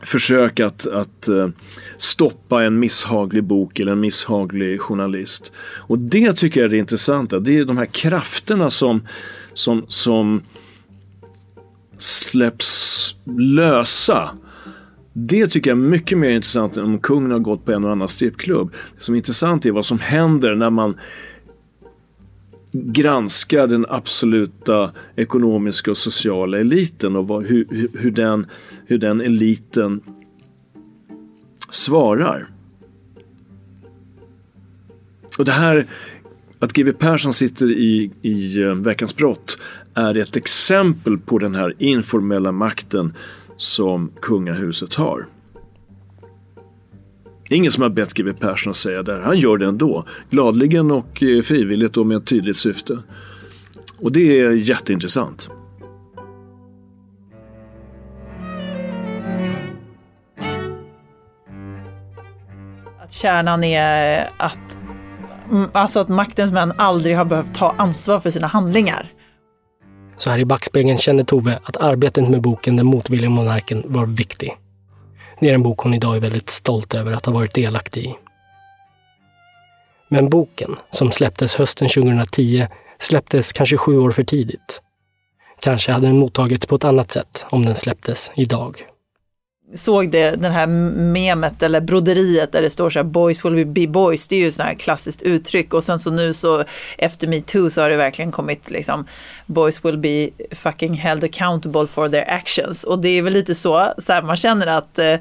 försök 0.02 0.60
att, 0.60 0.86
att 0.86 1.28
eh, 1.28 1.48
stoppa 1.96 2.64
en 2.64 2.78
misshaglig 2.78 3.44
bok 3.44 3.80
eller 3.80 3.92
en 3.92 4.00
misshaglig 4.00 4.80
journalist. 4.80 5.52
Och 5.60 5.98
det 5.98 6.32
tycker 6.32 6.60
jag 6.60 6.66
är 6.66 6.70
det 6.70 6.78
intressanta. 6.78 7.38
Det 7.38 7.58
är 7.58 7.64
de 7.64 7.78
här 7.78 7.86
krafterna 7.86 8.70
som, 8.70 9.06
som, 9.54 9.84
som 9.88 10.42
släpps 11.98 13.16
lösa. 13.38 14.30
Det 15.12 15.46
tycker 15.46 15.70
jag 15.70 15.78
är 15.78 15.82
mycket 15.82 16.18
mer 16.18 16.30
intressant 16.30 16.76
än 16.76 16.84
om 16.84 16.98
kungen 16.98 17.30
har 17.30 17.38
gått 17.38 17.64
på 17.64 17.72
en 17.72 17.84
och 17.84 17.92
annan 17.92 18.08
strippklubb. 18.08 18.72
Det 18.96 19.02
som 19.04 19.14
är 19.14 19.16
intressant 19.16 19.66
är 19.66 19.70
vad 19.70 19.86
som 19.86 19.98
händer 19.98 20.54
när 20.54 20.70
man 20.70 20.98
granska 22.72 23.66
den 23.66 23.86
absoluta 23.88 24.90
ekonomiska 25.16 25.90
och 25.90 25.96
sociala 25.96 26.58
eliten 26.58 27.16
och 27.16 27.28
vad, 27.28 27.44
hur, 27.44 27.88
hur, 27.98 28.10
den, 28.10 28.46
hur 28.86 28.98
den 28.98 29.20
eliten 29.20 30.00
svarar. 31.68 32.50
Och 35.38 35.44
det 35.44 35.52
här 35.52 35.86
Att 36.60 36.72
GW 36.72 36.92
Persson 36.92 37.34
sitter 37.34 37.70
i, 37.70 38.10
i 38.22 38.62
eh, 38.62 38.74
Veckans 38.74 39.16
brott 39.16 39.58
är 39.94 40.16
ett 40.16 40.36
exempel 40.36 41.18
på 41.18 41.38
den 41.38 41.54
här 41.54 41.74
informella 41.78 42.52
makten 42.52 43.14
som 43.56 44.12
kungahuset 44.20 44.94
har. 44.94 45.26
Ingen 47.50 47.72
som 47.72 47.82
har 47.82 47.90
bett 47.90 48.14
GW 48.14 48.32
Persson 48.32 48.70
att 48.70 48.76
säga 48.76 49.02
det 49.02 49.12
här. 49.12 49.20
Han 49.20 49.38
gör 49.38 49.56
det 49.58 49.66
ändå. 49.66 50.04
Gladligen 50.30 50.90
och 50.90 51.22
eh, 51.22 51.42
frivilligt 51.42 51.96
och 51.96 52.06
med 52.06 52.16
ett 52.16 52.26
tydligt 52.26 52.56
syfte. 52.56 52.98
Och 53.98 54.12
det 54.12 54.40
är 54.40 54.50
jätteintressant. 54.50 55.50
Att 63.02 63.12
kärnan 63.12 63.64
är 63.64 64.30
att, 64.36 64.78
mm, 65.50 65.70
alltså 65.72 66.00
att 66.00 66.08
maktens 66.08 66.52
män 66.52 66.72
aldrig 66.76 67.16
har 67.16 67.24
behövt 67.24 67.54
ta 67.54 67.74
ansvar 67.78 68.20
för 68.20 68.30
sina 68.30 68.46
handlingar. 68.46 69.12
Så 70.16 70.30
här 70.30 70.38
i 70.38 70.44
backspegeln 70.44 70.98
känner 70.98 71.22
Tove 71.22 71.58
att 71.62 71.76
arbetet 71.76 72.28
med 72.28 72.42
boken 72.42 72.76
Den 72.76 72.86
motvilliga 72.86 73.30
monarken 73.30 73.82
var 73.86 74.06
viktig. 74.06 74.56
Det 75.40 75.50
är 75.50 75.54
en 75.54 75.62
bok 75.62 75.80
hon 75.80 75.94
idag 75.94 76.16
är 76.16 76.20
väldigt 76.20 76.50
stolt 76.50 76.94
över 76.94 77.12
att 77.12 77.26
ha 77.26 77.32
varit 77.32 77.54
delaktig 77.54 78.04
i. 78.04 78.14
Men 80.08 80.28
boken, 80.28 80.76
som 80.90 81.12
släpptes 81.12 81.56
hösten 81.56 81.88
2010, 81.88 82.66
släpptes 82.98 83.52
kanske 83.52 83.76
sju 83.76 83.98
år 83.98 84.10
för 84.10 84.24
tidigt. 84.24 84.82
Kanske 85.60 85.92
hade 85.92 86.06
den 86.06 86.18
mottagits 86.18 86.66
på 86.66 86.74
ett 86.74 86.84
annat 86.84 87.10
sätt 87.10 87.46
om 87.50 87.64
den 87.64 87.76
släpptes 87.76 88.32
idag. 88.36 88.76
Såg 89.74 90.10
det, 90.10 90.30
den 90.30 90.52
här 90.52 90.66
memet 90.66 91.62
eller 91.62 91.80
broderiet 91.80 92.52
där 92.52 92.62
det 92.62 92.70
står 92.70 92.90
så 92.90 92.98
här 92.98 93.04
boys 93.04 93.44
will 93.44 93.66
be 93.66 93.86
boys, 93.86 94.28
det 94.28 94.36
är 94.36 94.40
ju 94.40 94.50
så 94.50 94.62
här 94.62 94.74
klassiskt 94.74 95.22
uttryck. 95.22 95.74
Och 95.74 95.84
sen 95.84 95.98
så 95.98 96.10
nu 96.10 96.34
så 96.34 96.64
efter 96.98 97.28
metoo 97.28 97.70
så 97.70 97.82
har 97.82 97.90
det 97.90 97.96
verkligen 97.96 98.32
kommit 98.32 98.70
liksom 98.70 99.06
boys 99.46 99.84
will 99.84 99.98
be 99.98 100.30
fucking 100.52 100.94
held 100.94 101.24
accountable 101.24 101.86
for 101.86 102.08
their 102.08 102.30
actions 102.30 102.84
och 102.84 102.98
det 102.98 103.08
är 103.08 103.22
väl 103.22 103.32
lite 103.32 103.54
så, 103.54 103.94
så 103.98 104.12
här, 104.12 104.22
man 104.22 104.36
känner 104.36 104.66
att 104.66 104.98
eh, 104.98 105.14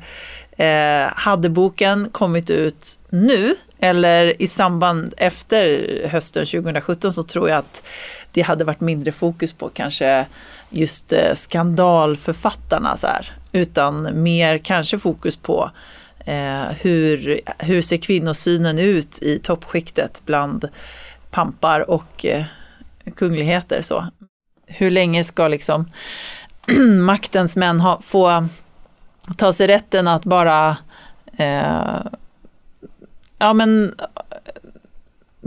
Eh, 0.58 1.12
hade 1.16 1.50
boken 1.50 2.10
kommit 2.12 2.50
ut 2.50 3.00
nu 3.10 3.56
eller 3.80 4.42
i 4.42 4.48
samband 4.48 5.14
efter 5.18 6.08
hösten 6.08 6.46
2017 6.46 7.12
så 7.12 7.24
tror 7.24 7.50
jag 7.50 7.58
att 7.58 7.84
det 8.32 8.42
hade 8.42 8.64
varit 8.64 8.82
mindre 8.82 9.12
fokus 9.12 9.54
på 9.54 9.70
kanske 9.70 10.26
just 10.70 11.14
eh, 11.14 11.34
skandalförfattarna 11.34 12.98
så 12.98 13.08
här, 13.08 13.32
utan 13.52 14.24
mer 14.24 14.58
kanske 14.58 15.00
fokus 15.00 15.38
på 15.38 15.72
eh, 16.26 16.64
hur, 16.82 17.40
hur 17.60 17.82
ser 17.82 17.98
kvinnosynen 17.98 18.80
ut 18.80 19.22
i 19.22 19.40
toppskiktet 19.40 20.22
bland 20.26 20.70
pampar 21.32 21.90
och 21.90 22.26
eh, 22.26 22.44
kungligheter. 23.16 23.82
Så. 23.82 24.08
Hur 24.68 24.92
länge 24.92 25.24
ska 25.24 25.48
liksom 25.48 25.88
maktens 27.06 27.56
män 27.56 27.80
ha, 27.80 28.02
få 28.02 28.48
ta 29.38 29.52
sig 29.52 29.68
rätten 29.68 30.08
att 30.08 30.24
bara 30.24 30.78
eh, 31.38 32.02
ja 33.40 33.54
men 33.54 33.96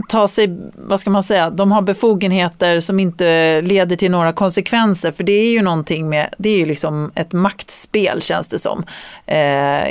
ta 0.07 0.27
sig, 0.27 0.57
vad 0.73 0.99
ska 0.99 1.09
man 1.09 1.23
säga, 1.23 1.49
de 1.49 1.71
har 1.71 1.81
befogenheter 1.81 2.79
som 2.79 2.99
inte 2.99 3.61
leder 3.61 3.95
till 3.95 4.11
några 4.11 4.33
konsekvenser. 4.33 5.11
För 5.11 5.23
det 5.23 5.31
är 5.31 5.51
ju 5.51 5.61
någonting 5.61 6.09
med, 6.09 6.35
det 6.37 6.49
är 6.49 6.57
ju 6.57 6.65
liksom 6.65 7.11
ett 7.15 7.33
maktspel 7.33 8.21
känns 8.21 8.47
det 8.47 8.59
som. 8.59 8.83
Eh, 9.25 9.87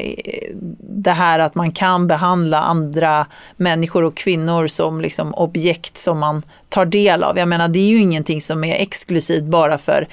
det 0.80 1.11
här 1.11 1.38
att 1.38 1.55
man 1.55 1.72
kan 1.72 2.07
behandla 2.07 2.62
andra 2.62 3.26
människor 3.57 4.05
och 4.05 4.16
kvinnor 4.16 4.66
som 4.66 5.01
liksom 5.01 5.34
objekt 5.34 5.97
som 5.97 6.18
man 6.18 6.43
tar 6.68 6.84
del 6.84 7.22
av. 7.24 7.38
Jag 7.38 7.49
menar 7.49 7.68
det 7.68 7.78
är 7.78 7.88
ju 7.88 7.99
ingenting 7.99 8.41
som 8.41 8.64
är 8.64 8.74
exklusivt 8.74 9.45
bara 9.45 9.78
för 9.78 10.09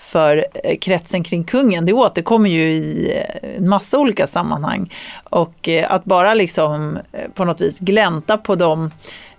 för 0.00 0.46
eh, 0.64 0.78
kretsen 0.78 1.22
kring 1.22 1.44
kungen. 1.44 1.86
Det 1.86 1.92
återkommer 1.92 2.50
ju 2.50 2.72
i 2.72 3.12
eh, 3.16 3.56
en 3.56 3.68
massa 3.68 3.98
olika 3.98 4.26
sammanhang. 4.26 4.92
Och 5.24 5.68
eh, 5.68 5.92
att 5.92 6.04
bara 6.04 6.34
liksom 6.34 6.98
på 7.34 7.44
något 7.44 7.60
vis 7.60 7.78
glänta 7.78 8.38
på 8.38 8.54
de 8.54 8.90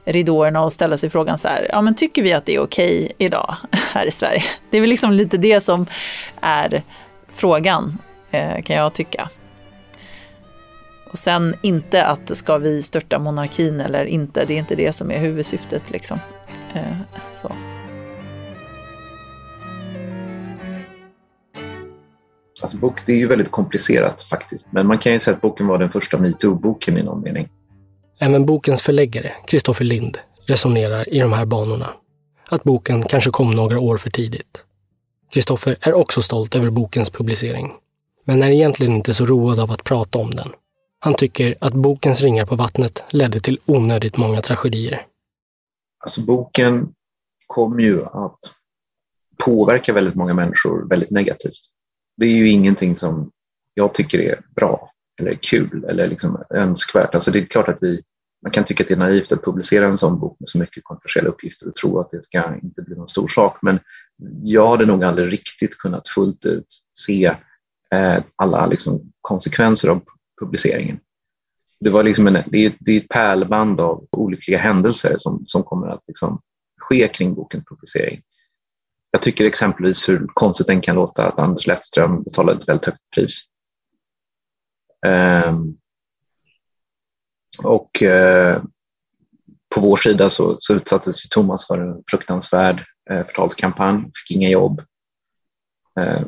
ridåerna 0.06 0.64
och 0.64 0.74
ställa 0.74 0.98
sig 0.98 1.10
frågan 1.10 1.38
så 1.38 1.48
här, 1.48 1.68
ja 1.70 1.82
men 1.82 1.96
tycker 1.96 2.22
vi 2.22 2.34
att 2.34 2.46
det 2.46 2.56
är 2.56 2.60
okej 2.60 3.12
idag 3.18 3.56
här 3.94 4.06
i 4.06 4.12
Sverige? 4.12 4.44
Det 4.70 4.78
är 4.78 4.82
väl 4.82 4.90
liksom 4.90 5.12
lite 5.12 5.38
det 5.38 5.62
som 5.62 5.86
är 6.42 6.84
frågan, 7.30 7.98
kan 8.64 8.76
jag 8.76 8.94
tycka. 8.94 9.30
Och 11.12 11.18
sen 11.18 11.56
inte 11.62 12.06
att 12.06 12.38
ska 12.38 12.58
vi 12.58 12.82
störta 12.82 13.20
monarkin 13.20 13.82
eller 13.82 14.06
inte, 14.06 14.46
det 14.46 14.54
är 14.54 14.58
inte 14.58 14.76
det 14.76 14.94
som 14.94 15.12
är 15.12 15.20
huvudsyftet 15.20 15.92
liksom. 15.92 16.20
Så. 17.34 17.52
Alltså 22.62 22.78
bok, 22.78 23.06
det 23.06 23.12
är 23.12 23.18
ju 23.18 23.28
väldigt 23.28 23.52
komplicerat 23.52 24.24
faktiskt, 24.24 24.68
men 24.72 24.88
man 24.88 25.00
kan 25.00 25.14
ju 25.14 25.20
säga 25.20 25.36
att 25.36 25.42
boken 25.42 25.68
var 25.68 25.78
den 25.78 25.92
första 25.92 26.18
metoo-boken 26.18 26.98
i 26.98 27.04
någon 27.04 27.22
mening. 27.22 27.50
Även 28.20 28.46
bokens 28.46 28.82
förläggare, 28.82 29.32
Kristoffer 29.48 29.86
Lind, 29.86 30.18
resonerar 30.46 31.14
i 31.14 31.20
de 31.20 31.34
här 31.34 31.46
banorna. 31.46 31.94
Att 32.50 32.64
boken 32.64 33.02
kanske 33.02 33.30
kom 33.30 33.52
några 33.52 33.80
år 33.80 33.98
för 33.98 34.10
tidigt. 34.10 34.66
Kristoffer 35.34 35.78
är 35.82 35.94
också 35.94 36.22
stolt 36.22 36.56
över 36.56 36.70
bokens 36.70 37.10
publicering, 37.10 37.74
men 38.26 38.44
är 38.44 38.52
egentligen 38.52 38.96
inte 38.96 39.14
så 39.14 39.26
road 39.26 39.60
av 39.60 39.72
att 39.72 39.84
prata 39.84 40.20
om 40.20 40.32
den. 40.32 40.50
Han 41.00 41.14
tycker 41.14 41.56
att 41.60 41.74
bokens 41.74 42.22
ringar 42.22 42.46
på 42.46 42.56
vattnet 42.56 43.04
ledde 43.10 43.40
till 43.40 43.60
onödigt 43.66 44.18
många 44.18 44.42
tragedier. 44.42 45.06
Alltså 46.04 46.22
boken 46.22 46.94
kom 47.48 47.80
ju 47.80 48.06
att 48.06 48.40
påverka 49.46 49.94
väldigt 49.94 50.16
många 50.16 50.34
människor 50.34 50.90
väldigt 50.90 51.12
negativt. 51.12 51.71
Det 52.22 52.28
är 52.28 52.36
ju 52.36 52.50
ingenting 52.50 52.96
som 52.96 53.32
jag 53.74 53.94
tycker 53.94 54.20
är 54.20 54.42
bra 54.56 54.92
eller 55.20 55.34
kul 55.34 55.86
eller 55.90 56.08
liksom 56.08 56.44
önskvärt. 56.50 57.14
Alltså 57.16 57.32
det 57.32 57.40
är 57.40 57.46
klart 57.46 57.68
att 57.68 57.78
vi 57.82 58.02
man 58.42 58.52
kan 58.52 58.64
tycka 58.64 58.84
att 58.84 58.88
det 58.88 58.94
är 58.94 58.98
naivt 58.98 59.32
att 59.32 59.44
publicera 59.44 59.86
en 59.86 59.98
sån 59.98 60.20
bok 60.20 60.40
med 60.40 60.50
så 60.50 60.58
mycket 60.58 60.84
kontroversiella 60.84 61.30
uppgifter 61.30 61.68
och 61.68 61.76
tro 61.76 62.00
att 62.00 62.10
det 62.10 62.24
ska 62.24 62.56
inte 62.64 62.82
bli 62.82 62.96
någon 62.96 63.08
stor 63.08 63.28
sak. 63.28 63.58
Men 63.62 63.80
jag 64.44 64.68
hade 64.68 64.86
nog 64.86 65.04
aldrig 65.04 65.34
riktigt 65.34 65.78
kunnat 65.78 66.10
fullt 66.10 66.46
ut 66.46 66.68
se 66.94 67.36
eh, 67.92 68.24
alla 68.36 68.66
liksom, 68.66 69.12
konsekvenser 69.22 69.90
av 69.90 70.02
publiceringen. 70.42 71.00
Det, 71.80 71.90
var 71.90 72.04
liksom 72.04 72.28
en, 72.28 72.34
det, 72.34 72.66
är, 72.66 72.74
det 72.80 72.92
är 72.92 72.98
ett 72.98 73.10
pärlband 73.10 73.82
av 73.82 74.08
olyckliga 74.12 74.58
händelser 74.58 75.16
som, 75.18 75.44
som 75.48 75.64
kommer 75.64 75.88
att 75.88 76.04
liksom, 76.08 76.42
ske 76.80 77.08
kring 77.08 77.34
bokens 77.34 77.66
publicering. 77.66 78.22
Jag 79.12 79.22
tycker 79.22 79.46
exempelvis 79.46 80.10
hur 80.10 80.28
konstigt 80.34 80.68
den 80.68 80.82
kan 80.82 80.96
låta 80.96 81.28
att 81.28 81.40
Anders 81.40 81.68
Lettström 81.68 82.24
betalade 82.24 82.60
ett 82.60 82.70
väldigt 82.70 82.86
högt 82.86 83.10
pris. 83.16 83.40
Um, 85.08 85.78
och 87.64 88.02
uh, 88.02 88.64
på 89.76 89.82
vår 89.82 89.98
sida 89.98 90.30
så, 90.30 90.56
så 90.60 90.74
utsattes 90.74 91.30
Thomas 91.30 91.68
för 91.68 91.78
en 91.78 92.04
fruktansvärd 92.12 92.86
uh, 93.12 93.26
förtalskampanj, 93.26 94.04
fick 94.04 94.38
inga 94.38 94.50
jobb. 94.50 94.82
Eh, 96.00 96.22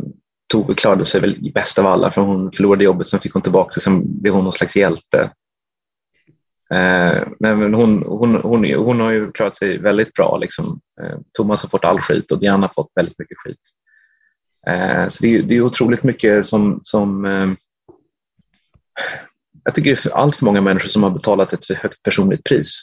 Tove 0.47 0.73
klarade 0.73 1.05
sig 1.05 1.21
väl 1.21 1.51
bäst 1.53 1.79
av 1.79 1.85
alla 1.85 2.11
för 2.11 2.21
hon 2.21 2.51
förlorade 2.51 2.83
jobbet, 2.83 3.07
sen 3.07 3.19
fick 3.19 3.33
hon 3.33 3.41
tillbaka 3.41 3.71
sig, 3.71 3.83
sen 3.83 4.21
blev 4.21 4.33
hon 4.33 4.43
någon 4.43 4.53
slags 4.53 4.75
hjälte. 4.75 5.31
Eh, 6.71 7.27
men 7.39 7.73
hon, 7.73 8.03
hon, 8.03 8.35
hon, 8.35 8.73
hon 8.73 8.99
har 8.99 9.11
ju 9.11 9.31
klarat 9.31 9.55
sig 9.55 9.77
väldigt 9.77 10.13
bra. 10.13 10.37
Liksom. 10.37 10.79
Eh, 11.01 11.17
Thomas 11.37 11.61
har 11.61 11.69
fått 11.69 11.85
all 11.85 11.99
skit 11.99 12.31
och 12.31 12.39
Diana 12.39 12.67
har 12.67 12.73
fått 12.73 12.91
väldigt 12.95 13.19
mycket 13.19 13.37
skit. 13.37 13.61
Eh, 14.67 15.07
så 15.07 15.23
det 15.23 15.35
är, 15.35 15.41
det 15.41 15.55
är 15.55 15.61
otroligt 15.61 16.03
mycket 16.03 16.45
som, 16.45 16.79
som 16.83 17.25
jag 19.63 19.75
tycker 19.75 19.89
det 19.89 20.05
är 20.05 20.13
allt 20.13 20.35
för 20.35 20.45
många 20.45 20.61
människor 20.61 20.87
som 20.87 21.03
har 21.03 21.09
betalat 21.09 21.53
ett 21.53 21.65
för 21.65 21.73
högt 21.73 22.03
personligt 22.03 22.43
pris. 22.43 22.79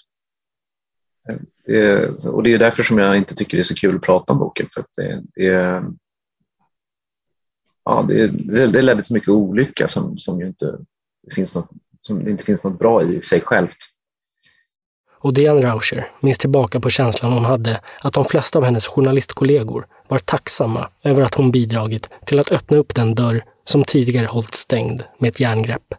Det, 1.67 2.09
och 2.25 2.43
det 2.43 2.53
är 2.53 2.59
därför 2.59 2.83
som 2.83 2.99
jag 2.99 3.17
inte 3.17 3.35
tycker 3.35 3.57
det 3.57 3.61
är 3.61 3.65
så 3.65 3.75
kul 3.75 3.97
att 3.97 4.03
prata 4.03 4.33
om 4.33 4.39
boken. 4.39 4.69
För 4.75 4.81
att 4.81 4.93
det, 4.97 5.23
det, 5.35 5.83
ja, 7.85 8.05
det, 8.09 8.27
det 8.67 8.83
ledde 8.83 9.03
till 9.03 9.15
mycket 9.15 9.29
olycka 9.29 9.89
som, 9.89 10.19
som, 10.19 10.41
ju 10.41 10.47
inte, 10.47 10.79
det 11.23 11.35
finns 11.35 11.55
något, 11.55 11.71
som 12.03 12.25
det 12.25 12.31
inte 12.31 12.45
finns 12.45 12.65
något 12.65 12.79
bra 12.79 13.03
i 13.03 13.21
sig 13.21 13.41
självt. 13.41 13.77
Och 15.23 15.35
Diane 15.35 15.63
Rauscher 15.63 16.11
minns 16.21 16.39
tillbaka 16.39 16.81
på 16.81 16.91
känslan 16.91 17.33
hon 17.33 17.45
hade 17.45 17.81
att 18.03 18.13
de 18.13 18.25
flesta 18.25 18.59
av 18.59 18.65
hennes 18.65 18.87
journalistkollegor 18.87 19.87
var 20.09 20.19
tacksamma 20.19 20.89
över 21.03 21.23
att 21.23 21.35
hon 21.35 21.51
bidragit 21.51 22.11
till 22.27 22.39
att 22.39 22.53
öppna 22.53 22.77
upp 22.77 22.95
den 22.95 23.15
dörr 23.15 23.43
som 23.65 23.85
tidigare 23.85 24.27
hållits 24.27 24.59
stängd 24.59 25.03
med 25.19 25.29
ett 25.29 25.41
järngrepp. 25.41 25.95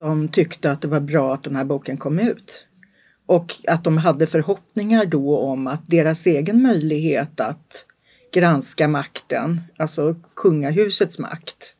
De 0.00 0.28
tyckte 0.28 0.70
att 0.70 0.82
det 0.82 0.88
var 0.88 1.00
bra 1.00 1.34
att 1.34 1.44
den 1.44 1.56
här 1.56 1.64
boken 1.64 1.96
kom 1.96 2.18
ut. 2.18 2.66
Och 3.26 3.54
att 3.66 3.84
de 3.84 3.98
hade 3.98 4.26
förhoppningar 4.26 5.04
då 5.04 5.38
om 5.38 5.66
att 5.66 5.82
deras 5.86 6.26
egen 6.26 6.62
möjlighet 6.62 7.40
att 7.40 7.84
granska 8.34 8.88
makten, 8.88 9.60
alltså 9.78 10.16
kungahusets 10.36 11.18
makt 11.18 11.74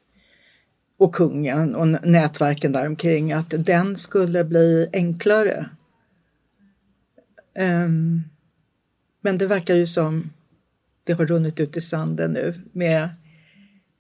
och 0.99 1.15
kungen 1.15 1.75
och 1.75 1.89
nätverken 1.89 2.73
däromkring, 2.73 3.33
att 3.33 3.55
den 3.57 3.97
skulle 3.97 4.45
bli 4.45 4.89
enklare. 4.93 5.69
Um, 7.59 8.23
Men 9.21 9.39
det 9.39 9.47
verkar 9.47 9.75
ju 9.75 9.87
som 9.87 10.31
det 11.05 11.13
har 11.13 11.27
runnit 11.27 11.61
ut 11.61 11.77
i 11.77 11.81
sanden 11.81 12.33
nu 12.33 12.55
med 12.73 13.09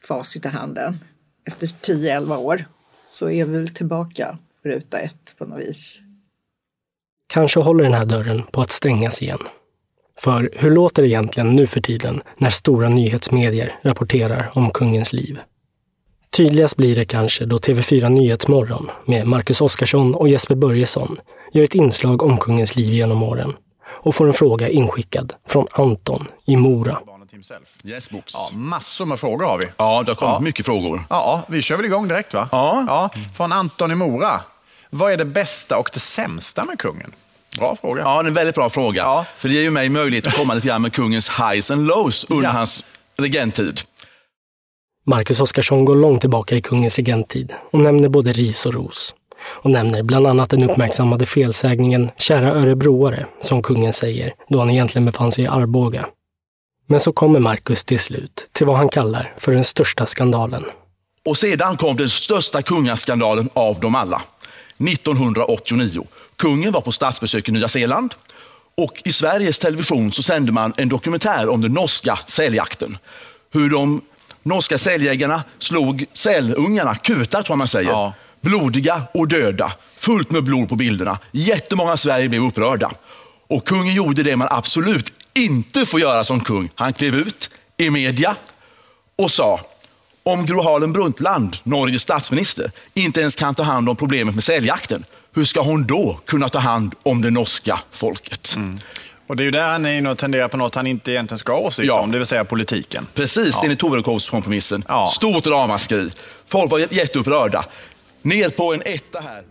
facit 0.04 0.44
i 0.44 0.48
handen. 0.48 0.98
Efter 1.44 1.66
10-11 1.66 2.36
år 2.36 2.64
så 3.06 3.30
är 3.30 3.44
vi 3.44 3.52
väl 3.52 3.74
tillbaka 3.74 4.38
på 4.62 4.68
ruta 4.68 4.98
ett 4.98 5.34
på 5.38 5.44
något 5.44 5.60
vis. 5.60 6.00
Kanske 7.26 7.60
håller 7.60 7.84
den 7.84 7.92
här 7.92 8.06
dörren 8.06 8.42
på 8.42 8.60
att 8.60 8.70
stängas 8.70 9.22
igen. 9.22 9.38
För 10.18 10.50
hur 10.52 10.70
låter 10.70 11.02
det 11.02 11.08
egentligen 11.08 11.56
nu 11.56 11.66
för 11.66 11.80
tiden 11.80 12.20
när 12.38 12.50
stora 12.50 12.88
nyhetsmedier 12.88 13.72
rapporterar 13.82 14.50
om 14.54 14.70
kungens 14.70 15.12
liv? 15.12 15.40
Tydligast 16.30 16.76
blir 16.76 16.94
det 16.94 17.04
kanske 17.04 17.44
då 17.44 17.58
TV4 17.58 18.08
Nyhetsmorgon 18.08 18.90
med 19.04 19.26
Marcus 19.26 19.60
Oskarsson 19.60 20.14
och 20.14 20.28
Jesper 20.28 20.54
Börjesson 20.54 21.16
gör 21.52 21.64
ett 21.64 21.74
inslag 21.74 22.22
om 22.22 22.38
kungens 22.38 22.76
liv 22.76 22.92
genom 22.92 23.22
åren 23.22 23.52
och 23.86 24.14
får 24.14 24.26
en 24.26 24.32
fråga 24.34 24.68
inskickad 24.68 25.32
från 25.46 25.66
Anton 25.72 26.26
i 26.46 26.56
Mora. 26.56 26.98
Yes, 27.84 28.10
books. 28.10 28.34
Ja, 28.34 28.48
massor 28.52 29.06
med 29.06 29.20
frågor 29.20 29.44
har 29.44 29.58
vi. 29.58 29.64
Ja, 29.76 30.02
det 30.06 30.10
har 30.10 30.16
kommit 30.16 30.34
Ja. 30.34 30.40
mycket 30.40 30.66
frågor. 30.66 31.04
Ja, 31.10 31.42
vi 31.48 31.62
kör 31.62 31.76
väl 31.76 31.84
igång 31.86 32.08
direkt 32.08 32.34
va? 32.34 32.48
Ja. 32.52 32.84
ja. 32.86 33.10
Från 33.36 33.52
Anton 33.52 33.92
i 33.92 33.94
Mora. 33.94 34.40
Vad 34.90 35.12
är 35.12 35.16
det 35.16 35.24
bästa 35.24 35.76
och 35.78 35.90
det 35.92 36.00
sämsta 36.00 36.64
med 36.64 36.78
kungen? 36.78 37.12
Bra 37.58 37.76
fråga. 37.80 38.00
Ja, 38.02 38.22
det 38.22 38.26
är 38.26 38.28
en 38.28 38.34
väldigt 38.34 38.54
bra 38.54 38.70
fråga. 38.70 39.24
För 39.38 39.48
det 39.48 39.54
ger 39.54 39.62
ju 39.62 39.70
mig 39.70 39.88
möjlighet 39.88 40.26
att 40.26 40.34
komma 40.36 40.54
lite 40.54 40.66
grann 40.68 40.82
med 40.82 40.92
kungens 40.92 41.30
highs 41.30 41.70
and 41.70 41.86
lows 41.86 42.26
under 42.28 42.48
hans 42.48 42.84
regenttid. 43.16 43.80
Marcus 45.08 45.40
Oskarsson 45.40 45.84
går 45.84 45.96
långt 45.96 46.20
tillbaka 46.20 46.54
i 46.54 46.62
kungens 46.62 46.96
regenttid 46.96 47.52
och 47.70 47.80
nämner 47.80 48.08
både 48.08 48.32
ris 48.32 48.66
och 48.66 48.74
ros. 48.74 49.14
Och 49.40 49.70
nämner 49.70 50.02
bland 50.02 50.26
annat 50.26 50.50
den 50.50 50.70
uppmärksammade 50.70 51.26
felsägningen 51.26 52.10
“kära 52.18 52.50
örebroare” 52.50 53.26
som 53.40 53.62
kungen 53.62 53.92
säger 53.92 54.34
då 54.48 54.58
han 54.58 54.70
egentligen 54.70 55.06
befann 55.06 55.32
sig 55.32 55.44
i 55.44 55.46
Arboga. 55.46 56.06
Men 56.86 57.00
så 57.00 57.12
kommer 57.12 57.40
Marcus 57.40 57.84
till 57.84 57.98
slut 57.98 58.48
till 58.52 58.66
vad 58.66 58.76
han 58.76 58.88
kallar 58.88 59.34
för 59.36 59.52
den 59.52 59.64
största 59.64 60.06
skandalen. 60.06 60.62
Och 61.24 61.38
sedan 61.38 61.76
kom 61.76 61.96
den 61.96 62.08
största 62.08 62.62
kungaskandalen 62.62 63.48
av 63.52 63.80
dem 63.80 63.94
alla. 63.94 64.22
1989. 64.78 66.06
Kungen 66.36 66.72
var 66.72 66.80
på 66.80 66.92
statsbesök 66.92 67.48
i 67.48 67.52
Nya 67.52 67.68
Zeeland 67.68 68.14
och 68.76 69.02
i 69.04 69.12
Sveriges 69.12 69.58
Television 69.58 70.12
så 70.12 70.22
sände 70.22 70.52
man 70.52 70.72
en 70.76 70.88
dokumentär 70.88 71.48
om 71.48 71.60
den 71.60 71.72
norska 71.72 72.18
säljakten. 72.26 72.98
Hur 73.52 73.70
de 73.70 74.00
norska 74.48 74.78
säljägarna 74.78 75.42
slog 75.58 76.04
sälungarna, 76.12 76.94
kutar 76.94 77.42
tror 77.42 77.52
jag 77.52 77.58
man 77.58 77.68
säger. 77.68 78.12
Blodiga 78.40 79.02
och 79.14 79.28
döda, 79.28 79.72
fullt 79.96 80.30
med 80.30 80.44
blod 80.44 80.68
på 80.68 80.76
bilderna. 80.76 81.18
Jättemånga 81.32 81.94
i 81.94 81.98
Sverige 81.98 82.28
blev 82.28 82.42
upprörda. 82.42 82.90
Och 83.48 83.66
kungen 83.66 83.94
gjorde 83.94 84.22
det 84.22 84.36
man 84.36 84.48
absolut 84.50 85.12
inte 85.34 85.86
får 85.86 86.00
göra 86.00 86.24
som 86.24 86.40
kung. 86.40 86.70
Han 86.74 86.92
klev 86.92 87.14
ut 87.14 87.50
i 87.76 87.90
media 87.90 88.36
och 89.16 89.30
sa 89.30 89.60
om 90.22 90.46
Gro 90.46 90.62
Harlem 90.62 90.92
Brundtland, 90.92 91.56
Norges 91.62 92.02
statsminister, 92.02 92.70
inte 92.94 93.20
ens 93.20 93.36
kan 93.36 93.54
ta 93.54 93.62
hand 93.62 93.88
om 93.88 93.96
problemet 93.96 94.34
med 94.34 94.44
säljakten, 94.44 95.04
hur 95.34 95.44
ska 95.44 95.62
hon 95.62 95.86
då 95.86 96.20
kunna 96.26 96.48
ta 96.48 96.58
hand 96.58 96.94
om 97.02 97.22
det 97.22 97.30
norska 97.30 97.80
folket? 97.92 98.56
Och 99.28 99.36
det 99.36 99.42
är 99.42 99.44
ju 99.44 99.50
där 99.50 99.68
han 99.72 99.86
är 99.86 99.98
inne 99.98 100.10
och 100.10 100.18
tenderar 100.18 100.48
på 100.48 100.56
något 100.56 100.74
han 100.74 100.86
inte 100.86 101.12
egentligen 101.12 101.38
ska 101.38 101.52
ha 101.52 101.60
åsikt 101.60 101.92
om, 101.92 102.10
det 102.12 102.18
vill 102.18 102.26
säga 102.26 102.44
politiken. 102.44 103.06
Precis, 103.14 103.54
Ja. 103.54 103.60
enligt 103.64 103.78
Torekovskompromissen. 103.78 104.84
Stort 105.14 105.46
ramaskri. 105.46 106.10
Folk 106.46 106.70
var 106.70 106.78
jätteupprörda. 106.78 107.64
Ner 108.22 108.48
på 108.48 108.74
en 108.74 108.82
etta 108.84 109.20
här. 109.20 109.42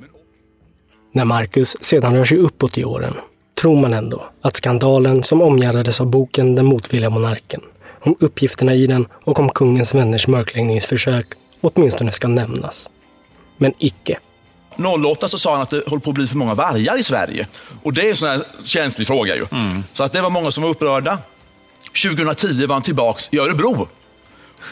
När 1.11 1.25
Marcus 1.25 1.77
sedan 1.83 2.13
rör 2.15 2.25
sig 2.25 2.37
uppåt 2.37 2.77
i 2.77 2.85
åren 2.85 3.13
tror 3.61 3.81
man 3.81 3.93
ändå 3.93 4.29
att 4.41 4.55
skandalen 4.55 5.23
som 5.23 5.41
omgärdades 5.41 6.01
av 6.01 6.07
boken 6.07 6.55
Den 6.55 6.65
motvilliga 6.65 7.09
monarken, 7.09 7.61
om 8.01 8.15
uppgifterna 8.19 8.73
i 8.75 8.87
den 8.87 9.07
och 9.23 9.39
om 9.39 9.49
kungens 9.49 9.95
vänners 9.95 10.27
mörkläggningsförsök 10.27 11.25
åtminstone 11.61 12.11
ska 12.11 12.27
nämnas. 12.27 12.89
Men 13.57 13.73
icke. 13.79 14.17
08 15.05 15.27
så 15.29 15.37
sa 15.37 15.51
han 15.53 15.61
att 15.61 15.69
det 15.69 15.83
håller 15.87 15.99
på 16.01 16.09
att 16.09 16.15
bli 16.15 16.27
för 16.27 16.35
många 16.37 16.53
vargar 16.53 16.99
i 16.99 17.03
Sverige. 17.03 17.47
Och 17.83 17.93
det 17.93 18.01
är 18.01 18.09
en 18.09 18.15
sån 18.15 18.29
här 18.29 18.41
känslig 18.63 19.07
fråga 19.07 19.35
ju. 19.35 19.45
Så 19.93 20.03
att 20.03 20.13
det 20.13 20.21
var 20.21 20.29
många 20.29 20.51
som 20.51 20.63
var 20.63 20.69
upprörda. 20.69 21.17
2010 22.03 22.65
var 22.65 22.75
han 22.75 22.81
tillbaks 22.81 23.29
i 23.31 23.39
Örebro. 23.39 23.87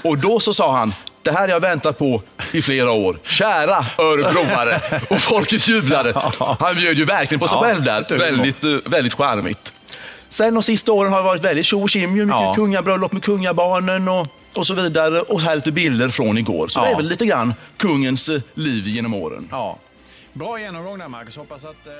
Och 0.04 0.18
då 0.18 0.40
så 0.40 0.54
sa 0.54 0.78
han, 0.78 0.94
det 1.22 1.32
här 1.32 1.42
har 1.42 1.48
jag 1.48 1.60
väntat 1.60 1.98
på 1.98 2.22
i 2.52 2.62
flera 2.62 2.92
år. 2.92 3.20
Kära 3.24 3.86
örebroare. 3.98 4.82
Och 5.10 5.22
folket 5.22 5.68
jublade. 5.68 6.14
Han 6.60 6.76
bjöd 6.76 6.98
ju 6.98 7.06
verkligen 7.06 7.40
på 7.40 7.48
sig 7.48 7.58
Ja, 7.58 7.64
själv 7.64 7.84
där. 7.84 8.18
Väldigt, 8.18 8.64
eh, 8.64 8.72
väldigt 8.86 9.14
charmigt. 9.14 9.74
Sen 10.30 10.54
de 10.54 10.64
sista 10.64 10.92
åren 10.92 11.12
har 11.12 11.20
det 11.20 11.26
varit 11.26 11.42
väldigt 11.44 11.66
tjo 11.66 11.82
och 11.84 11.90
tjim. 11.90 12.14
Mycket 12.14 12.56
kungabröllop 12.56 13.12
med 13.14 13.24
kungabarnen 13.24 14.08
och, 14.08 14.28
och 14.56 14.68
så 14.68 14.74
vidare. 14.74 15.22
Och 15.22 15.42
här 15.42 15.56
lite 15.56 15.72
bilder 15.72 16.10
från 16.10 16.38
igår. 16.38 16.68
Så 16.68 16.80
Ja. 16.80 16.86
det 16.86 16.92
är 16.92 16.96
väl 16.96 17.08
lite 17.10 17.26
grann 17.26 17.54
kungens 17.78 18.30
eh, 18.30 18.42
liv 18.54 18.88
genom 18.88 19.14
åren. 19.14 19.48
Ja. 19.52 19.78
Bra 20.36 20.60
genomgång 20.60 20.98
där 20.98 21.08
Marcus. 21.08 21.38
Hoppas 21.38 21.66
att... 21.66 21.88
Eh... 21.88 21.94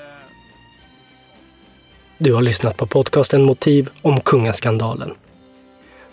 Du 2.18 2.34
har 2.34 2.42
lyssnat 2.42 2.76
på 2.76 2.86
podcasten 2.86 3.42
Motiv 3.42 3.90
om 4.02 4.20
kungaskandalen. 4.20 5.14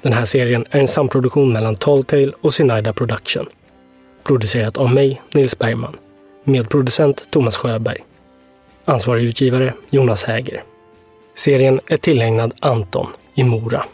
Den 0.02 0.14
här 0.14 0.26
serien 0.26 0.66
är 0.70 0.80
en 0.80 0.88
samproduktion 0.88 1.54
mellan 1.54 1.76
Talltale 1.76 2.32
och 2.42 2.54
Sinaida 2.54 2.94
Production. 2.94 3.46
Producerat 4.24 4.78
av 4.78 4.94
mig, 4.94 5.22
Nils 5.34 5.58
Bergman. 5.58 5.96
Medproducent 6.44 7.32
Thomas 7.32 7.58
Sjöberg. 7.58 8.04
Ansvarig 8.86 9.24
utgivare 9.24 9.74
Jonas 9.90 10.24
Häger. 10.24 10.64
Serien 11.34 11.80
är 11.88 11.98
tillägnad 11.98 12.54
Anton 12.60 13.08
i 13.36 13.44
Mora. 13.44 13.86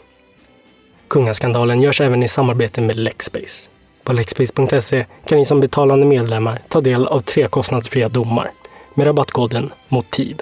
Kungaskandalen 1.08 1.82
görs 1.82 2.00
även 2.00 2.22
i 2.22 2.28
samarbete 2.28 2.80
med 2.80 2.96
Lexbase. 2.96 3.70
På 4.04 4.12
lexbase.se 4.12 5.06
kan 5.24 5.38
ni 5.38 5.44
som 5.44 5.60
betalande 5.60 6.06
medlemmar 6.06 6.62
ta 6.68 6.80
del 6.80 7.06
av 7.06 7.20
tre 7.20 7.48
kostnadsfria 7.48 8.08
domar 8.08 8.50
med 8.94 9.06
rabattkoden 9.06 9.72
MOTIV. 9.88 10.36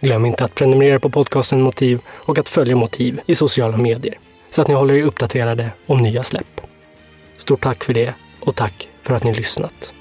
Glöm 0.00 0.24
inte 0.24 0.44
att 0.44 0.54
prenumerera 0.54 1.00
på 1.00 1.10
podcasten 1.10 1.62
Motiv 1.62 2.00
och 2.08 2.38
att 2.38 2.48
följa 2.48 2.76
Motiv 2.76 3.20
i 3.26 3.34
sociala 3.34 3.76
medier 3.76 4.18
så 4.50 4.62
att 4.62 4.68
ni 4.68 4.74
håller 4.74 4.94
er 4.94 5.02
uppdaterade 5.02 5.70
om 5.86 5.98
nya 5.98 6.22
släpp. 6.22 6.60
Stort 7.36 7.62
tack 7.62 7.84
för 7.84 7.94
det 7.94 8.14
och 8.40 8.56
tack 8.56 8.88
för 9.02 9.14
att 9.14 9.24
ni 9.24 9.34
lyssnat. 9.34 9.94